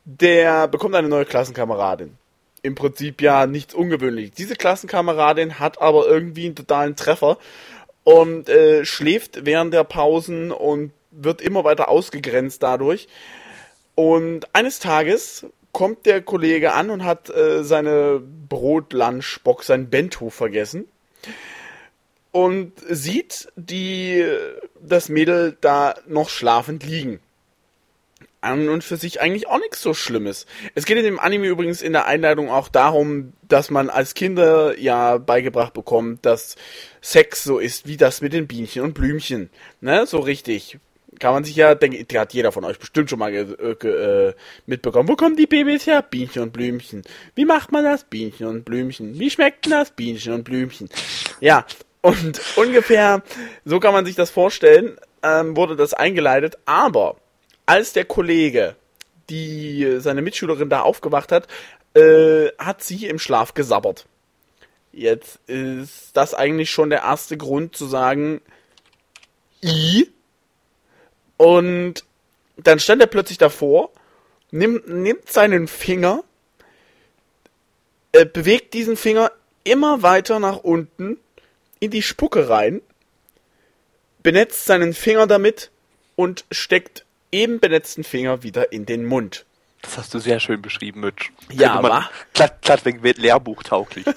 der 0.06 0.68
bekommt 0.68 0.96
eine 0.96 1.10
neue 1.10 1.26
Klassenkameradin. 1.26 2.18
Im 2.62 2.76
Prinzip 2.76 3.22
ja 3.22 3.46
nichts 3.46 3.74
ungewöhnlich. 3.74 4.32
Diese 4.32 4.56
Klassenkameradin 4.56 5.60
hat 5.60 5.80
aber 5.82 6.08
irgendwie 6.08 6.46
einen 6.48 6.56
totalen 6.56 6.96
Treffer 6.96 7.38
und 8.04 8.50
äh, 8.50 8.84
schläft 8.84 9.46
während 9.46 9.74
der 9.74 9.84
Pausen 9.84 10.52
und 10.52 10.92
wird 11.24 11.42
immer 11.42 11.64
weiter 11.64 11.90
ausgegrenzt 11.90 12.64
dadurch. 12.64 13.08
Und 13.96 14.54
eines 14.56 14.80
Tages 14.80 15.46
kommt 15.72 16.06
der 16.06 16.22
Kollege 16.22 16.74
an 16.74 16.90
und 16.90 17.04
hat 17.04 17.30
äh, 17.30 17.64
seine 17.64 18.22
Brot-Lunchbox, 18.50 19.68
sein 19.68 19.90
Bento 19.90 20.30
vergessen 20.30 20.88
und 22.32 22.74
sieht 22.88 23.50
die 23.56 24.26
das 24.82 25.10
Mädel 25.10 25.58
da 25.62 25.96
noch 26.08 26.30
schlafend 26.30 26.84
liegen. 26.84 27.20
An 28.42 28.70
und 28.70 28.86
für 28.86 28.96
sich 28.96 29.20
eigentlich 29.20 29.48
auch 29.48 29.60
nichts 29.60 29.82
so 29.82 29.94
Schlimmes. 29.94 30.46
Es 30.74 30.86
geht 30.86 30.98
in 30.98 31.04
dem 31.04 31.20
Anime 31.20 31.48
übrigens 31.48 31.82
in 31.82 31.92
der 31.92 32.06
Einleitung 32.06 32.50
auch 32.50 32.70
darum, 32.70 33.34
dass 33.50 33.70
man 33.70 33.90
als 33.90 34.14
Kinder 34.14 34.80
ja 34.80 35.18
beigebracht 35.18 35.74
bekommt, 35.74 36.26
dass 36.26 36.56
Sex 37.02 37.44
so 37.44 37.60
ist 37.60 37.86
wie 37.86 37.98
das 37.98 38.22
mit 38.22 38.32
den 38.32 38.48
Bienchen 38.48 38.84
und 38.84 38.94
Blümchen. 38.94 39.50
Ne, 39.82 40.06
so 40.06 40.20
richtig. 40.20 40.80
Kann 41.18 41.34
man 41.34 41.44
sich 41.44 41.56
ja 41.56 41.74
denken, 41.74 42.08
der 42.08 42.22
hat 42.22 42.34
jeder 42.34 42.52
von 42.52 42.64
euch 42.64 42.78
bestimmt 42.78 43.10
schon 43.10 43.20
mal 43.20 43.34
äh, 43.34 43.42
äh, 43.42 44.34
mitbekommen. 44.68 45.10
Wo 45.10 45.16
kommen 45.16 45.36
die 45.36 45.48
Babys 45.48 45.88
her? 45.88 46.04
Bienchen 46.04 46.44
und 46.44 46.54
Blümchen. 46.54 47.04
Wie 47.34 47.46
macht 47.46 47.72
man 47.72 47.84
das? 47.84 48.04
Bienchen 48.04 48.46
und 48.46 48.64
Blümchen. 48.64 49.18
Wie 49.18 49.30
schmeckt 49.30 49.66
denn 49.66 49.72
das? 49.72 49.92
Bienchen 49.92 50.34
und 50.34 50.44
Blümchen. 50.44 50.88
Ja, 51.40 51.66
und 52.02 52.42
ungefähr 52.58 53.24
so 53.66 53.80
kann 53.80 53.94
man 53.94 54.06
sich 54.06 54.16
das 54.16 54.30
vorstellen, 54.30 54.98
ähm, 55.24 55.56
wurde 55.56 55.76
das 55.76 55.94
eingeleitet. 55.94 56.58
Aber 56.66 57.16
als 57.66 57.94
der 57.94 58.06
Kollege, 58.06 58.76
die 59.30 59.84
äh, 59.84 60.00
seine 60.00 60.22
Mitschülerin 60.22 60.70
da 60.70 60.82
aufgewacht 60.82 61.32
hat, 61.32 61.48
äh, 61.96 62.50
hat 62.58 62.84
sie 62.84 63.08
im 63.08 63.20
Schlaf 63.20 63.54
gesabbert. 63.54 64.06
Jetzt 64.92 65.40
ist 65.48 66.12
das 66.14 66.34
eigentlich 66.34 66.72
schon 66.72 66.90
der 66.90 67.02
erste 67.02 67.38
Grund 67.38 67.76
zu 67.76 67.86
sagen, 67.86 68.42
i. 69.64 70.08
Und 71.40 72.04
dann 72.58 72.80
stand 72.80 73.02
er 73.02 73.08
plötzlich 73.08 73.38
davor, 73.38 73.92
nimmt, 74.52 74.90
nimmt 74.90 75.32
seinen 75.32 75.70
Finger, 75.70 76.22
äh, 78.12 78.26
bewegt 78.26 78.74
diesen 78.74 78.98
Finger 78.98 79.32
immer 79.64 80.02
weiter 80.04 80.40
nach 80.40 80.58
unten 80.58 81.18
in 81.80 81.92
die 81.92 82.02
Spucke 82.02 82.50
rein, 82.50 82.82
benetzt 84.22 84.66
seinen 84.66 84.94
Finger 84.94 85.28
damit 85.28 85.72
und 86.18 86.44
steckt 86.52 87.06
eben 87.32 87.62
benetzten 87.62 88.04
Finger 88.04 88.44
wieder 88.44 88.74
in 88.74 88.86
den 88.86 89.06
Mund. 89.06 89.46
Das 89.82 89.98
hast 89.98 90.14
du 90.14 90.20
sehr 90.20 90.42
schön 90.42 90.62
beschrieben, 90.62 91.00
Mitch. 91.00 91.32
Ja, 91.54 91.70
Könnte 91.76 91.84
man- 91.84 91.92
wa? 92.04 92.10
Glatt, 92.34 92.62
glattweg 92.62 93.02
wird 93.02 93.18
Lehrbuch 93.18 93.64
tauglich. 93.64 94.06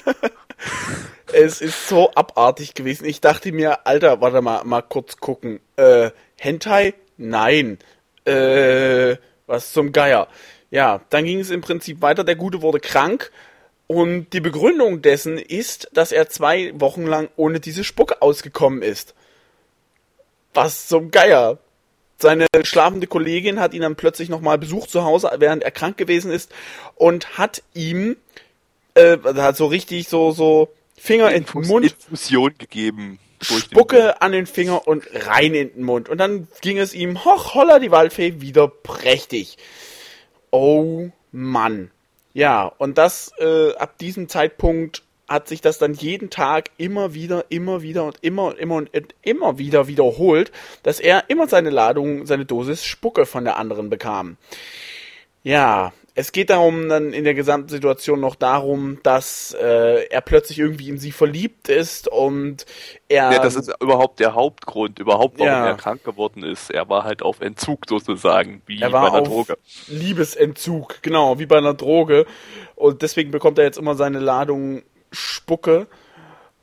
Es 1.34 1.62
ist 1.62 1.88
so 1.88 2.12
abartig 2.14 2.74
gewesen. 2.74 3.06
Ich 3.06 3.20
dachte 3.22 3.52
mir, 3.52 3.86
Alter, 3.86 4.20
warte 4.20 4.42
mal, 4.42 4.64
mal 4.64 4.82
kurz 4.82 5.16
gucken. 5.16 5.60
Äh, 5.76 6.10
Hentai? 6.36 6.92
Nein. 7.28 7.78
Äh, 8.24 9.16
was 9.46 9.72
zum 9.72 9.92
Geier. 9.92 10.28
Ja, 10.70 11.00
dann 11.10 11.24
ging 11.24 11.40
es 11.40 11.50
im 11.50 11.60
Prinzip 11.60 12.00
weiter. 12.00 12.24
Der 12.24 12.36
Gute 12.36 12.62
wurde 12.62 12.80
krank. 12.80 13.30
Und 13.86 14.30
die 14.32 14.40
Begründung 14.40 15.02
dessen 15.02 15.38
ist, 15.38 15.90
dass 15.92 16.12
er 16.12 16.28
zwei 16.28 16.72
Wochen 16.80 17.06
lang 17.06 17.28
ohne 17.36 17.60
diese 17.60 17.84
Spucke 17.84 18.22
ausgekommen 18.22 18.82
ist. 18.82 19.14
Was 20.54 20.88
zum 20.88 21.10
Geier. 21.10 21.58
Seine 22.18 22.46
schlafende 22.62 23.06
Kollegin 23.06 23.58
hat 23.58 23.74
ihn 23.74 23.82
dann 23.82 23.96
plötzlich 23.96 24.28
nochmal 24.28 24.56
besucht 24.56 24.90
zu 24.90 25.04
Hause, 25.04 25.30
während 25.38 25.64
er 25.64 25.72
krank 25.72 25.96
gewesen 25.96 26.30
ist, 26.30 26.52
und 26.94 27.36
hat 27.36 27.62
ihm 27.74 28.16
äh, 28.94 29.18
hat 29.18 29.56
so 29.56 29.66
richtig 29.66 30.08
so, 30.08 30.30
so 30.30 30.68
Finger 30.96 31.32
in 31.32 31.44
den 31.44 31.66
Mund, 31.66 31.84
Infusion 31.84 32.54
gegeben. 32.58 33.18
Durch 33.48 33.68
den- 33.68 33.76
Spucke 33.78 34.20
an 34.22 34.32
den 34.32 34.46
Finger 34.46 34.86
und 34.86 35.06
rein 35.12 35.54
in 35.54 35.72
den 35.74 35.84
Mund. 35.84 36.08
Und 36.08 36.18
dann 36.18 36.48
ging 36.60 36.78
es 36.78 36.94
ihm, 36.94 37.24
hoch, 37.24 37.54
holla, 37.54 37.78
die 37.78 37.90
Waldfee, 37.90 38.40
wieder 38.40 38.68
prächtig. 38.68 39.58
Oh 40.50 41.08
Mann. 41.30 41.90
Ja, 42.34 42.64
und 42.78 42.98
das, 42.98 43.32
äh, 43.38 43.74
ab 43.74 43.98
diesem 43.98 44.28
Zeitpunkt 44.28 45.02
hat 45.28 45.48
sich 45.48 45.60
das 45.60 45.78
dann 45.78 45.94
jeden 45.94 46.28
Tag 46.30 46.70
immer 46.76 47.14
wieder, 47.14 47.46
immer 47.48 47.80
wieder 47.82 48.04
und 48.04 48.18
immer 48.20 48.46
und 48.46 48.58
immer 48.58 48.74
und 48.76 48.90
immer 49.22 49.58
wieder 49.58 49.86
wiederholt, 49.86 50.52
dass 50.82 51.00
er 51.00 51.24
immer 51.28 51.48
seine 51.48 51.70
Ladung, 51.70 52.26
seine 52.26 52.44
Dosis 52.44 52.84
Spucke 52.84 53.24
von 53.24 53.44
der 53.44 53.56
anderen 53.56 53.88
bekam. 53.88 54.36
Ja, 55.42 55.92
es 56.14 56.32
geht 56.32 56.50
darum 56.50 56.88
dann 56.88 57.12
in 57.12 57.24
der 57.24 57.34
gesamten 57.34 57.70
Situation 57.70 58.20
noch 58.20 58.34
darum, 58.34 58.98
dass 59.02 59.54
äh, 59.58 60.04
er 60.08 60.20
plötzlich 60.20 60.58
irgendwie 60.58 60.90
in 60.90 60.98
sie 60.98 61.10
verliebt 61.12 61.68
ist 61.70 62.06
und 62.06 62.66
er 63.08 63.32
Ja, 63.32 63.38
das 63.38 63.54
ist 63.56 63.72
überhaupt 63.80 64.20
der 64.20 64.34
Hauptgrund, 64.34 64.98
überhaupt 64.98 65.38
warum 65.38 65.48
Ja. 65.52 65.68
er 65.68 65.74
krank 65.74 66.04
geworden 66.04 66.42
ist. 66.42 66.70
Er 66.70 66.88
war 66.90 67.04
halt 67.04 67.22
auf 67.22 67.40
Entzug 67.40 67.88
sozusagen, 67.88 68.60
wie 68.66 68.80
er 68.80 68.90
bei 68.90 69.00
war 69.00 69.06
einer 69.12 69.22
auf 69.22 69.28
Droge. 69.28 69.56
Liebesentzug, 69.88 71.02
genau, 71.02 71.38
wie 71.38 71.46
bei 71.46 71.56
einer 71.58 71.74
Droge. 71.74 72.26
Und 72.76 73.00
deswegen 73.02 73.30
bekommt 73.30 73.58
er 73.58 73.64
jetzt 73.64 73.78
immer 73.78 73.94
seine 73.94 74.18
Ladung 74.18 74.82
Spucke. 75.12 75.86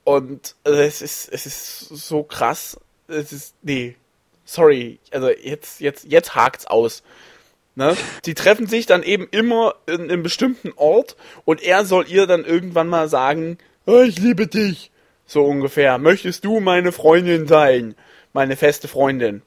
Und 0.03 0.55
äh, 0.63 0.85
es 0.85 1.01
ist, 1.01 1.27
es 1.31 1.45
ist 1.45 1.79
so 1.79 2.23
krass. 2.23 2.79
Es 3.07 3.33
ist, 3.33 3.55
nee, 3.63 3.95
sorry, 4.45 4.99
also 5.11 5.29
jetzt, 5.29 5.81
jetzt, 5.81 6.05
jetzt 6.05 6.35
hakt's 6.35 6.67
aus. 6.67 7.03
Ne? 7.75 7.95
Sie 8.25 8.33
treffen 8.33 8.67
sich 8.67 8.85
dann 8.85 9.03
eben 9.03 9.27
immer 9.31 9.75
in 9.85 10.01
einem 10.01 10.23
bestimmten 10.23 10.73
Ort 10.75 11.15
und 11.45 11.61
er 11.61 11.85
soll 11.85 12.05
ihr 12.09 12.27
dann 12.27 12.45
irgendwann 12.45 12.87
mal 12.87 13.07
sagen, 13.07 13.57
"Oh, 13.85 14.01
ich 14.01 14.19
liebe 14.19 14.47
dich. 14.47 14.91
So 15.25 15.45
ungefähr. 15.45 15.99
Möchtest 15.99 16.43
du 16.43 16.59
meine 16.59 16.91
Freundin 16.91 17.47
sein? 17.47 17.93
Meine 18.33 18.55
feste 18.55 18.87
Freundin. 18.87 19.43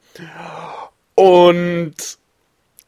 Und 1.13 1.95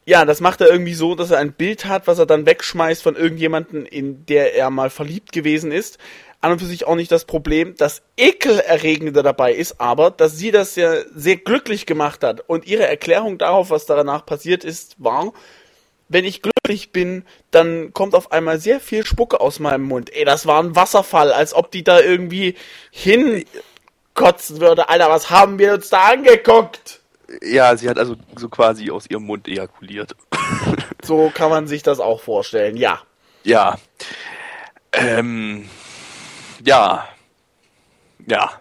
ja, 0.06 0.24
das 0.24 0.40
macht 0.40 0.60
er 0.60 0.70
irgendwie 0.70 0.94
so, 0.94 1.14
dass 1.14 1.30
er 1.30 1.38
ein 1.38 1.52
Bild 1.52 1.84
hat, 1.84 2.06
was 2.06 2.18
er 2.18 2.26
dann 2.26 2.46
wegschmeißt 2.46 3.02
von 3.02 3.16
irgendjemanden, 3.16 3.84
in 3.84 4.24
der 4.24 4.54
er 4.54 4.70
mal 4.70 4.88
verliebt 4.88 5.32
gewesen 5.32 5.72
ist. 5.72 5.98
An 6.40 6.52
und 6.52 6.58
für 6.60 6.66
sich 6.66 6.86
auch 6.86 6.94
nicht 6.94 7.10
das 7.10 7.24
Problem. 7.24 7.74
Das 7.76 8.02
Ekelerregende 8.16 9.22
dabei 9.22 9.52
ist 9.52 9.80
aber, 9.80 10.10
dass 10.10 10.36
sie 10.36 10.50
das 10.50 10.76
ja 10.76 10.92
sehr 11.14 11.36
glücklich 11.36 11.86
gemacht 11.86 12.22
hat. 12.22 12.42
Und 12.46 12.66
ihre 12.66 12.86
Erklärung 12.86 13.38
darauf, 13.38 13.70
was 13.70 13.86
danach 13.86 14.26
passiert 14.26 14.64
ist, 14.64 14.96
war, 14.98 15.32
wenn 16.08 16.24
ich 16.24 16.42
glücklich 16.42 16.92
bin, 16.92 17.24
dann 17.50 17.92
kommt 17.92 18.14
auf 18.14 18.32
einmal 18.32 18.60
sehr 18.60 18.80
viel 18.80 19.04
Spucke 19.04 19.40
aus 19.40 19.58
meinem 19.58 19.84
Mund. 19.84 20.14
Ey, 20.14 20.24
das 20.24 20.46
war 20.46 20.62
ein 20.62 20.76
Wasserfall, 20.76 21.32
als 21.32 21.52
ob 21.54 21.70
die 21.70 21.82
da 21.82 22.00
irgendwie 22.00 22.54
hinkotzen 22.90 24.60
würde. 24.60 24.88
Alter, 24.88 25.10
was 25.10 25.30
haben 25.30 25.58
wir 25.58 25.74
uns 25.74 25.88
da 25.88 26.10
angeguckt? 26.10 27.00
Ja, 27.42 27.76
sie 27.76 27.88
hat 27.88 27.98
also 27.98 28.14
so 28.36 28.48
quasi 28.48 28.90
aus 28.90 29.10
ihrem 29.10 29.24
Mund 29.24 29.48
ejakuliert. 29.48 30.14
So 31.02 31.30
kann 31.34 31.50
man 31.50 31.66
sich 31.66 31.82
das 31.82 31.98
auch 31.98 32.20
vorstellen, 32.20 32.76
ja. 32.76 33.00
Ja. 33.42 33.78
Ähm. 34.92 35.68
Ja. 36.64 37.08
Ja. 38.26 38.60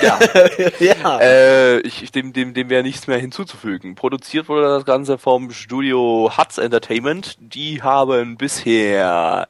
Ja. 0.00 0.18
ja. 0.80 1.20
äh, 1.20 1.80
ich, 1.80 2.10
dem, 2.12 2.32
dem, 2.32 2.54
dem 2.54 2.70
wäre 2.70 2.82
nichts 2.82 3.06
mehr 3.06 3.18
hinzuzufügen. 3.18 3.94
Produziert 3.94 4.48
wurde 4.48 4.68
das 4.68 4.84
Ganze 4.84 5.18
vom 5.18 5.50
Studio 5.50 6.32
Huts 6.36 6.58
Entertainment. 6.58 7.36
Die 7.38 7.82
haben 7.82 8.36
bisher 8.36 9.46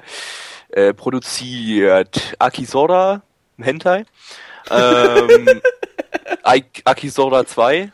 äh, 0.70 0.92
produziert 0.92 2.34
Akisora, 2.38 3.22
Hentai, 3.58 4.04
ähm, 4.70 5.60
Akisora 6.84 7.46
2, 7.46 7.92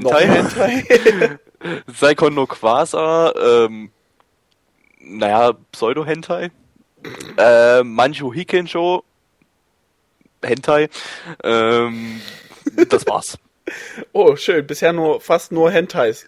Noch 0.00 0.12
Hentai, 0.20 0.26
Hentai. 0.26 1.38
Saikon 1.86 2.34
no 2.34 2.46
Quasar, 2.46 3.34
ähm, 3.36 3.90
naja, 5.00 5.52
Pseudo-Hentai, 5.72 6.50
äh, 7.36 7.82
Manju 7.82 8.32
Hikensho, 8.32 9.04
Hentai, 10.42 10.88
ähm, 11.42 12.20
das 12.88 13.06
war's. 13.06 13.38
Oh, 14.12 14.36
schön. 14.36 14.64
Bisher 14.64 14.92
nur 14.92 15.20
fast 15.20 15.50
nur 15.50 15.72
Hentais. 15.72 16.24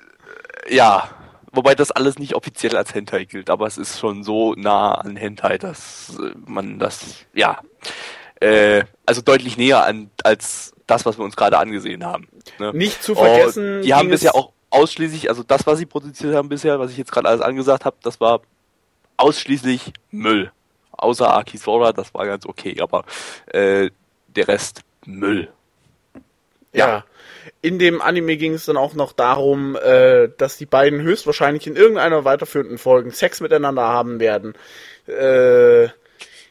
Ja, 0.68 1.08
wobei 1.52 1.76
das 1.76 1.92
alles 1.92 2.18
nicht 2.18 2.34
offiziell 2.34 2.76
als 2.76 2.94
Hentai 2.94 3.26
gilt, 3.26 3.48
aber 3.48 3.66
es 3.68 3.78
ist 3.78 4.00
schon 4.00 4.24
so 4.24 4.54
nah 4.54 4.94
an 4.94 5.14
Hentai, 5.14 5.56
dass 5.56 6.18
äh, 6.18 6.32
man 6.46 6.80
das, 6.80 7.26
ja, 7.34 7.60
äh, 8.40 8.84
also 9.06 9.22
deutlich 9.22 9.56
näher 9.56 9.84
an 9.84 10.10
als 10.24 10.74
das, 10.86 11.06
was 11.06 11.18
wir 11.18 11.24
uns 11.24 11.36
gerade 11.36 11.58
angesehen 11.58 12.04
haben. 12.04 12.28
Ne? 12.58 12.72
Nicht 12.74 13.02
zu 13.02 13.14
vergessen. 13.14 13.76
Und 13.76 13.82
die 13.82 13.94
haben 13.94 14.08
bisher 14.08 14.34
auch 14.34 14.52
ausschließlich, 14.70 15.28
also 15.28 15.42
das, 15.42 15.66
was 15.66 15.78
sie 15.78 15.86
produziert 15.86 16.34
haben 16.34 16.48
bisher, 16.48 16.78
was 16.78 16.90
ich 16.90 16.98
jetzt 16.98 17.12
gerade 17.12 17.28
alles 17.28 17.40
angesagt 17.40 17.84
habe, 17.84 17.96
das 18.02 18.20
war 18.20 18.40
ausschließlich 19.16 19.92
Müll. 20.10 20.52
Außer 20.98 21.34
Akisora, 21.36 21.92
das 21.92 22.12
war 22.12 22.26
ganz 22.26 22.44
okay, 22.44 22.76
aber 22.80 23.04
äh, 23.46 23.90
der 24.28 24.48
Rest 24.48 24.82
Müll. 25.06 25.48
Ja. 26.72 26.88
ja. 26.88 27.04
In 27.62 27.78
dem 27.78 28.02
Anime 28.02 28.36
ging 28.36 28.54
es 28.54 28.66
dann 28.66 28.76
auch 28.76 28.94
noch 28.94 29.12
darum, 29.12 29.76
äh, 29.76 30.28
dass 30.36 30.58
die 30.58 30.66
beiden 30.66 31.00
höchstwahrscheinlich 31.00 31.66
in 31.66 31.76
irgendeiner 31.76 32.24
weiterführenden 32.24 32.78
Folge 32.78 33.10
Sex 33.10 33.40
miteinander 33.40 33.82
haben 33.82 34.20
werden. 34.20 34.54
Äh, 35.06 35.84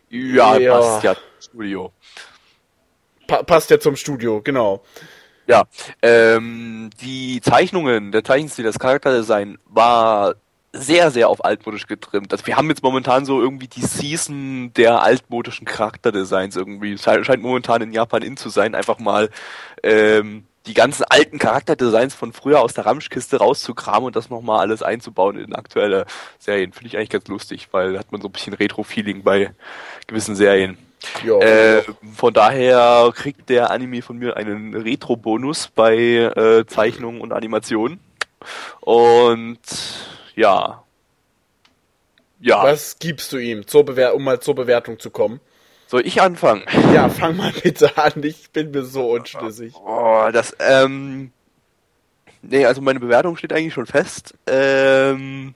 ja, 0.09 0.57
ja, 0.57 0.79
passt 0.79 1.03
ja 1.03 1.15
Studio. 1.39 1.91
Pa 3.27 3.43
passt 3.43 3.69
ja 3.69 3.79
zum 3.79 3.95
Studio, 3.95 4.41
genau. 4.41 4.83
Ja, 5.47 5.65
ähm, 6.01 6.89
die 7.01 7.41
Zeichnungen, 7.41 8.11
der 8.11 8.23
Zeichenstil, 8.23 8.65
das 8.65 8.79
Charakterdesign 8.79 9.57
war 9.65 10.35
sehr, 10.80 11.11
sehr 11.11 11.30
auf 11.30 11.43
altmodisch 11.43 11.88
getrimmt. 11.88 12.32
Also 12.32 12.45
wir 12.45 12.57
haben 12.57 12.69
jetzt 12.69 12.84
momentan 12.84 13.25
so 13.25 13.41
irgendwie 13.41 13.67
die 13.67 13.82
Season 13.82 14.71
der 14.73 15.01
altmodischen 15.01 15.65
Charakterdesigns 15.65 16.55
irgendwie. 16.55 16.97
Scheint 16.97 17.41
momentan 17.41 17.82
in 17.82 17.91
Japan 17.91 18.21
in 18.21 18.38
zu 18.38 18.49
sein, 18.49 18.75
einfach 18.75 18.99
mal 18.99 19.30
ähm, 19.84 20.45
die 20.67 20.73
ganzen 20.73 21.05
alten 21.05 21.39
Charakterdesigns 21.39 22.13
von 22.13 22.34
früher 22.34 22.61
aus 22.61 22.73
der 22.73 22.86
Ramschkiste 22.86 23.38
rauszukramen 23.38 24.05
und 24.07 24.15
das 24.15 24.30
nochmal 24.30 24.59
alles 24.59 24.84
einzubauen 24.84 25.38
in 25.38 25.55
aktuelle 25.55 26.05
Serien. 26.39 26.73
Finde 26.73 26.88
ich 26.88 26.97
eigentlich 26.97 27.09
ganz 27.09 27.28
lustig, 27.28 27.69
weil 27.71 27.93
da 27.93 27.99
hat 27.99 28.11
man 28.11 28.21
so 28.21 28.28
ein 28.28 28.34
bisschen 28.34 28.53
Retro-Feeling 28.53 29.23
bei 29.23 29.53
gewissen 30.07 30.36
Serien. 30.36 30.78
Äh, 31.23 31.84
von 32.15 32.34
daher 32.34 33.11
kriegt 33.15 33.49
der 33.49 33.71
Anime 33.71 34.01
von 34.01 34.17
mir 34.17 34.36
einen 34.36 34.73
Retro-Bonus 34.73 35.69
bei 35.69 35.95
äh, 35.95 36.65
Zeichnungen 36.65 37.21
und 37.21 37.34
Animationen. 37.34 37.99
Und 38.82 39.59
ja. 40.38 40.83
Ja. 42.39 42.63
Was 42.63 42.99
gibst 42.99 43.33
du 43.33 43.38
ihm, 43.38 43.67
zur 43.67 43.83
Bewer 43.83 44.13
um 44.15 44.23
mal 44.23 44.39
zur 44.39 44.55
Bewertung 44.55 44.99
zu 44.99 45.09
kommen? 45.09 45.41
Soll 45.88 46.05
ich 46.05 46.21
anfangen? 46.21 46.63
Ja, 46.93 47.09
fang 47.09 47.35
mal 47.35 47.51
bitte 47.63 47.97
an. 47.97 48.21
Ich 48.23 48.51
bin 48.51 48.71
mir 48.71 48.83
so 48.83 49.11
unschlüssig. 49.11 49.73
Oh, 49.75 50.29
das, 50.31 50.55
ähm. 50.59 51.31
Nee, 52.41 52.65
also 52.65 52.81
meine 52.81 52.99
Bewertung 52.99 53.35
steht 53.38 53.53
eigentlich 53.53 53.73
schon 53.73 53.88
fest. 53.88 54.35
Ähm. 54.45 55.55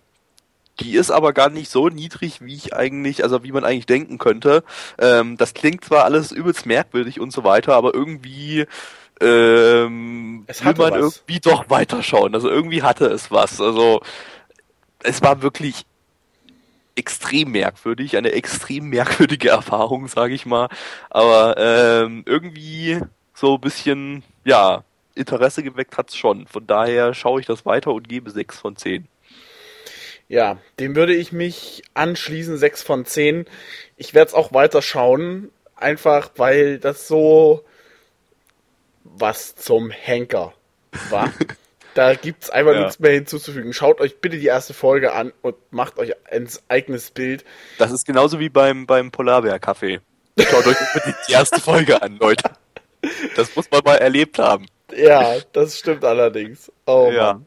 Die 0.79 0.95
ist 0.95 1.11
aber 1.11 1.33
gar 1.33 1.49
nicht 1.49 1.69
so 1.69 1.89
niedrig, 1.89 2.41
wie 2.41 2.55
ich 2.55 2.73
eigentlich, 2.73 3.23
also 3.23 3.43
wie 3.43 3.51
man 3.51 3.63
eigentlich 3.63 3.85
denken 3.85 4.17
könnte. 4.17 4.63
Ähm, 4.97 5.37
das 5.37 5.53
klingt 5.53 5.85
zwar 5.85 6.05
alles 6.05 6.31
übelst 6.31 6.65
merkwürdig 6.65 7.19
und 7.19 7.31
so 7.31 7.43
weiter, 7.43 7.75
aber 7.75 7.93
irgendwie 7.93 8.65
ähm, 9.21 10.43
es 10.47 10.65
will 10.65 10.73
man 10.77 10.93
was. 10.93 10.99
irgendwie 10.99 11.39
doch 11.39 11.69
weiterschauen. 11.69 12.33
Also 12.33 12.49
irgendwie 12.49 12.81
hatte 12.81 13.05
es 13.05 13.29
was. 13.29 13.61
Also 13.61 14.01
es 15.03 15.21
war 15.21 15.41
wirklich 15.41 15.85
extrem 16.95 17.51
merkwürdig, 17.51 18.17
eine 18.17 18.31
extrem 18.31 18.89
merkwürdige 18.89 19.49
Erfahrung, 19.59 20.07
sage 20.07 20.33
ich 20.33 20.45
mal. 20.45 20.69
Aber 21.09 21.55
ähm, 21.57 22.23
irgendwie 22.25 22.99
so 23.33 23.55
ein 23.55 23.61
bisschen, 23.61 24.23
ja, 24.43 24.83
Interesse 25.15 25.63
geweckt 25.63 25.97
hat's 25.97 26.15
schon. 26.15 26.47
Von 26.47 26.67
daher 26.67 27.13
schaue 27.13 27.41
ich 27.41 27.47
das 27.47 27.65
weiter 27.65 27.91
und 27.91 28.07
gebe 28.07 28.31
6 28.31 28.59
von 28.59 28.75
10. 28.75 29.07
Ja, 30.29 30.57
dem 30.79 30.95
würde 30.95 31.13
ich 31.13 31.33
mich 31.33 31.83
anschließen, 31.93 32.57
6 32.57 32.83
von 32.83 33.05
10. 33.05 33.45
Ich 33.97 34.13
werde 34.13 34.29
es 34.29 34.33
auch 34.33 34.53
weiter 34.53 34.81
schauen, 34.81 35.51
einfach 35.75 36.31
weil 36.37 36.79
das 36.79 37.07
so 37.07 37.65
was 39.03 39.55
zum 39.55 39.91
Henker 39.91 40.53
war. 41.09 41.31
Da 41.93 42.15
gibt's 42.15 42.49
einfach 42.49 42.73
ja. 42.73 42.81
nichts 42.81 42.99
mehr 42.99 43.11
hinzuzufügen. 43.11 43.73
Schaut 43.73 43.99
euch 43.99 44.19
bitte 44.19 44.37
die 44.37 44.45
erste 44.45 44.73
Folge 44.73 45.13
an 45.13 45.33
und 45.41 45.55
macht 45.71 45.97
euch 45.97 46.13
ein 46.31 46.47
eigenes 46.69 47.11
Bild. 47.11 47.43
Das 47.77 47.91
ist 47.91 48.05
genauso 48.05 48.39
wie 48.39 48.49
beim, 48.49 48.85
beim 48.85 49.11
Polarbär-Kaffee. 49.11 49.99
Schaut 50.39 50.67
euch 50.67 50.77
bitte 50.93 51.15
die 51.27 51.33
erste 51.33 51.59
Folge 51.59 52.01
an, 52.01 52.17
Leute. 52.17 52.51
Das 53.35 53.55
muss 53.55 53.69
man 53.71 53.81
mal 53.83 53.97
erlebt 53.97 54.39
haben. 54.39 54.67
Ja, 54.95 55.35
das 55.53 55.77
stimmt 55.77 56.05
allerdings. 56.05 56.71
Oh 56.85 57.09
ja. 57.11 57.33
Mann. 57.33 57.45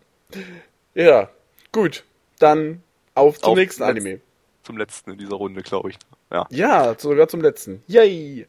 Ja, 0.95 1.31
gut. 1.73 2.05
Dann 2.39 2.83
auf 3.15 3.39
zum 3.41 3.53
auf 3.53 3.59
nächsten 3.59 3.83
Anime. 3.83 4.21
Zum 4.63 4.77
letzten 4.77 5.13
in 5.13 5.19
dieser 5.19 5.37
Runde, 5.37 5.63
glaube 5.63 5.91
ich. 5.91 5.99
Ja. 6.33 6.47
ja, 6.51 6.99
sogar 6.99 7.29
zum 7.29 7.41
letzten. 7.41 7.83
Yay! 7.87 8.47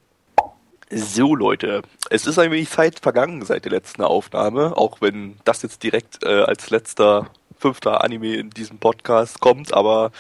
So 0.92 1.34
Leute, 1.34 1.82
es 2.12 2.28
ist 2.28 2.38
ein 2.38 2.52
wenig 2.52 2.70
Zeit 2.70 3.00
vergangen 3.00 3.44
seit 3.44 3.66
der 3.66 3.72
letzten 3.72 4.04
Aufnahme, 4.04 4.78
auch 4.78 5.02
wenn 5.02 5.38
das 5.44 5.64
jetzt 5.64 5.82
direkt 5.82 6.24
äh, 6.24 6.44
als 6.44 6.70
letzter 6.70 7.32
fünfter 7.58 8.04
Anime 8.04 8.36
in 8.36 8.52
diesem 8.52 8.78
Podcast 8.78 9.40
kommt, 9.40 9.74
aber 9.74 10.12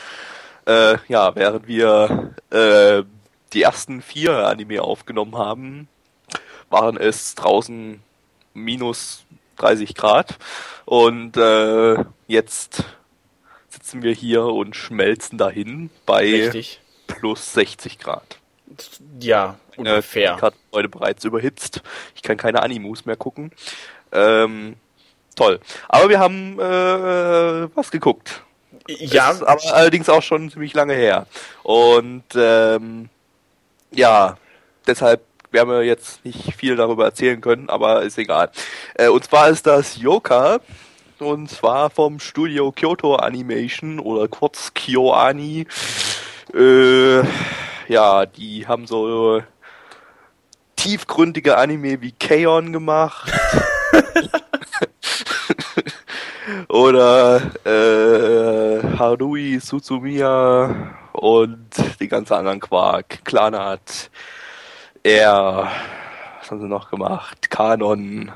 äh, 0.66 0.98
ja, 1.08 1.36
während 1.36 1.68
wir 1.68 2.34
äh, 2.50 3.04
die 3.54 3.62
ersten 3.62 4.02
vier 4.02 4.48
Anime 4.48 4.82
aufgenommen 4.82 5.38
haben, 5.38 5.88
waren 6.72 6.98
es 6.98 7.36
draußen 7.36 8.02
minus 8.56 9.26
30 9.58 9.94
Grad 9.94 10.38
und 10.86 11.38
äh, 11.38 12.04
jetzt 12.28 12.86
sitzen 13.70 14.02
wir 14.02 14.14
hier 14.14 14.46
und 14.46 14.76
schmelzen 14.76 15.38
dahin 15.38 15.92
bei 16.08 16.24
Richtig. 16.24 16.82
plus 17.08 17.54
60 17.54 18.00
Grad. 18.00 18.40
Ja, 19.20 19.58
ungefähr. 19.78 20.36
Ich 20.36 20.42
hat 20.42 20.56
heute 20.74 20.90
bereits 20.90 21.24
überhitzt. 21.24 21.82
Ich 22.16 22.22
kann 22.22 22.38
keine 22.38 22.62
Animus 22.64 23.06
mehr 23.06 23.16
gucken. 23.16 23.52
Ähm, 24.12 24.76
toll. 25.36 25.60
Aber 25.88 26.10
wir 26.10 26.20
haben 26.20 26.60
äh, 26.60 27.76
was 27.76 27.92
geguckt. 27.92 28.44
Ja. 28.88 29.32
Ist 29.32 29.44
aber 29.44 29.62
allerdings 29.74 30.10
auch 30.10 30.22
schon 30.22 30.50
ziemlich 30.50 30.74
lange 30.74 30.94
her. 30.94 31.28
Und 31.64 32.24
ähm, 32.36 33.10
ja, 33.92 34.38
deshalb 34.88 35.22
werden 35.52 35.70
wir 35.70 35.84
jetzt 35.84 36.24
nicht 36.26 36.54
viel 36.56 36.76
darüber 36.76 37.06
erzählen 37.06 37.42
können, 37.42 37.70
aber 37.70 38.04
ist 38.04 38.18
egal. 38.18 38.52
Äh, 38.96 39.08
und 39.08 39.24
zwar 39.24 39.50
ist 39.50 39.66
das 39.66 39.98
Yoka. 39.98 40.60
Und 41.18 41.50
zwar 41.50 41.90
vom 41.90 42.20
Studio 42.20 42.74
Kyoto 42.74 43.16
Animation 43.16 44.00
oder 44.00 44.28
kurz 44.28 44.74
KyoAni. 44.74 45.66
Äh, 46.54 47.24
ja, 47.88 48.26
die 48.26 48.68
haben 48.68 48.88
so 48.88 49.42
tiefgründige 50.76 51.58
Anime 51.58 52.02
wie 52.02 52.12
Kaon 52.12 52.74
gemacht. 52.74 53.32
Oder 56.70 57.42
äh, 57.66 58.98
Harui 58.98 59.60
Suzumiya 59.60 60.96
und 61.14 61.70
die 62.00 62.08
ganzen 62.08 62.34
anderen 62.34 62.60
Quark. 62.60 63.26
Klanat, 63.26 64.12
er, 65.02 65.72
was 66.40 66.52
haben 66.52 66.62
sie 66.62 66.68
noch 66.68 66.92
gemacht? 66.92 67.50
Kanon. 67.50 68.32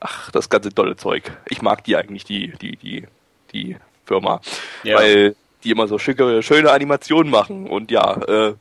Ach, 0.00 0.30
das 0.30 0.48
ganze 0.48 0.74
tolle 0.74 0.96
Zeug. 0.96 1.30
Ich 1.48 1.62
mag 1.62 1.84
die 1.84 1.96
eigentlich, 1.96 2.24
die, 2.24 2.52
die, 2.60 2.76
die, 2.76 3.06
die 3.52 3.76
Firma. 4.06 4.40
Ja. 4.82 4.96
Weil 4.96 5.36
die 5.64 5.70
immer 5.70 5.88
so 5.88 5.98
schicke, 5.98 6.42
schöne 6.42 6.70
Animationen 6.70 7.30
machen. 7.30 7.68
Und 7.68 7.90
ja, 7.90 8.16
äh, 8.22 8.54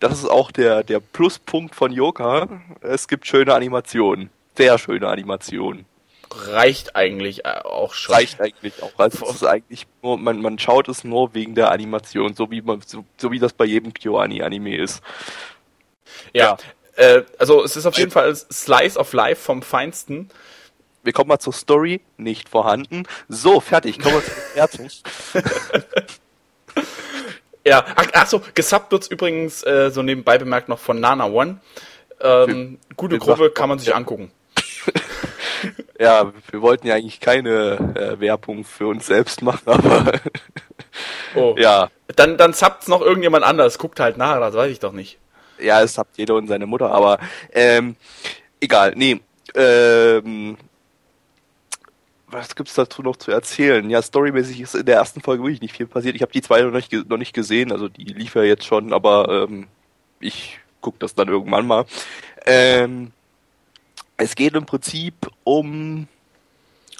das 0.00 0.18
ist 0.18 0.30
auch 0.30 0.50
der, 0.50 0.82
der 0.82 1.00
Pluspunkt 1.00 1.74
von 1.74 1.92
Yoka. 1.92 2.48
Es 2.80 3.08
gibt 3.08 3.26
schöne 3.26 3.54
Animationen. 3.54 4.30
Sehr 4.56 4.78
schöne 4.78 5.08
Animationen. 5.08 5.86
Reicht 6.30 6.96
eigentlich 6.96 7.44
äh, 7.44 7.60
auch 7.64 7.94
schon. 7.94 8.14
Reicht 8.14 8.40
eigentlich 8.40 8.82
auch. 8.82 8.92
Also 8.98 9.26
es 9.26 9.36
ist 9.36 9.44
eigentlich 9.44 9.86
nur, 10.02 10.18
man, 10.18 10.40
man 10.40 10.58
schaut 10.58 10.88
es 10.88 11.04
nur 11.04 11.34
wegen 11.34 11.54
der 11.54 11.70
Animation, 11.70 12.34
so 12.34 12.50
wie 12.50 12.62
man, 12.62 12.80
so, 12.84 13.04
so 13.16 13.30
wie 13.30 13.38
das 13.38 13.52
bei 13.52 13.64
jedem 13.64 13.92
KyoAni-Anime 13.92 14.76
ist. 14.76 15.02
Ja, 16.32 16.56
ja. 16.96 17.04
Äh, 17.04 17.24
also 17.38 17.62
es 17.62 17.76
ist 17.76 17.86
auf 17.86 17.96
jeden 17.96 18.10
Fall 18.10 18.34
Slice 18.34 18.98
of 18.98 19.12
Life 19.12 19.42
vom 19.42 19.62
Feinsten 19.62 20.30
wir 21.04 21.12
kommen 21.12 21.28
mal 21.28 21.38
zur 21.38 21.52
Story, 21.52 22.00
nicht 22.16 22.48
vorhanden. 22.48 23.04
So, 23.28 23.60
fertig, 23.60 23.98
kommen 23.98 24.16
wir 24.16 24.24
zur 24.24 24.34
Bewertung. 24.52 24.90
Ja, 27.64 27.84
ach, 27.94 28.06
ach 28.12 28.26
so, 28.26 28.42
gesubbt 28.54 28.90
wird's 28.92 29.06
übrigens 29.06 29.62
äh, 29.64 29.90
so 29.90 30.02
nebenbei 30.02 30.38
bemerkt 30.38 30.68
noch 30.68 30.78
von 30.78 30.98
Nana 30.98 31.26
One. 31.26 31.60
Ähm, 32.20 32.78
wir, 32.88 32.96
gute 32.96 33.12
wir 33.12 33.18
Gruppe, 33.18 33.50
kann 33.50 33.68
man 33.68 33.78
sich 33.78 33.88
ja. 33.88 33.94
angucken. 33.94 34.32
ja, 35.98 36.32
wir 36.50 36.62
wollten 36.62 36.86
ja 36.86 36.94
eigentlich 36.94 37.20
keine 37.20 37.94
äh, 37.94 38.20
Werbung 38.20 38.64
für 38.64 38.88
uns 38.88 39.06
selbst 39.06 39.42
machen, 39.42 39.66
aber 39.66 40.12
oh. 41.34 41.54
ja. 41.58 41.90
Dann, 42.16 42.36
dann 42.36 42.52
subt's 42.52 42.88
noch 42.88 43.00
irgendjemand 43.00 43.44
anders, 43.44 43.78
guckt 43.78 44.00
halt 44.00 44.16
nach, 44.16 44.38
das 44.38 44.54
weiß 44.54 44.70
ich 44.70 44.80
doch 44.80 44.92
nicht. 44.92 45.18
Ja, 45.58 45.82
es 45.82 45.96
habt 45.96 46.18
jeder 46.18 46.34
und 46.34 46.48
seine 46.48 46.66
Mutter, 46.66 46.90
aber 46.90 47.18
ähm, 47.52 47.96
egal, 48.60 48.92
nee. 48.96 49.20
Ähm, 49.54 50.56
was 52.32 52.56
gibt's 52.56 52.74
dazu 52.74 53.02
noch 53.02 53.16
zu 53.16 53.30
erzählen? 53.30 53.88
Ja, 53.90 54.02
storymäßig 54.02 54.60
ist 54.60 54.74
in 54.74 54.86
der 54.86 54.96
ersten 54.96 55.20
Folge 55.20 55.42
wirklich 55.42 55.60
nicht 55.60 55.76
viel 55.76 55.86
passiert. 55.86 56.16
Ich 56.16 56.22
habe 56.22 56.32
die 56.32 56.42
zwei 56.42 56.62
noch 56.62 56.72
nicht, 56.72 56.92
noch 56.92 57.18
nicht 57.18 57.34
gesehen, 57.34 57.70
also 57.72 57.88
die 57.88 58.04
lief 58.04 58.34
ja 58.34 58.42
jetzt 58.42 58.64
schon, 58.64 58.92
aber 58.92 59.46
ähm, 59.48 59.68
ich 60.20 60.58
guck 60.80 60.98
das 60.98 61.14
dann 61.14 61.28
irgendwann 61.28 61.66
mal. 61.66 61.84
Ähm, 62.46 63.12
Es 64.16 64.34
geht 64.34 64.54
im 64.54 64.66
Prinzip 64.66 65.14
um 65.44 66.06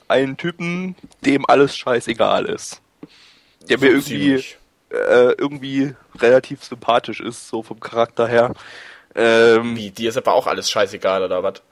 einen 0.09 0.37
Typen, 0.37 0.97
dem 1.25 1.49
alles 1.49 1.77
scheißegal 1.77 2.47
ist. 2.47 2.81
Der 3.69 3.79
So 3.79 3.85
mir 3.85 3.93
irgendwie, 3.93 4.45
äh, 4.91 5.33
irgendwie 5.39 5.95
relativ 6.19 6.65
sympathisch 6.65 7.21
ist, 7.21 7.49
so 7.49 7.63
vom 7.63 7.81
Charakter 7.81 8.27
her. 8.27 8.55
Ähm, 9.15 9.77
Wie, 9.77 9.91
dir 9.91 10.09
ist 10.09 10.17
aber 10.17 10.35
auch 10.35 10.47
alles 10.47 10.71
scheißegal, 10.71 11.23
oder 11.23 11.43
was? 11.43 11.63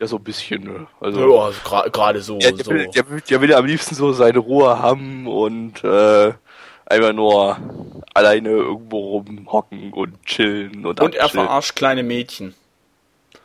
Ja, 0.00 0.06
so 0.06 0.16
ein 0.16 0.24
bisschen, 0.24 0.64
ne? 0.64 0.86
Also, 1.00 1.20
Ja, 1.20 1.48
gra- 1.64 1.90
gerade 1.90 2.22
so. 2.22 2.38
Ja, 2.40 2.50
der, 2.50 2.64
so. 2.64 2.70
will, 2.70 2.86
der, 2.88 3.02
der 3.02 3.40
will 3.42 3.54
am 3.54 3.66
liebsten 3.66 3.94
so 3.94 4.12
seine 4.12 4.38
Ruhe 4.38 4.78
haben 4.78 5.26
und 5.26 5.84
äh, 5.84 6.32
einfach 6.86 7.12
nur 7.12 7.58
alleine 8.14 8.48
irgendwo 8.48 9.18
rumhocken 9.18 9.92
und 9.92 10.24
chillen 10.24 10.86
und, 10.86 11.00
Und 11.00 11.14
er 11.14 11.28
verarscht 11.28 11.76
kleine 11.76 12.02
Mädchen. 12.02 12.54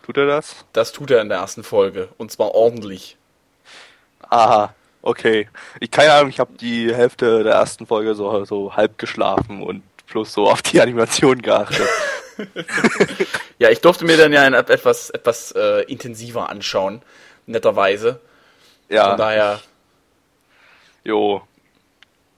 Tut 0.04 0.18
er 0.18 0.28
das? 0.28 0.66
Das 0.74 0.92
tut 0.92 1.12
er 1.12 1.22
in 1.22 1.30
der 1.30 1.40
ersten 1.40 1.64
Folge. 1.64 2.10
Und 2.18 2.32
zwar 2.32 2.56
ordentlich. 2.56 3.18
Aha, 4.30 4.74
okay. 5.02 5.50
Ich 5.80 5.92
keine 5.92 6.14
Ahnung, 6.14 6.30
ich 6.30 6.40
habe 6.40 6.54
die 6.54 6.94
Hälfte 6.94 7.44
der 7.44 7.54
ersten 7.56 7.86
Folge 7.86 8.16
so, 8.16 8.46
so 8.46 8.76
halb 8.76 8.98
geschlafen 8.98 9.62
und 9.62 9.84
plus 10.08 10.32
so 10.34 10.50
auf 10.50 10.62
die 10.62 10.80
Animation 10.82 11.42
geachtet. 11.42 11.88
Ja, 13.58 13.70
ich 13.70 13.80
durfte 13.80 14.04
mir 14.06 14.18
dann 14.18 14.34
ja 14.34 14.42
ein, 14.42 14.54
etwas, 14.54 15.10
etwas 15.10 15.52
äh, 15.54 15.84
intensiver 15.84 16.50
anschauen. 16.50 17.02
Netterweise. 17.46 18.20
Von 18.88 18.96
ja, 18.96 19.16
daher, 19.16 19.62
jo. 21.04 21.42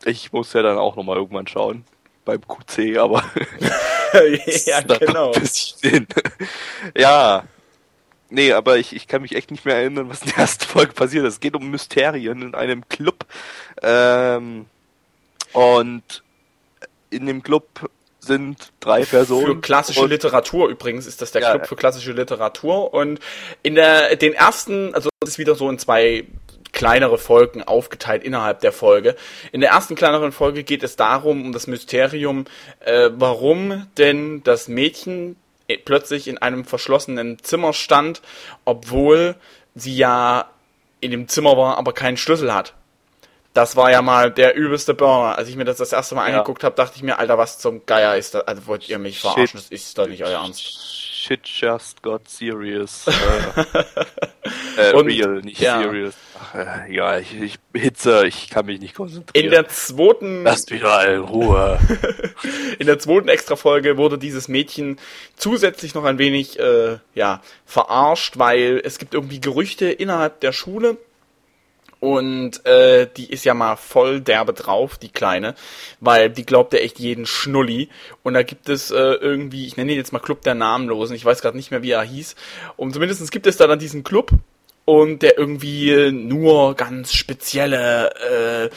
Ich 0.05 0.31
muss 0.31 0.53
ja 0.53 0.61
dann 0.61 0.77
auch 0.77 0.95
nochmal 0.95 1.17
irgendwann 1.17 1.47
schauen. 1.47 1.85
Beim 2.23 2.41
QC, 2.41 2.97
aber 2.97 3.23
ja, 4.65 4.81
genau. 4.99 5.31
ja. 6.95 7.43
Nee, 8.29 8.51
aber 8.51 8.77
ich, 8.77 8.93
ich 8.93 9.07
kann 9.07 9.21
mich 9.21 9.35
echt 9.35 9.51
nicht 9.51 9.65
mehr 9.65 9.77
erinnern, 9.77 10.09
was 10.09 10.21
in 10.21 10.29
der 10.29 10.39
ersten 10.39 10.65
Folge 10.65 10.93
passiert 10.93 11.25
ist. 11.25 11.35
Es 11.35 11.39
geht 11.39 11.55
um 11.55 11.69
Mysterien 11.71 12.41
in 12.41 12.55
einem 12.55 12.87
Club. 12.89 13.25
Ähm, 13.81 14.65
und 15.53 16.23
in 17.09 17.25
dem 17.25 17.41
Club 17.41 17.89
sind 18.27 18.71
drei 18.79 19.03
Personen. 19.03 19.45
Für 19.45 19.61
klassische 19.61 20.05
Literatur 20.05 20.69
übrigens 20.69 21.07
ist 21.07 21.21
das 21.21 21.31
der 21.31 21.41
Ja. 21.41 21.51
Club 21.51 21.67
für 21.67 21.75
klassische 21.75 22.11
Literatur. 22.11 22.93
Und 22.93 23.19
in 23.63 23.75
der, 23.75 24.15
den 24.15 24.33
ersten, 24.33 24.93
also 24.93 25.09
das 25.19 25.31
ist 25.31 25.37
wieder 25.39 25.55
so 25.55 25.69
in 25.69 25.79
zwei 25.79 26.25
kleinere 26.73 27.17
Folgen 27.17 27.63
aufgeteilt 27.63 28.23
innerhalb 28.23 28.59
der 28.59 28.71
Folge. 28.71 29.15
In 29.51 29.61
der 29.61 29.71
ersten 29.71 29.95
kleineren 29.95 30.31
Folge 30.31 30.63
geht 30.63 30.83
es 30.83 30.95
darum, 30.95 31.43
um 31.45 31.51
das 31.51 31.65
Mysterium, 31.65 32.45
äh, 32.81 33.09
warum 33.13 33.87
denn 33.97 34.43
das 34.43 34.67
Mädchen 34.67 35.37
äh, 35.67 35.77
plötzlich 35.77 36.27
in 36.27 36.37
einem 36.37 36.65
verschlossenen 36.65 37.39
Zimmer 37.41 37.73
stand, 37.73 38.21
obwohl 38.65 39.35
sie 39.73 39.95
ja 39.95 40.49
in 40.99 41.11
dem 41.11 41.27
Zimmer 41.27 41.57
war, 41.57 41.77
aber 41.77 41.93
keinen 41.93 42.17
Schlüssel 42.17 42.53
hat. 42.53 42.73
Das 43.57 43.75
war 43.75 43.89
ja 43.89 44.03
mal 44.03 44.29
der 44.29 44.55
übelste 44.55 44.93
Burner. 44.93 45.35
Als 45.35 45.49
ich 45.49 45.55
mir 45.55 45.65
das 45.65 45.77
das 45.77 45.91
erste 45.91 46.13
Mal 46.13 46.29
Ja. 46.29 46.35
angeguckt 46.35 46.63
habe, 46.63 46.75
dachte 46.75 46.93
ich 46.95 47.01
mir, 47.01 47.17
Alter, 47.17 47.39
was 47.39 47.57
zum 47.57 47.87
Geier 47.87 48.15
ist 48.15 48.35
das? 48.35 48.47
Also 48.47 48.67
wollt 48.67 48.87
ihr 48.87 48.99
mich 48.99 49.15
Shit. 49.15 49.31
verarschen? 49.31 49.59
Das 49.59 49.69
ist 49.69 49.97
doch 49.97 50.07
nicht 50.07 50.23
euer 50.23 50.29
Ernst. 50.43 50.61
Shit 50.63 51.39
just 51.47 52.03
got 52.03 52.29
serious. 52.29 53.05
äh, 54.77 54.89
äh, 54.91 54.93
Und- 54.93 55.07
real, 55.07 55.41
nicht 55.41 55.59
ja. 55.59 55.81
serious. 55.81 56.13
Ach, 56.39 56.53
äh, 56.53 56.93
ja, 56.93 57.17
ich, 57.17 57.33
ich 57.41 57.55
hitze, 57.73 58.27
ich 58.27 58.51
kann 58.51 58.67
mich 58.67 58.79
nicht 58.79 58.93
konzentrieren. 58.93 59.45
In 59.45 59.49
der 59.51 59.67
zweiten, 59.67 60.43
Lasst 60.43 60.69
mich 60.69 60.83
mal 60.83 61.07
in 61.15 61.21
Ruhe. 61.21 61.79
in 62.77 62.85
der 62.85 62.99
zweiten 62.99 63.27
Extra-Folge 63.27 63.97
wurde 63.97 64.19
dieses 64.19 64.47
Mädchen 64.47 64.99
zusätzlich 65.35 65.95
noch 65.95 66.03
ein 66.03 66.19
wenig, 66.19 66.59
äh, 66.59 66.99
ja, 67.15 67.41
verarscht, 67.65 68.37
weil 68.37 68.79
es 68.83 68.99
gibt 68.99 69.15
irgendwie 69.15 69.41
Gerüchte 69.41 69.89
innerhalb 69.89 70.41
der 70.41 70.51
Schule, 70.53 70.97
Und 71.99 72.65
äh, 72.65 73.07
die 73.17 73.31
ist 73.31 73.43
ja 73.43 73.53
mal 73.53 73.75
voll 73.75 74.21
derbe 74.21 74.53
drauf, 74.53 74.97
die 74.97 75.09
Kleine, 75.09 75.55
weil 75.99 76.29
die 76.29 76.45
glaubt 76.45 76.73
ja 76.73 76.79
echt 76.79 76.99
jeden 76.99 77.25
Schnulli. 77.25 77.89
Und 78.23 78.35
da 78.35 78.43
gibt 78.43 78.69
es 78.69 78.91
äh, 78.91 78.95
irgendwie, 78.95 79.65
ich 79.65 79.77
nenne 79.77 79.91
ihn 79.91 79.97
jetzt 79.97 80.13
mal 80.13 80.19
Club 80.19 80.41
der 80.43 80.55
Namenlosen, 80.55 81.15
ich 81.15 81.25
weiß 81.25 81.41
gerade 81.41 81.57
nicht 81.57 81.71
mehr, 81.71 81.81
wie 81.81 81.91
er 81.91 82.03
hieß. 82.03 82.35
Und 82.75 82.93
zumindest 82.93 83.31
gibt 83.31 83.47
es 83.47 83.57
da 83.57 83.65
dann 83.65 83.79
diesen 83.79 84.03
Club 84.03 84.31
und 84.85 85.21
der 85.21 85.37
irgendwie 85.37 86.11
nur 86.11 86.75
ganz 86.75 87.13
spezielle 87.13 88.11
äh, 88.15 88.69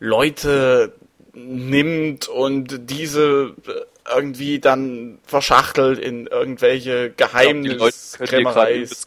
Leute 0.00 0.94
nimmt 1.34 2.28
und 2.28 2.90
diese 2.90 3.54
äh, 3.66 3.93
irgendwie 4.08 4.58
dann 4.58 5.18
verschachtelt 5.24 5.98
in 5.98 6.26
irgendwelche 6.26 7.10
Geheimniskrämereis. 7.10 9.06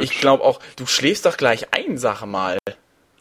Ich 0.00 0.20
glaube 0.20 0.42
auch, 0.44 0.60
du 0.76 0.86
schläfst 0.86 1.26
doch 1.26 1.36
gleich 1.36 1.72
ein, 1.72 1.98
sag 1.98 2.24
mal. 2.24 2.58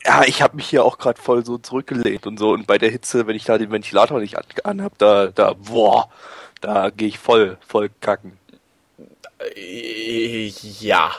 Ja, 0.03 0.23
ich 0.25 0.41
habe 0.41 0.55
mich 0.55 0.67
hier 0.67 0.84
auch 0.84 0.97
gerade 0.97 1.21
voll 1.21 1.45
so 1.45 1.57
zurückgelehnt 1.59 2.25
und 2.25 2.39
so. 2.39 2.51
Und 2.51 2.65
bei 2.65 2.77
der 2.79 2.89
Hitze, 2.89 3.27
wenn 3.27 3.36
ich 3.36 3.43
da 3.43 3.57
den 3.57 3.71
Ventilator 3.71 4.19
nicht 4.19 4.38
an, 4.38 4.45
anhab, 4.63 4.97
da, 4.97 5.27
da, 5.27 5.53
boah, 5.53 6.09
da 6.59 6.89
gehe 6.89 7.07
ich 7.07 7.19
voll, 7.19 7.57
voll 7.67 7.89
kacken. 8.01 8.38
Äh, 9.55 10.51
Ja. 10.79 11.11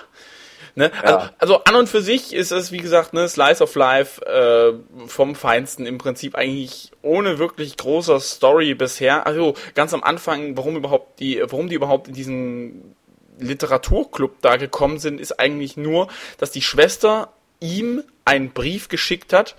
Ne? 0.74 0.90
Ja. 0.94 1.00
Also, 1.02 1.30
also 1.38 1.64
an 1.64 1.74
und 1.76 1.88
für 1.88 2.00
sich 2.00 2.32
ist 2.32 2.50
es, 2.50 2.72
wie 2.72 2.78
gesagt, 2.78 3.12
ne, 3.12 3.28
Slice 3.28 3.62
of 3.62 3.74
Life 3.74 4.24
äh, 4.24 4.72
vom 5.06 5.34
Feinsten 5.34 5.84
im 5.84 5.98
Prinzip 5.98 6.34
eigentlich 6.34 6.92
ohne 7.02 7.38
wirklich 7.38 7.76
großer 7.76 8.20
Story 8.20 8.74
bisher. 8.74 9.26
Also 9.26 9.54
ganz 9.74 9.92
am 9.92 10.02
Anfang, 10.02 10.56
warum 10.56 10.76
überhaupt 10.76 11.20
die, 11.20 11.42
warum 11.42 11.68
die 11.68 11.74
überhaupt 11.74 12.08
in 12.08 12.14
diesen 12.14 12.94
Literaturclub 13.38 14.40
da 14.40 14.56
gekommen 14.56 14.98
sind, 14.98 15.20
ist 15.20 15.38
eigentlich 15.38 15.76
nur, 15.76 16.08
dass 16.38 16.50
die 16.50 16.62
Schwester 16.62 17.32
ihm 17.60 18.02
einen 18.24 18.52
Brief 18.52 18.88
geschickt 18.88 19.32
hat, 19.32 19.56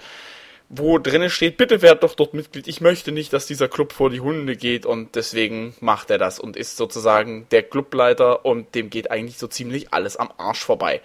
wo 0.76 0.98
drinnen 0.98 1.30
steht, 1.30 1.58
bitte 1.58 1.82
werd 1.82 2.04
doch 2.04 2.16
dort 2.16 2.34
Mitglied. 2.34 2.68
Ich 2.68 2.82
möchte 2.82 3.12
nicht, 3.12 3.32
dass 3.32 3.46
dieser 3.46 3.68
Club 3.68 3.94
vor 3.94 4.10
die 4.10 4.22
Hunde 4.22 4.56
geht 4.56 4.86
und 4.86 5.16
deswegen 5.16 5.76
macht 5.80 6.10
er 6.10 6.18
das 6.18 6.40
und 6.40 6.58
ist 6.58 6.78
sozusagen 6.78 7.48
der 7.52 7.64
Clubleiter 7.64 8.46
und 8.46 8.74
dem 8.74 8.90
geht 8.90 9.12
eigentlich 9.12 9.38
so 9.38 9.48
ziemlich 9.48 9.94
alles 9.94 10.18
am 10.18 10.32
Arsch 10.38 10.64
vorbei. 10.64 11.02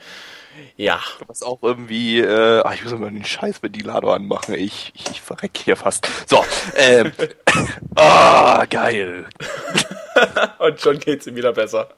Ja, 0.76 1.00
Was 1.26 1.42
auch 1.42 1.58
irgendwie, 1.62 2.20
äh, 2.20 2.62
ach, 2.64 2.74
ich 2.74 2.82
muss 2.82 2.92
mal 2.94 3.10
den 3.10 3.24
scheiß 3.24 3.62
Ventilator 3.62 4.14
anmachen. 4.14 4.54
Ich, 4.54 4.90
ich, 4.94 5.10
ich 5.10 5.20
verreck 5.20 5.56
hier 5.56 5.76
fast. 5.76 6.08
So, 6.26 6.44
ähm, 6.76 7.12
ah, 7.94 8.64
geil. 8.68 9.26
und 10.58 10.80
schon 10.80 10.98
geht's 10.98 11.26
ihm 11.26 11.36
wieder 11.36 11.52
besser. 11.52 11.90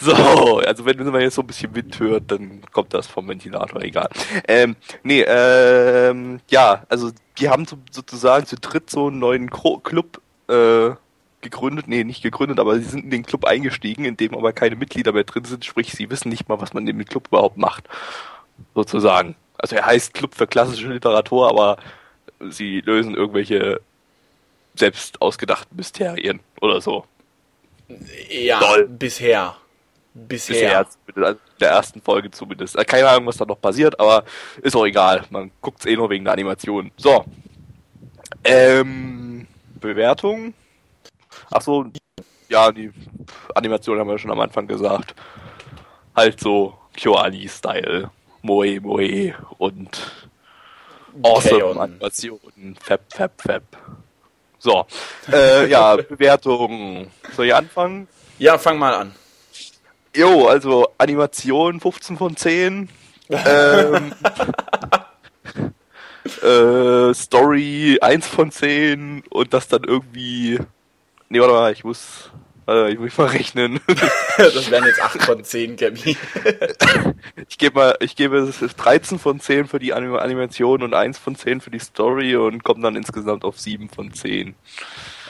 So, 0.00 0.58
also 0.58 0.84
wenn 0.84 1.04
man 1.10 1.20
jetzt 1.20 1.34
so 1.34 1.42
ein 1.42 1.46
bisschen 1.46 1.74
Wind 1.74 1.98
hört, 1.98 2.30
dann 2.30 2.60
kommt 2.72 2.94
das 2.94 3.06
vom 3.06 3.28
Ventilator, 3.28 3.82
egal. 3.82 4.08
Ähm, 4.46 4.76
nee, 5.02 5.22
ähm, 5.22 6.40
ja, 6.50 6.84
also 6.88 7.10
die 7.38 7.48
haben 7.48 7.64
so, 7.64 7.76
sozusagen 7.90 8.46
zu 8.46 8.56
dritt 8.56 8.90
so 8.90 9.08
einen 9.08 9.18
neuen 9.18 9.50
Kro 9.50 9.78
Club 9.78 10.20
äh, 10.48 10.90
gegründet, 11.40 11.88
nee, 11.88 12.04
nicht 12.04 12.22
gegründet, 12.22 12.58
aber 12.58 12.78
sie 12.78 12.84
sind 12.84 13.04
in 13.04 13.10
den 13.10 13.24
Club 13.24 13.44
eingestiegen, 13.44 14.04
in 14.04 14.16
dem 14.16 14.34
aber 14.34 14.52
keine 14.52 14.76
Mitglieder 14.76 15.12
mehr 15.12 15.24
drin 15.24 15.44
sind, 15.44 15.64
sprich, 15.64 15.92
sie 15.92 16.10
wissen 16.10 16.28
nicht 16.28 16.48
mal, 16.48 16.60
was 16.60 16.72
man 16.74 16.86
in 16.86 16.98
dem 16.98 17.04
Club 17.04 17.28
überhaupt 17.28 17.56
macht, 17.56 17.88
sozusagen. 18.74 19.36
Also 19.58 19.76
er 19.76 19.86
heißt 19.86 20.14
Club 20.14 20.34
für 20.34 20.46
klassische 20.46 20.88
Literatur, 20.88 21.48
aber 21.48 21.76
sie 22.50 22.80
lösen 22.80 23.14
irgendwelche 23.14 23.80
selbst 24.74 25.22
ausgedachten 25.22 25.76
Mysterien 25.76 26.40
oder 26.60 26.80
so. 26.80 27.04
Ja, 28.30 28.60
Doll. 28.60 28.88
bisher. 28.88 29.56
Bisher. 30.14 30.54
Bisher, 30.54 30.86
zumindest, 30.88 31.40
in 31.54 31.58
der 31.60 31.70
ersten 31.70 32.00
Folge 32.00 32.30
zumindest. 32.30 32.76
Äh, 32.76 32.84
Keine 32.84 33.08
Ahnung, 33.08 33.26
was 33.26 33.36
da 33.36 33.44
noch 33.44 33.60
passiert, 33.60 33.98
aber 33.98 34.24
ist 34.62 34.76
auch 34.76 34.86
egal. 34.86 35.24
Man 35.30 35.50
guckt's 35.60 35.86
eh 35.86 35.96
nur 35.96 36.08
wegen 36.08 36.24
der 36.24 36.32
Animation. 36.32 36.92
So. 36.96 37.24
Ähm, 38.44 39.46
Bewertung? 39.80 40.54
Ach 41.50 41.60
so, 41.60 41.86
ja, 42.48 42.70
die 42.70 42.92
Animation 43.54 43.98
haben 43.98 44.08
wir 44.08 44.18
schon 44.18 44.30
am 44.30 44.40
Anfang 44.40 44.66
gesagt. 44.68 45.14
Halt 46.14 46.38
so 46.38 46.78
Kyoani-Style. 46.96 48.10
Moe, 48.42 48.80
Moe 48.80 49.34
und 49.58 50.28
awesome. 51.22 51.80
Animationen. 51.80 52.76
Fab, 52.80 53.00
Fab, 53.12 53.32
Fab. 53.40 53.62
So. 54.58 54.86
Äh, 55.32 55.68
ja, 55.68 55.96
Bewertung. 56.08 57.10
Soll 57.34 57.46
ich 57.46 57.54
anfangen? 57.54 58.06
Ja, 58.38 58.58
fang 58.58 58.78
mal 58.78 58.94
an. 58.94 59.14
Jo, 60.14 60.46
also 60.46 60.88
Animation 60.98 61.80
15 61.80 62.16
von 62.16 62.36
10. 62.36 62.88
ähm, 63.30 64.12
äh, 66.42 67.14
Story 67.14 67.98
1 68.00 68.26
von 68.26 68.50
10 68.50 69.24
und 69.28 69.52
das 69.52 69.68
dann 69.68 69.84
irgendwie. 69.84 70.58
Nee, 71.28 71.40
warte 71.40 71.52
mal, 71.52 71.72
ich 71.72 71.84
muss. 71.84 72.30
Warte, 72.66 72.90
ich 72.92 72.98
muss 72.98 73.18
mal 73.18 73.26
rechnen. 73.28 73.80
Das 74.36 74.70
wären 74.70 74.84
jetzt 74.84 75.00
8 75.00 75.22
von 75.22 75.44
10, 75.44 75.76
Gabby. 75.76 76.16
ich 77.48 77.58
gebe 77.58 77.78
mal, 77.78 77.96
ich 78.00 78.16
gebe 78.16 78.38
es 78.38 78.62
ist 78.62 78.76
13 78.76 79.18
von 79.18 79.38
10 79.38 79.68
für 79.68 79.78
die 79.78 79.92
Anim 79.92 80.16
Animation 80.16 80.82
und 80.82 80.92
1 80.92 81.18
von 81.18 81.36
10 81.36 81.60
für 81.60 81.70
die 81.70 81.78
Story 81.78 82.34
und 82.34 82.64
komme 82.64 82.82
dann 82.82 82.96
insgesamt 82.96 83.44
auf 83.44 83.60
7 83.60 83.88
von 83.88 84.12
10. 84.12 84.54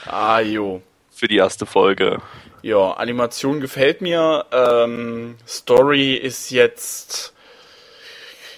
Ah, 0.07 0.39
jo. 0.39 0.81
Für 1.15 1.27
die 1.27 1.37
erste 1.37 1.65
Folge. 1.65 2.21
Ja, 2.61 2.91
Animation 2.93 3.61
gefällt 3.61 4.01
mir. 4.01 4.45
Ähm, 4.51 5.35
Story 5.47 6.15
ist 6.15 6.49
jetzt. 6.49 7.33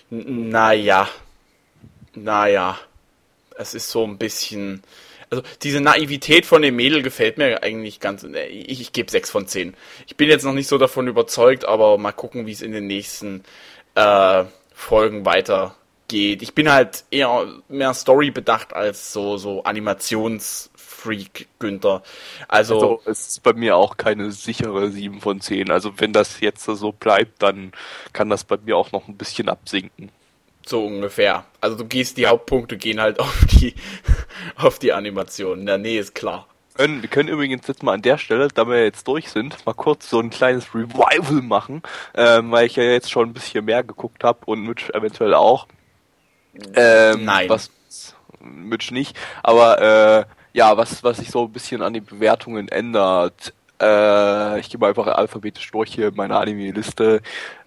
Naja. 0.10 1.08
Naja. 2.16 2.80
Es 3.58 3.74
ist 3.74 3.90
so 3.90 4.04
ein 4.06 4.18
bisschen. 4.18 4.82
Also 5.30 5.44
diese 5.62 5.82
Naivität 5.82 6.46
von 6.46 6.62
dem 6.62 6.78
Mädel 6.78 7.02
gefällt 7.04 7.38
mir 7.38 7.62
eigentlich 7.62 8.00
ganz. 8.00 8.24
Ich, 8.24 8.82
ich 8.82 8.94
gebe 8.94 9.12
6 9.12 9.30
von 9.30 9.46
10. 9.46 9.76
Ich 10.08 10.16
bin 10.16 10.30
jetzt 10.30 10.46
noch 10.46 10.54
nicht 10.54 10.68
so 10.68 10.78
davon 10.78 11.08
überzeugt, 11.08 11.66
aber 11.66 11.98
mal 11.98 12.14
gucken, 12.14 12.46
wie 12.46 12.54
es 12.54 12.62
in 12.62 12.72
den 12.72 12.88
nächsten 12.88 13.44
äh, 13.96 14.46
Folgen 14.74 15.26
weitergeht. 15.26 16.42
Ich 16.42 16.56
bin 16.56 16.72
halt 16.72 17.04
eher 17.12 17.46
mehr 17.68 17.94
Story 17.94 18.32
bedacht 18.32 18.74
als 18.74 19.12
so, 19.12 19.36
so 19.38 19.64
Animationsfreak 21.08 21.48
Günther. 21.60 22.04
Also, 22.48 22.76
Also 22.76 23.02
es 23.06 23.28
ist 23.28 23.44
bei 23.44 23.54
mir 23.54 23.76
auch 23.76 23.98
keine 23.98 24.32
sichere 24.32 24.90
7 24.90 25.22
von 25.22 25.42
10. 25.42 25.72
Also 25.72 25.94
wenn 25.98 26.14
das 26.14 26.40
jetzt 26.40 26.66
so 26.66 26.92
bleibt, 26.92 27.42
dann 27.42 27.72
kann 28.14 28.30
das 28.30 28.44
bei 28.44 28.58
mir 28.64 28.78
auch 28.78 28.92
noch 28.92 29.08
ein 29.08 29.18
bisschen 29.18 29.50
absinken. 29.50 30.12
so 30.66 30.86
ungefähr. 30.86 31.46
Also 31.62 31.78
du 31.78 31.86
gehst, 31.86 32.18
die 32.18 32.28
Hauptpunkte 32.28 32.78
gehen 32.78 33.00
halt 33.00 33.20
auf 33.22 33.46
die, 33.46 33.74
auf 34.56 34.80
die 34.80 34.94
Animation. 34.94 35.64
Na, 35.64 35.78
nee, 35.78 35.98
ist 35.98 36.14
klar. 36.14 36.48
wir 36.78 37.08
können 37.08 37.30
übrigens 37.30 37.68
jetzt 37.68 37.84
mal 37.84 37.94
an 37.94 38.02
der 38.02 38.18
Stelle, 38.18 38.50
da 38.54 38.68
wir 38.68 38.84
jetzt 38.84 39.08
durch 39.08 39.30
sind, 39.30 39.66
mal 39.66 39.74
kurz 39.74 40.10
so 40.10 40.20
ein 40.20 40.30
kleines 40.30 40.76
Revival 40.76 41.42
machen, 41.42 41.82
ähm, 42.14 42.52
weil 42.52 42.68
ich 42.68 42.76
ja 42.76 42.84
jetzt 42.84 43.10
schon 43.10 43.30
ein 43.30 43.34
bisschen 43.34 43.66
mehr 43.66 43.84
geguckt 43.84 44.24
habe 44.24 44.40
und 44.46 44.62
Mitch 44.64 44.92
eventuell 44.94 45.34
auch. 45.34 45.68
Ähm, 46.76 47.26
Nein. 47.26 47.50
Was, 47.50 47.72
Mitch 48.42 48.92
nicht, 48.94 49.18
aber 49.44 49.82
äh, 49.82 50.26
ja, 50.58 50.76
was, 50.76 51.04
was 51.04 51.18
sich 51.18 51.30
so 51.30 51.44
ein 51.44 51.52
bisschen 51.52 51.84
an 51.84 51.94
den 51.94 52.04
Bewertungen 52.04 52.68
ändert. 52.68 53.54
Äh, 53.80 54.60
ich 54.60 54.70
gehe 54.72 54.80
mal 54.80 54.90
einfach 54.90 55.06
alphabetisch 55.06 55.70
durch 55.70 55.94
hier 55.94 56.08
in 56.08 56.16
meiner 56.16 56.40
Anime-Liste. 56.40 57.22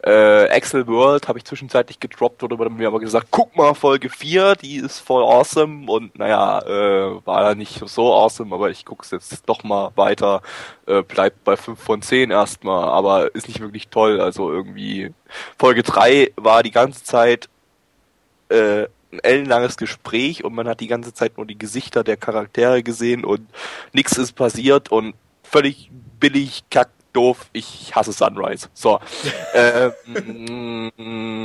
Äh, 0.05 0.47
Excel 0.47 0.89
World 0.89 1.29
habe 1.29 1.39
ich 1.39 1.45
zwischenzeitlich 1.45 2.01
gedroppt 2.01 2.43
oder 2.43 2.59
wurde 2.59 2.71
mir 2.71 2.89
aber 2.89 2.99
gesagt, 2.99 3.29
guck 3.31 3.55
mal 3.55 3.75
Folge 3.75 4.09
4, 4.11 4.57
die 4.57 4.79
ist 4.79 4.99
voll 4.99 5.23
awesome 5.23 5.89
und 5.89 6.19
naja, 6.19 6.59
äh, 6.63 7.25
war 7.25 7.43
da 7.43 7.55
nicht 7.55 7.81
so 7.89 8.13
awesome, 8.13 8.53
aber 8.53 8.71
ich 8.71 8.85
guck's 8.85 9.13
jetzt 9.13 9.49
doch 9.49 9.63
mal 9.63 9.93
weiter, 9.95 10.43
äh, 10.89 11.03
bleibt 11.03 11.45
bei 11.45 11.57
5 11.57 11.81
von 11.81 12.03
10 12.03 12.33
erstmal, 12.33 12.89
aber 12.89 13.33
ist 13.37 13.47
nicht 13.47 13.61
wirklich 13.61 13.87
toll, 13.87 14.21
also 14.21 14.51
irgendwie 14.51 15.15
Folge 15.61 15.85
3 15.85 16.33
war 16.35 16.65
die 16.65 16.73
ganze 16.73 17.05
Zeit 17.05 17.49
äh, 18.49 18.89
ein 19.13 19.19
ellenlanges 19.21 19.77
Gespräch 19.77 20.45
und 20.45 20.55
man 20.55 20.69
hat 20.69 20.81
die 20.81 20.87
ganze 20.87 21.13
Zeit 21.13 21.37
nur 21.37 21.47
die 21.47 21.59
Gesichter 21.59 22.05
der 22.05 22.17
Charaktere 22.17 22.83
gesehen 22.83 23.25
und 23.25 23.49
nichts 23.93 24.17
ist 24.19 24.33
passiert 24.33 24.91
und 24.93 25.15
völlig 25.43 25.91
billig, 26.21 26.65
kack, 26.71 26.91
doof, 27.13 27.47
ich 27.53 27.95
hasse 27.95 28.13
Sunrise. 28.13 28.69
So. 28.73 29.01
ähm, 29.55 30.93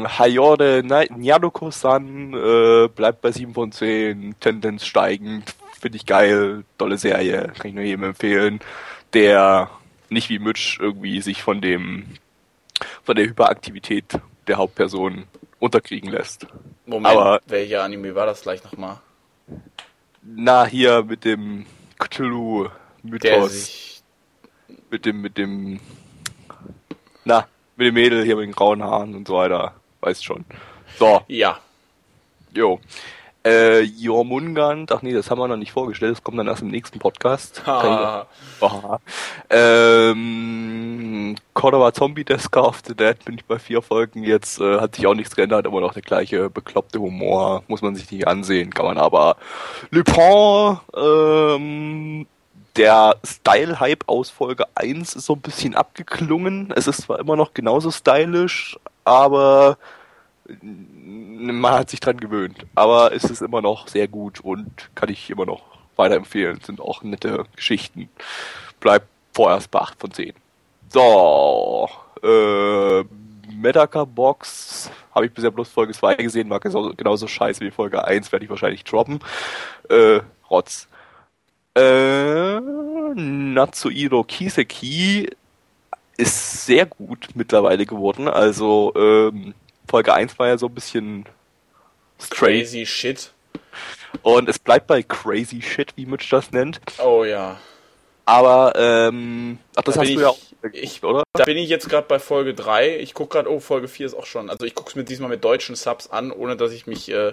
Hayore 0.08 0.84
Nyaruko-san 0.84 2.34
äh, 2.34 2.88
bleibt 2.90 3.22
bei 3.22 3.32
7 3.32 3.54
von 3.54 3.72
10, 3.72 4.36
Tendenz 4.40 4.86
steigend, 4.86 5.56
finde 5.80 5.98
ich 5.98 6.06
geil, 6.06 6.64
tolle 6.78 6.98
Serie, 6.98 7.52
kann 7.58 7.70
ich 7.70 7.74
nur 7.74 7.84
jedem 7.84 8.04
empfehlen, 8.04 8.60
der 9.14 9.72
nicht 10.10 10.30
wie 10.30 10.40
Mitch 10.40 10.78
irgendwie 10.80 11.22
sich 11.22 11.42
von 11.42 11.62
dem 11.62 12.06
von 13.04 13.16
der 13.16 13.26
Hyperaktivität 13.26 14.20
der 14.48 14.58
Hauptperson 14.58 15.24
unterkriegen 15.66 16.10
lässt. 16.12 16.48
Moment, 16.86 17.16
Aber- 17.16 17.42
welcher 17.48 17.84
Anime 17.84 18.16
war 18.16 18.26
das 18.26 18.42
gleich 18.42 18.64
nochmal? 18.64 18.98
Na, 20.22 20.66
hier 20.66 21.04
mit 21.04 21.24
dem 21.26 21.66
Cthulhu-Mythos, 22.00 24.04
mit 24.90 25.06
dem, 25.06 25.22
mit 25.22 25.38
dem, 25.38 25.80
na, 27.24 27.48
mit 27.76 27.88
dem 27.88 27.94
Mädel 27.94 28.24
hier 28.24 28.36
mit 28.36 28.46
den 28.46 28.52
grauen 28.54 28.84
Haaren 28.84 29.16
und 29.16 29.28
so 29.28 29.36
weiter, 29.36 29.76
weißt 30.02 30.24
schon. 30.24 30.46
So, 30.98 31.24
Ja. 31.28 31.60
jo. 32.54 32.80
Äh, 33.46 33.82
Jormungand, 33.82 34.92
ach 34.92 35.04
nee, 35.04 35.14
das 35.14 35.30
haben 35.30 35.38
wir 35.38 35.48
noch 35.48 35.56
nicht 35.56 35.72
vorgestellt, 35.72 36.14
das 36.14 36.24
kommt 36.24 36.40
dann 36.40 36.48
erst 36.48 36.64
im 36.64 36.70
nächsten 36.70 36.98
Podcast. 36.98 37.62
Aha. 37.68 38.26
Ähm, 39.52 41.36
Cordova 41.54 41.94
Zombie 41.94 42.24
Deska 42.24 42.62
of 42.62 42.82
the 42.88 42.96
Dead 42.96 43.24
bin 43.24 43.36
ich 43.36 43.46
bei 43.46 43.60
vier 43.60 43.84
Folgen 43.84 44.24
jetzt, 44.24 44.60
äh, 44.60 44.80
hat 44.80 44.96
sich 44.96 45.06
auch 45.06 45.14
nichts 45.14 45.36
geändert, 45.36 45.68
immer 45.68 45.80
noch 45.80 45.94
der 45.94 46.02
gleiche 46.02 46.50
bekloppte 46.50 47.00
Humor, 47.00 47.62
muss 47.68 47.84
man 47.84 47.94
sich 47.94 48.10
nicht 48.10 48.28
ansehen, 48.28 48.74
kann 48.74 48.88
man 48.88 48.98
aber. 48.98 49.38
Lupin, 49.92 50.80
ähm, 50.98 52.26
der 52.76 53.16
Style-Hype 53.24 54.06
aus 54.08 54.32
Folge 54.32 54.66
1 54.74 55.16
ist 55.16 55.26
so 55.28 55.34
ein 55.34 55.42
bisschen 55.42 55.76
abgeklungen. 55.76 56.74
Es 56.76 56.88
ist 56.88 57.04
zwar 57.04 57.20
immer 57.20 57.36
noch 57.36 57.54
genauso 57.54 57.92
stylisch, 57.92 58.78
aber 59.04 59.78
man 60.62 61.74
hat 61.74 61.90
sich 61.90 62.00
dran 62.00 62.18
gewöhnt. 62.18 62.66
Aber 62.76 63.14
es 63.14 63.24
ist 63.26 63.42
immer 63.42 63.62
noch 63.62 63.88
sehr 63.88 64.08
gut 64.08 64.40
und 64.40 64.90
kann 64.96 65.10
ich 65.10 65.30
immer 65.30 65.46
noch 65.46 65.64
weiterempfehlen. 65.96 66.60
Sind 66.62 66.82
auch 66.82 67.04
nette 67.04 67.46
Geschichten. 67.56 68.10
Bleibt 68.80 69.08
vorerst 69.34 69.72
bei 69.72 69.80
8 69.80 70.00
von 70.00 70.12
10. 70.12 70.34
So, 70.90 71.90
äh, 72.24 73.04
Medaka 73.52 74.06
Box 74.06 74.92
habe 75.14 75.26
ich 75.26 75.34
bisher 75.34 75.52
bloß 75.52 75.70
Folge 75.70 75.94
2 75.94 76.16
gesehen, 76.16 76.50
war 76.50 76.60
genauso, 76.60 77.28
scheiße 77.28 77.62
wie 77.62 77.72
Folge 77.72 78.04
1, 78.04 78.32
werde 78.32 78.46
ich 78.46 78.52
wahrscheinlich 78.52 78.84
droppen. 78.84 79.20
Äh, 79.90 80.20
Rotz. 80.50 80.88
Äh, 81.76 82.60
Natsuhiro 82.60 84.24
Kiseki 84.24 85.30
ist 86.18 86.66
sehr 86.66 86.86
gut 86.86 87.30
mittlerweile 87.34 87.86
geworden. 87.86 88.28
Also, 88.28 88.94
ähm, 88.96 89.54
Folge 89.88 90.14
1 90.14 90.38
war 90.40 90.48
ja 90.48 90.58
so 90.58 90.68
ein 90.68 90.74
bisschen 90.74 91.26
strange. 92.20 92.60
Crazy 92.60 92.86
Shit. 92.86 93.32
Und 94.22 94.48
es 94.50 94.60
bleibt 94.60 94.88
bei 94.88 95.04
crazy 95.04 95.62
shit, 95.62 95.92
wie 95.98 96.06
Mitch 96.06 96.28
das 96.30 96.52
nennt. 96.52 96.80
Oh 97.04 97.24
ja. 97.26 97.58
Aber, 98.26 98.74
ähm, 98.76 99.60
ach, 99.76 99.84
das 99.84 99.96
Da 99.96 100.02
hast 100.02 100.10
du 100.10 100.14
ja 100.14 100.20
ich- 100.22 100.26
auch 100.26 100.38
geguckt, 100.62 100.84
ich- 100.84 101.04
oder? 101.04 101.24
Da 101.34 101.44
bin 101.44 101.58
ich 101.58 101.70
jetzt 101.70 101.90
gerade 101.90 102.08
bei 102.08 102.18
Folge 102.18 102.54
3. 102.54 102.98
Ich 103.00 103.14
gucke 103.14 103.34
gerade, 103.38 103.52
oh, 103.52 103.60
Folge 103.60 103.88
4 103.88 104.06
ist 104.08 104.14
auch 104.16 104.26
schon. 104.26 104.50
Also 104.50 104.66
ich 104.66 104.74
gucke 104.74 104.90
es 104.90 104.96
mir 104.96 105.04
diesmal 105.04 105.30
mit 105.30 105.44
deutschen 105.44 105.76
Subs 105.76 106.08
an, 106.08 106.32
ohne 106.32 106.56
dass 106.56 106.72
ich 106.72 106.88
mich 106.88 107.10
äh, 107.12 107.30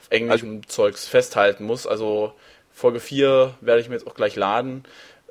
auf 0.00 0.06
englischem 0.10 0.66
Zeugs 0.68 1.06
festhalten 1.06 1.64
muss. 1.64 1.86
Also 1.86 2.32
Folge 2.72 3.00
4 3.00 3.54
werde 3.60 3.80
ich 3.82 3.88
mir 3.88 3.96
jetzt 3.96 4.06
auch 4.06 4.14
gleich 4.14 4.36
laden. 4.36 4.84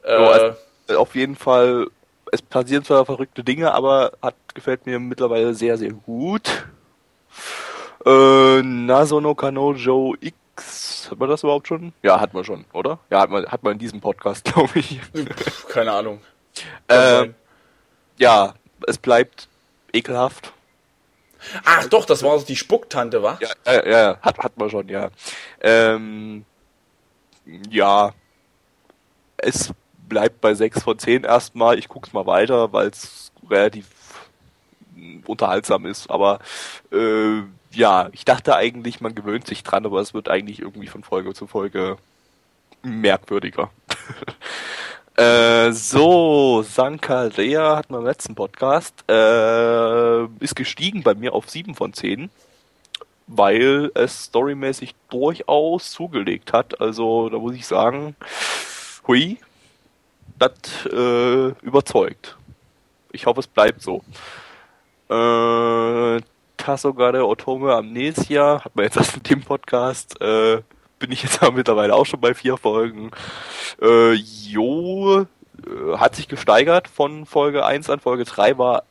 Äh, 0.03 0.18
So, 0.18 0.24
also, 0.26 0.99
auf 0.99 1.16
jeden 1.16 1.36
Fall, 1.36 1.88
es 2.32 2.42
passieren 2.42 2.84
zwar 2.84 3.06
verrückte 3.06 3.44
Dinge, 3.44 3.74
aber 3.74 4.14
hat, 4.22 4.36
gefällt 4.54 4.86
mir 4.86 5.00
mittlerweile 5.00 5.54
sehr, 5.54 5.78
sehr 5.78 5.92
gut. 5.92 6.66
Äh, 8.06 8.62
Nasono 8.62 9.36
Kanojo 9.36 10.16
X, 10.20 11.10
hat 11.12 11.20
man 11.20 11.30
das 11.30 11.44
überhaupt 11.44 11.68
schon? 11.68 11.94
Ja, 12.02 12.20
hat 12.20 12.34
man 12.34 12.44
schon, 12.44 12.66
oder? 12.74 13.00
Ja, 13.10 13.20
hat 13.20 13.30
man, 13.30 13.46
hat 13.46 13.64
man 13.64 13.74
in 13.74 13.80
diesem 13.80 14.00
Podcast, 14.00 14.46
glaube 14.54 14.80
ich. 14.80 15.00
keine 15.68 15.92
Ahnung. 15.92 16.22
Äh, 16.88 17.30
ja, 18.18 18.54
es 18.88 18.98
bleibt 18.98 19.48
ekelhaft. 19.94 20.54
Ach 21.66 21.86
doch, 21.88 22.06
das 22.06 22.24
war 22.24 22.40
die 22.40 22.56
Spucktante, 22.56 23.24
wa? 23.24 23.38
Ja, 23.42 23.50
ja, 23.66 23.90
ja, 23.90 24.18
hat, 24.22 24.38
hat 24.38 24.58
man 24.58 24.70
schon, 24.70 24.88
ja. 24.90 25.10
Ähm, 25.60 26.46
ja, 27.70 28.14
es 29.38 29.74
bleibt 30.12 30.41
bei 30.41 30.53
6 30.53 30.84
von 30.84 30.99
10 30.99 31.24
erstmal. 31.24 31.80
Ich 31.80 31.88
guck's 31.88 32.12
mal 32.12 32.26
weiter, 32.26 32.74
weil 32.74 32.88
es 32.89 33.32
relativ 33.49 33.88
unterhaltsam 35.26 35.86
ist. 35.86 36.12
Aber 36.12 36.39
äh, 36.91 37.43
ja, 37.72 38.09
ich 38.12 38.26
dachte 38.26 38.57
eigentlich, 38.57 38.99
man 38.99 39.16
gewöhnt 39.16 39.47
sich 39.47 39.64
dran, 39.64 39.86
aber 39.86 40.01
es 40.01 40.14
wird 40.14 40.28
eigentlich 40.28 40.59
irgendwie 40.59 40.88
von 40.88 41.03
Folge 41.03 41.34
zu 41.34 41.47
Folge 41.47 41.97
merkwürdiger. 42.84 43.72
Äh, 45.18 45.74
so, 45.74 46.64
Sankarea 46.64 47.76
hat 47.76 47.89
im 47.89 48.03
letzten 48.03 48.34
Podcast, 48.34 49.03
äh, 49.09 50.24
ist 50.39 50.55
gestiegen 50.55 51.03
bei 51.03 51.14
mir 51.14 51.34
auf 51.34 51.49
7 51.49 51.76
von 51.76 51.91
10, 51.91 52.30
weil 53.28 53.91
es 53.93 54.24
storymäßig 54.24 54.95
durchaus 55.09 55.91
zugelegt 55.91 56.53
hat. 56.53 56.80
Also, 56.80 57.28
da 57.28 57.38
muss 57.38 57.55
ich 57.55 57.68
sagen, 57.68 58.16
hui, 59.05 59.38
das 60.42 60.86
äh, 60.92 61.54
überzeugt. 61.66 62.38
Ich 63.12 63.26
hoffe, 63.26 63.39
es 63.42 63.48
bleibt 63.48 63.82
so. 63.82 64.02
Äh, 65.10 66.22
Tasogare 66.58 67.26
Otome 67.26 67.74
Amnesia 67.74 68.64
hat 68.64 68.76
man 68.76 68.86
jetzt 68.86 68.98
erst 68.98 69.18
in 69.18 69.24
dem 69.24 69.42
Podcast. 69.44 70.20
Äh, 70.22 70.62
bin 71.00 71.12
ich 71.12 71.24
jetzt 71.24 71.42
mittlerweile 71.54 71.96
auch 71.96 72.06
schon 72.06 72.22
bei 72.22 72.34
vier 72.34 72.58
Folgen. 72.58 73.12
Äh, 73.82 74.14
jo, 74.14 75.22
äh, 75.22 75.98
hat 75.98 76.16
sich 76.16 76.28
gesteigert 76.28 76.88
von 76.88 77.26
Folge 77.26 77.66
1 77.66 77.89
an 77.89 78.00
Folge 78.00 78.24
3, 78.24 78.58
war 78.58 78.84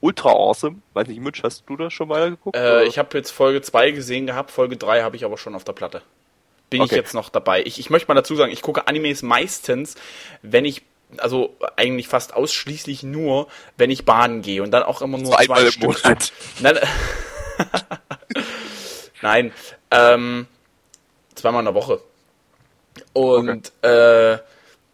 ultra 0.00 0.30
awesome. 0.30 0.76
Weiß 0.94 1.08
nicht, 1.08 1.20
Mitch, 1.20 1.42
hast 1.42 1.64
du 1.66 1.76
das 1.76 1.92
schon 1.92 2.08
weitergeguckt? 2.08 2.56
Äh, 2.56 2.84
ich 2.84 2.98
habe 2.98 3.18
jetzt 3.18 3.32
Folge 3.32 3.60
2 3.60 3.90
gesehen 3.90 4.26
gehabt, 4.26 4.50
Folge 4.52 4.76
3 4.76 5.02
habe 5.02 5.16
ich 5.16 5.24
aber 5.24 5.36
schon 5.36 5.54
auf 5.56 5.64
der 5.64 5.72
Platte. 5.72 6.02
bin 6.70 6.80
ich 6.82 6.86
Okay. 6.92 6.96
jetzt 6.96 7.14
noch 7.14 7.28
dabei. 7.28 7.62
Ich, 7.64 7.80
ich 7.80 7.90
möchte 7.90 8.06
mal 8.08 8.14
dazu 8.14 8.36
sagen, 8.36 8.52
ich 8.52 8.62
gucke 8.62 8.86
Animes 8.86 9.22
meistens, 9.22 9.96
wenn 10.42 10.64
ich, 10.64 10.82
also 11.18 11.56
eigentlich 11.76 12.08
fast 12.08 12.34
ausschließlich 12.34 13.02
nur, 13.02 13.48
wenn 13.76 13.90
ich 13.90 14.04
Bahnen 14.04 14.42
gehe 14.42 14.62
und 14.62 14.70
dann 14.70 14.82
auch 14.82 15.02
immer 15.02 15.18
nur 15.18 15.38
einmal 15.38 15.60
zwei 15.60 15.66
im 15.66 15.72
Stück. 15.72 16.04
Monat. 16.04 16.32
Nein, 16.60 16.78
Nein 19.22 19.52
ähm, 19.90 20.46
zweimal 21.34 21.60
in 21.60 21.66
der 21.66 21.74
Woche. 21.74 22.00
Und 23.12 23.72
äh, 23.82 24.38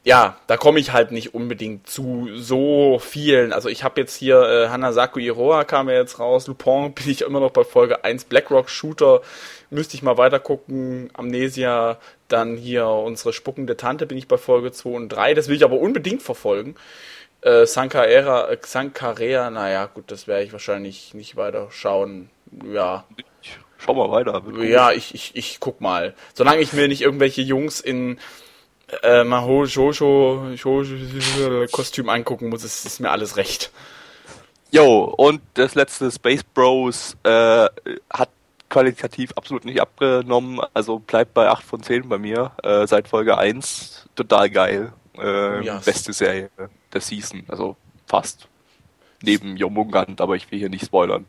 ja, 0.04 0.36
da 0.48 0.56
komme 0.56 0.80
ich 0.80 0.92
halt 0.92 1.12
nicht 1.12 1.34
unbedingt 1.34 1.88
zu 1.88 2.28
so 2.34 2.98
vielen. 2.98 3.52
Also 3.52 3.68
ich 3.68 3.84
habe 3.84 4.00
jetzt 4.00 4.16
hier 4.16 4.42
äh, 4.42 4.68
Hanasaku 4.68 5.20
Iroha 5.20 5.64
kam 5.64 5.88
ja 5.88 5.94
jetzt 5.94 6.18
raus, 6.18 6.48
Lupin 6.48 6.92
bin 6.92 7.08
ich 7.08 7.22
immer 7.22 7.38
noch 7.38 7.52
bei 7.52 7.62
Folge 7.62 8.04
1, 8.04 8.24
Blackrock 8.24 8.68
Shooter 8.68 9.22
müsste 9.70 9.96
ich 9.96 10.02
mal 10.02 10.18
weiter 10.18 10.38
gucken, 10.38 11.10
Amnesia, 11.14 11.98
dann 12.32 12.56
hier 12.56 12.86
unsere 12.86 13.32
spuckende 13.32 13.76
Tante 13.76 14.06
bin 14.06 14.18
ich 14.18 14.28
bei 14.28 14.38
Folge 14.38 14.72
2 14.72 14.90
und 14.90 15.08
3, 15.10 15.34
das 15.34 15.48
will 15.48 15.56
ich 15.56 15.64
aber 15.64 15.78
unbedingt 15.78 16.22
verfolgen. 16.22 16.74
Äh, 17.42 17.66
Sankarea, 17.66 18.48
äh, 18.48 18.58
Sankarea, 18.62 19.50
naja, 19.50 19.86
gut, 19.86 20.10
das 20.10 20.26
werde 20.26 20.44
ich 20.44 20.52
wahrscheinlich 20.52 21.14
nicht 21.14 21.36
weiter 21.36 21.68
schauen. 21.70 22.30
Ja, 22.72 23.04
Schau 23.84 23.94
mal 23.94 24.10
weiter. 24.10 24.42
ja, 24.62 24.92
ich, 24.92 25.12
ich, 25.14 25.32
ich 25.34 25.58
guck 25.58 25.80
mal. 25.80 26.14
Solange 26.34 26.60
ich 26.60 26.72
mir 26.72 26.86
nicht 26.86 27.02
irgendwelche 27.02 27.42
Jungs 27.42 27.80
in 27.80 28.18
äh, 29.02 29.24
Maho 29.24 29.64
Jojo 29.64 30.54
Kostüm 31.72 32.08
angucken 32.08 32.48
muss, 32.48 32.62
ist, 32.62 32.86
ist 32.86 33.00
mir 33.00 33.10
alles 33.10 33.36
recht. 33.36 33.72
Jo, 34.70 35.04
und 35.04 35.42
das 35.54 35.74
letzte 35.74 36.12
Space 36.12 36.44
Bros 36.44 37.16
äh, 37.24 37.68
hat 38.10 38.30
qualitativ 38.72 39.32
absolut 39.36 39.64
nicht 39.64 39.80
abgenommen, 39.80 40.60
also 40.74 40.98
bleibt 40.98 41.34
bei 41.34 41.48
8 41.48 41.62
von 41.62 41.82
10 41.82 42.08
bei 42.08 42.18
mir, 42.18 42.52
äh, 42.62 42.86
seit 42.86 43.06
Folge 43.06 43.36
1. 43.38 44.08
Total 44.16 44.48
geil. 44.50 44.92
Äh, 45.18 45.64
Ja. 45.64 45.76
Beste 45.84 46.12
Serie 46.12 46.48
der 46.92 47.00
Season, 47.00 47.44
also 47.48 47.76
fast. 48.06 48.48
Neben 49.22 49.56
Jomungand, 49.56 50.20
aber 50.20 50.34
ich 50.36 50.50
will 50.50 50.58
hier 50.58 50.70
nicht 50.70 50.86
spoilern. 50.86 51.26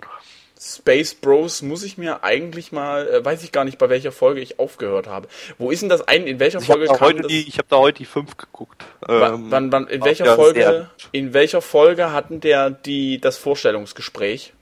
Space 0.60 1.14
Bros 1.14 1.62
muss 1.62 1.84
ich 1.84 1.98
mir 1.98 2.24
eigentlich 2.24 2.72
mal, 2.72 3.06
äh, 3.10 3.26
weiß 3.26 3.44
ich 3.44 3.52
gar 3.52 3.66
nicht, 3.66 3.78
bei 3.78 3.90
welcher 3.90 4.14
Folge 4.14 4.40
ich 4.40 4.60
aufgehört 4.60 5.08
habe. 5.08 5.28
Wo 5.58 5.70
ist 5.72 5.82
denn 5.82 5.90
das 5.90 6.08
ein, 6.08 6.26
in 6.26 6.40
welcher 6.40 6.60
Ich 6.60 6.70
habe 6.70 6.86
Folge 6.88 6.94
da, 6.94 7.10
kam 7.12 7.18
das? 7.18 7.28
die- 7.28 7.46
ich 7.48 7.58
hab 7.60 7.68
da 7.68 7.78
heute 7.78 7.98
die 7.98 8.06
5 8.06 8.38
geguckt. 8.38 8.86
Ähm, 9.10 9.48
wann, 9.52 9.72
wann, 9.74 9.88
in 9.88 10.04
welcher 10.06 10.26
ja 10.26 10.36
Folge, 10.36 10.62
sehr- 10.62 10.90
in 11.12 11.34
welcher 11.34 11.62
Folge 11.62 12.14
hatten 12.14 12.40
der 12.40 12.70
die, 12.70 13.20
das 13.20 13.38
Vorstellungsgespräch? 13.38 14.54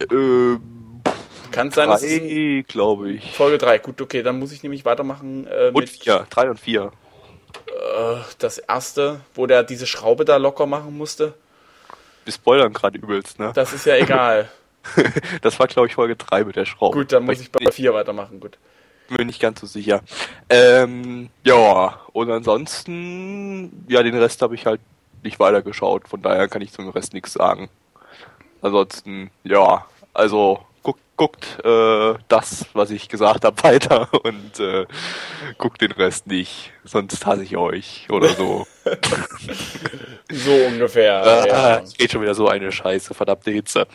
Äh, 0.00 0.06
Kann 1.50 1.70
sein, 1.70 1.88
dass 1.88 2.02
drei, 2.02 2.64
glaube 2.66 3.12
ich. 3.12 3.32
Folge 3.32 3.58
3. 3.58 3.78
Gut, 3.78 4.00
okay, 4.00 4.22
dann 4.22 4.38
muss 4.38 4.52
ich 4.52 4.62
nämlich 4.62 4.84
weitermachen 4.84 5.46
äh, 5.46 5.68
Und 5.72 5.80
mit 5.80 5.90
vier, 5.90 6.26
drei 6.30 6.48
und 6.50 6.58
vier. 6.60 6.92
äh, 7.66 8.16
das 8.38 8.58
erste, 8.58 9.20
wo 9.34 9.46
der 9.46 9.62
diese 9.62 9.86
Schraube 9.86 10.24
da 10.24 10.36
locker 10.36 10.66
machen 10.66 10.96
musste. 10.96 11.34
Wir 12.24 12.32
spoilern 12.32 12.72
gerade 12.72 12.98
übelst, 12.98 13.38
ne? 13.38 13.52
Das 13.54 13.72
ist 13.72 13.86
ja 13.86 13.96
egal. 13.96 14.48
Das 15.42 15.58
war, 15.58 15.66
glaube 15.66 15.88
ich, 15.88 15.94
Folge 15.94 16.16
3 16.16 16.44
mit 16.44 16.56
der 16.56 16.64
Schraube. 16.64 16.96
Gut, 16.96 17.12
dann 17.12 17.24
muss 17.24 17.40
ich 17.40 17.50
bei 17.52 17.70
4 17.70 17.92
weitermachen. 17.92 18.40
Gut. 18.40 18.56
bin 19.08 19.18
mir 19.18 19.24
nicht 19.26 19.40
ganz 19.40 19.60
so 19.60 19.66
sicher. 19.66 20.00
Ähm, 20.48 21.28
ja, 21.44 22.00
und 22.12 22.30
ansonsten, 22.30 23.84
ja, 23.88 24.02
den 24.02 24.16
Rest 24.16 24.40
habe 24.40 24.54
ich 24.54 24.64
halt 24.64 24.80
nicht 25.22 25.38
weitergeschaut, 25.40 26.08
von 26.08 26.22
daher 26.22 26.48
kann 26.48 26.62
ich 26.62 26.72
zum 26.72 26.88
Rest 26.88 27.12
nichts 27.12 27.34
sagen. 27.34 27.68
Ansonsten, 28.62 29.30
ja, 29.44 29.84
also 30.14 30.60
guckt, 31.18 31.58
äh, 31.64 32.14
das, 32.28 32.64
was 32.72 32.90
ich 32.90 33.10
gesagt 33.10 33.44
habe, 33.44 33.62
weiter 33.62 34.08
und 34.24 34.58
äh, 34.60 34.86
guckt 35.58 35.82
den 35.82 35.92
Rest 35.92 36.26
nicht, 36.26 36.72
sonst 36.84 37.26
hasse 37.26 37.42
ich 37.42 37.58
euch 37.58 38.06
oder 38.08 38.28
so. 38.30 38.66
So 40.30 40.52
ungefähr. 40.52 41.22
Ah, 41.22 41.46
ja. 41.46 41.78
es 41.78 41.94
geht 41.94 42.12
schon 42.12 42.20
wieder 42.20 42.34
so 42.34 42.48
eine 42.48 42.70
Scheiße, 42.70 43.14
verdammte 43.14 43.50
Hitze. 43.50 43.86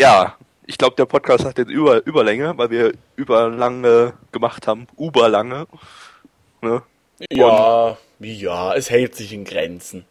Ja, 0.00 0.36
ich 0.64 0.78
glaube, 0.78 0.96
der 0.96 1.04
Podcast 1.04 1.44
hat 1.44 1.58
jetzt 1.58 1.70
über, 1.70 2.06
Überlänge, 2.06 2.56
weil 2.56 2.70
wir 2.70 2.94
überlange 3.14 4.14
gemacht 4.32 4.66
haben. 4.66 4.86
Überlange. 4.98 5.66
Ne? 6.62 6.82
ja, 7.30 7.98
ja, 8.20 8.74
es 8.74 8.88
hält 8.88 9.16
sich 9.16 9.34
in 9.34 9.44
Grenzen. 9.44 10.06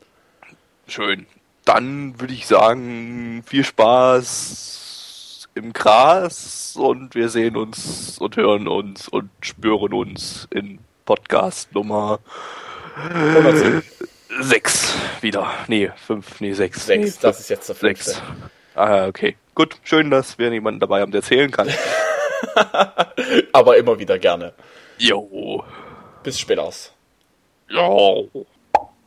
Schön. 0.87 1.25
Dann 1.65 2.19
würde 2.19 2.33
ich 2.35 2.45
sagen, 2.45 3.43
viel 3.43 3.63
Spaß 3.63 4.86
im 5.57 5.73
Gras 5.73 6.75
und 6.77 7.15
wir 7.15 7.29
sehen 7.29 7.57
uns 7.57 8.17
und 8.19 8.37
hören 8.37 8.67
uns 8.67 9.09
und 9.09 9.29
spüren 9.41 9.91
uns 9.91 10.47
in 10.51 10.79
Podcast 11.05 11.73
Nummer 11.73 12.19
110. 12.95 13.83
6 14.41 14.95
wieder. 15.21 15.51
Nee, 15.67 15.91
5, 15.95 16.41
nee, 16.41 16.53
6. 16.53 16.85
Sechs, 16.85 17.03
nee, 17.03 17.13
das 17.21 17.39
ist 17.39 17.49
jetzt 17.49 17.69
der 17.69 17.75
fünfte. 17.75 18.11
Sechs. 18.11 18.21
Ah, 18.75 19.07
okay. 19.07 19.35
Gut, 19.55 19.77
schön, 19.83 20.11
dass 20.11 20.37
wir 20.37 20.51
jemanden 20.53 20.79
dabei 20.79 21.01
haben, 21.01 21.11
der 21.11 21.21
erzählen 21.21 21.49
kann. 21.49 21.69
Aber 23.51 23.77
immer 23.77 23.97
wieder 23.97 24.19
gerne. 24.19 24.53
Jo. 24.99 25.63
Bis 26.21 26.39
später. 26.39 26.71
Jo. 27.69 28.29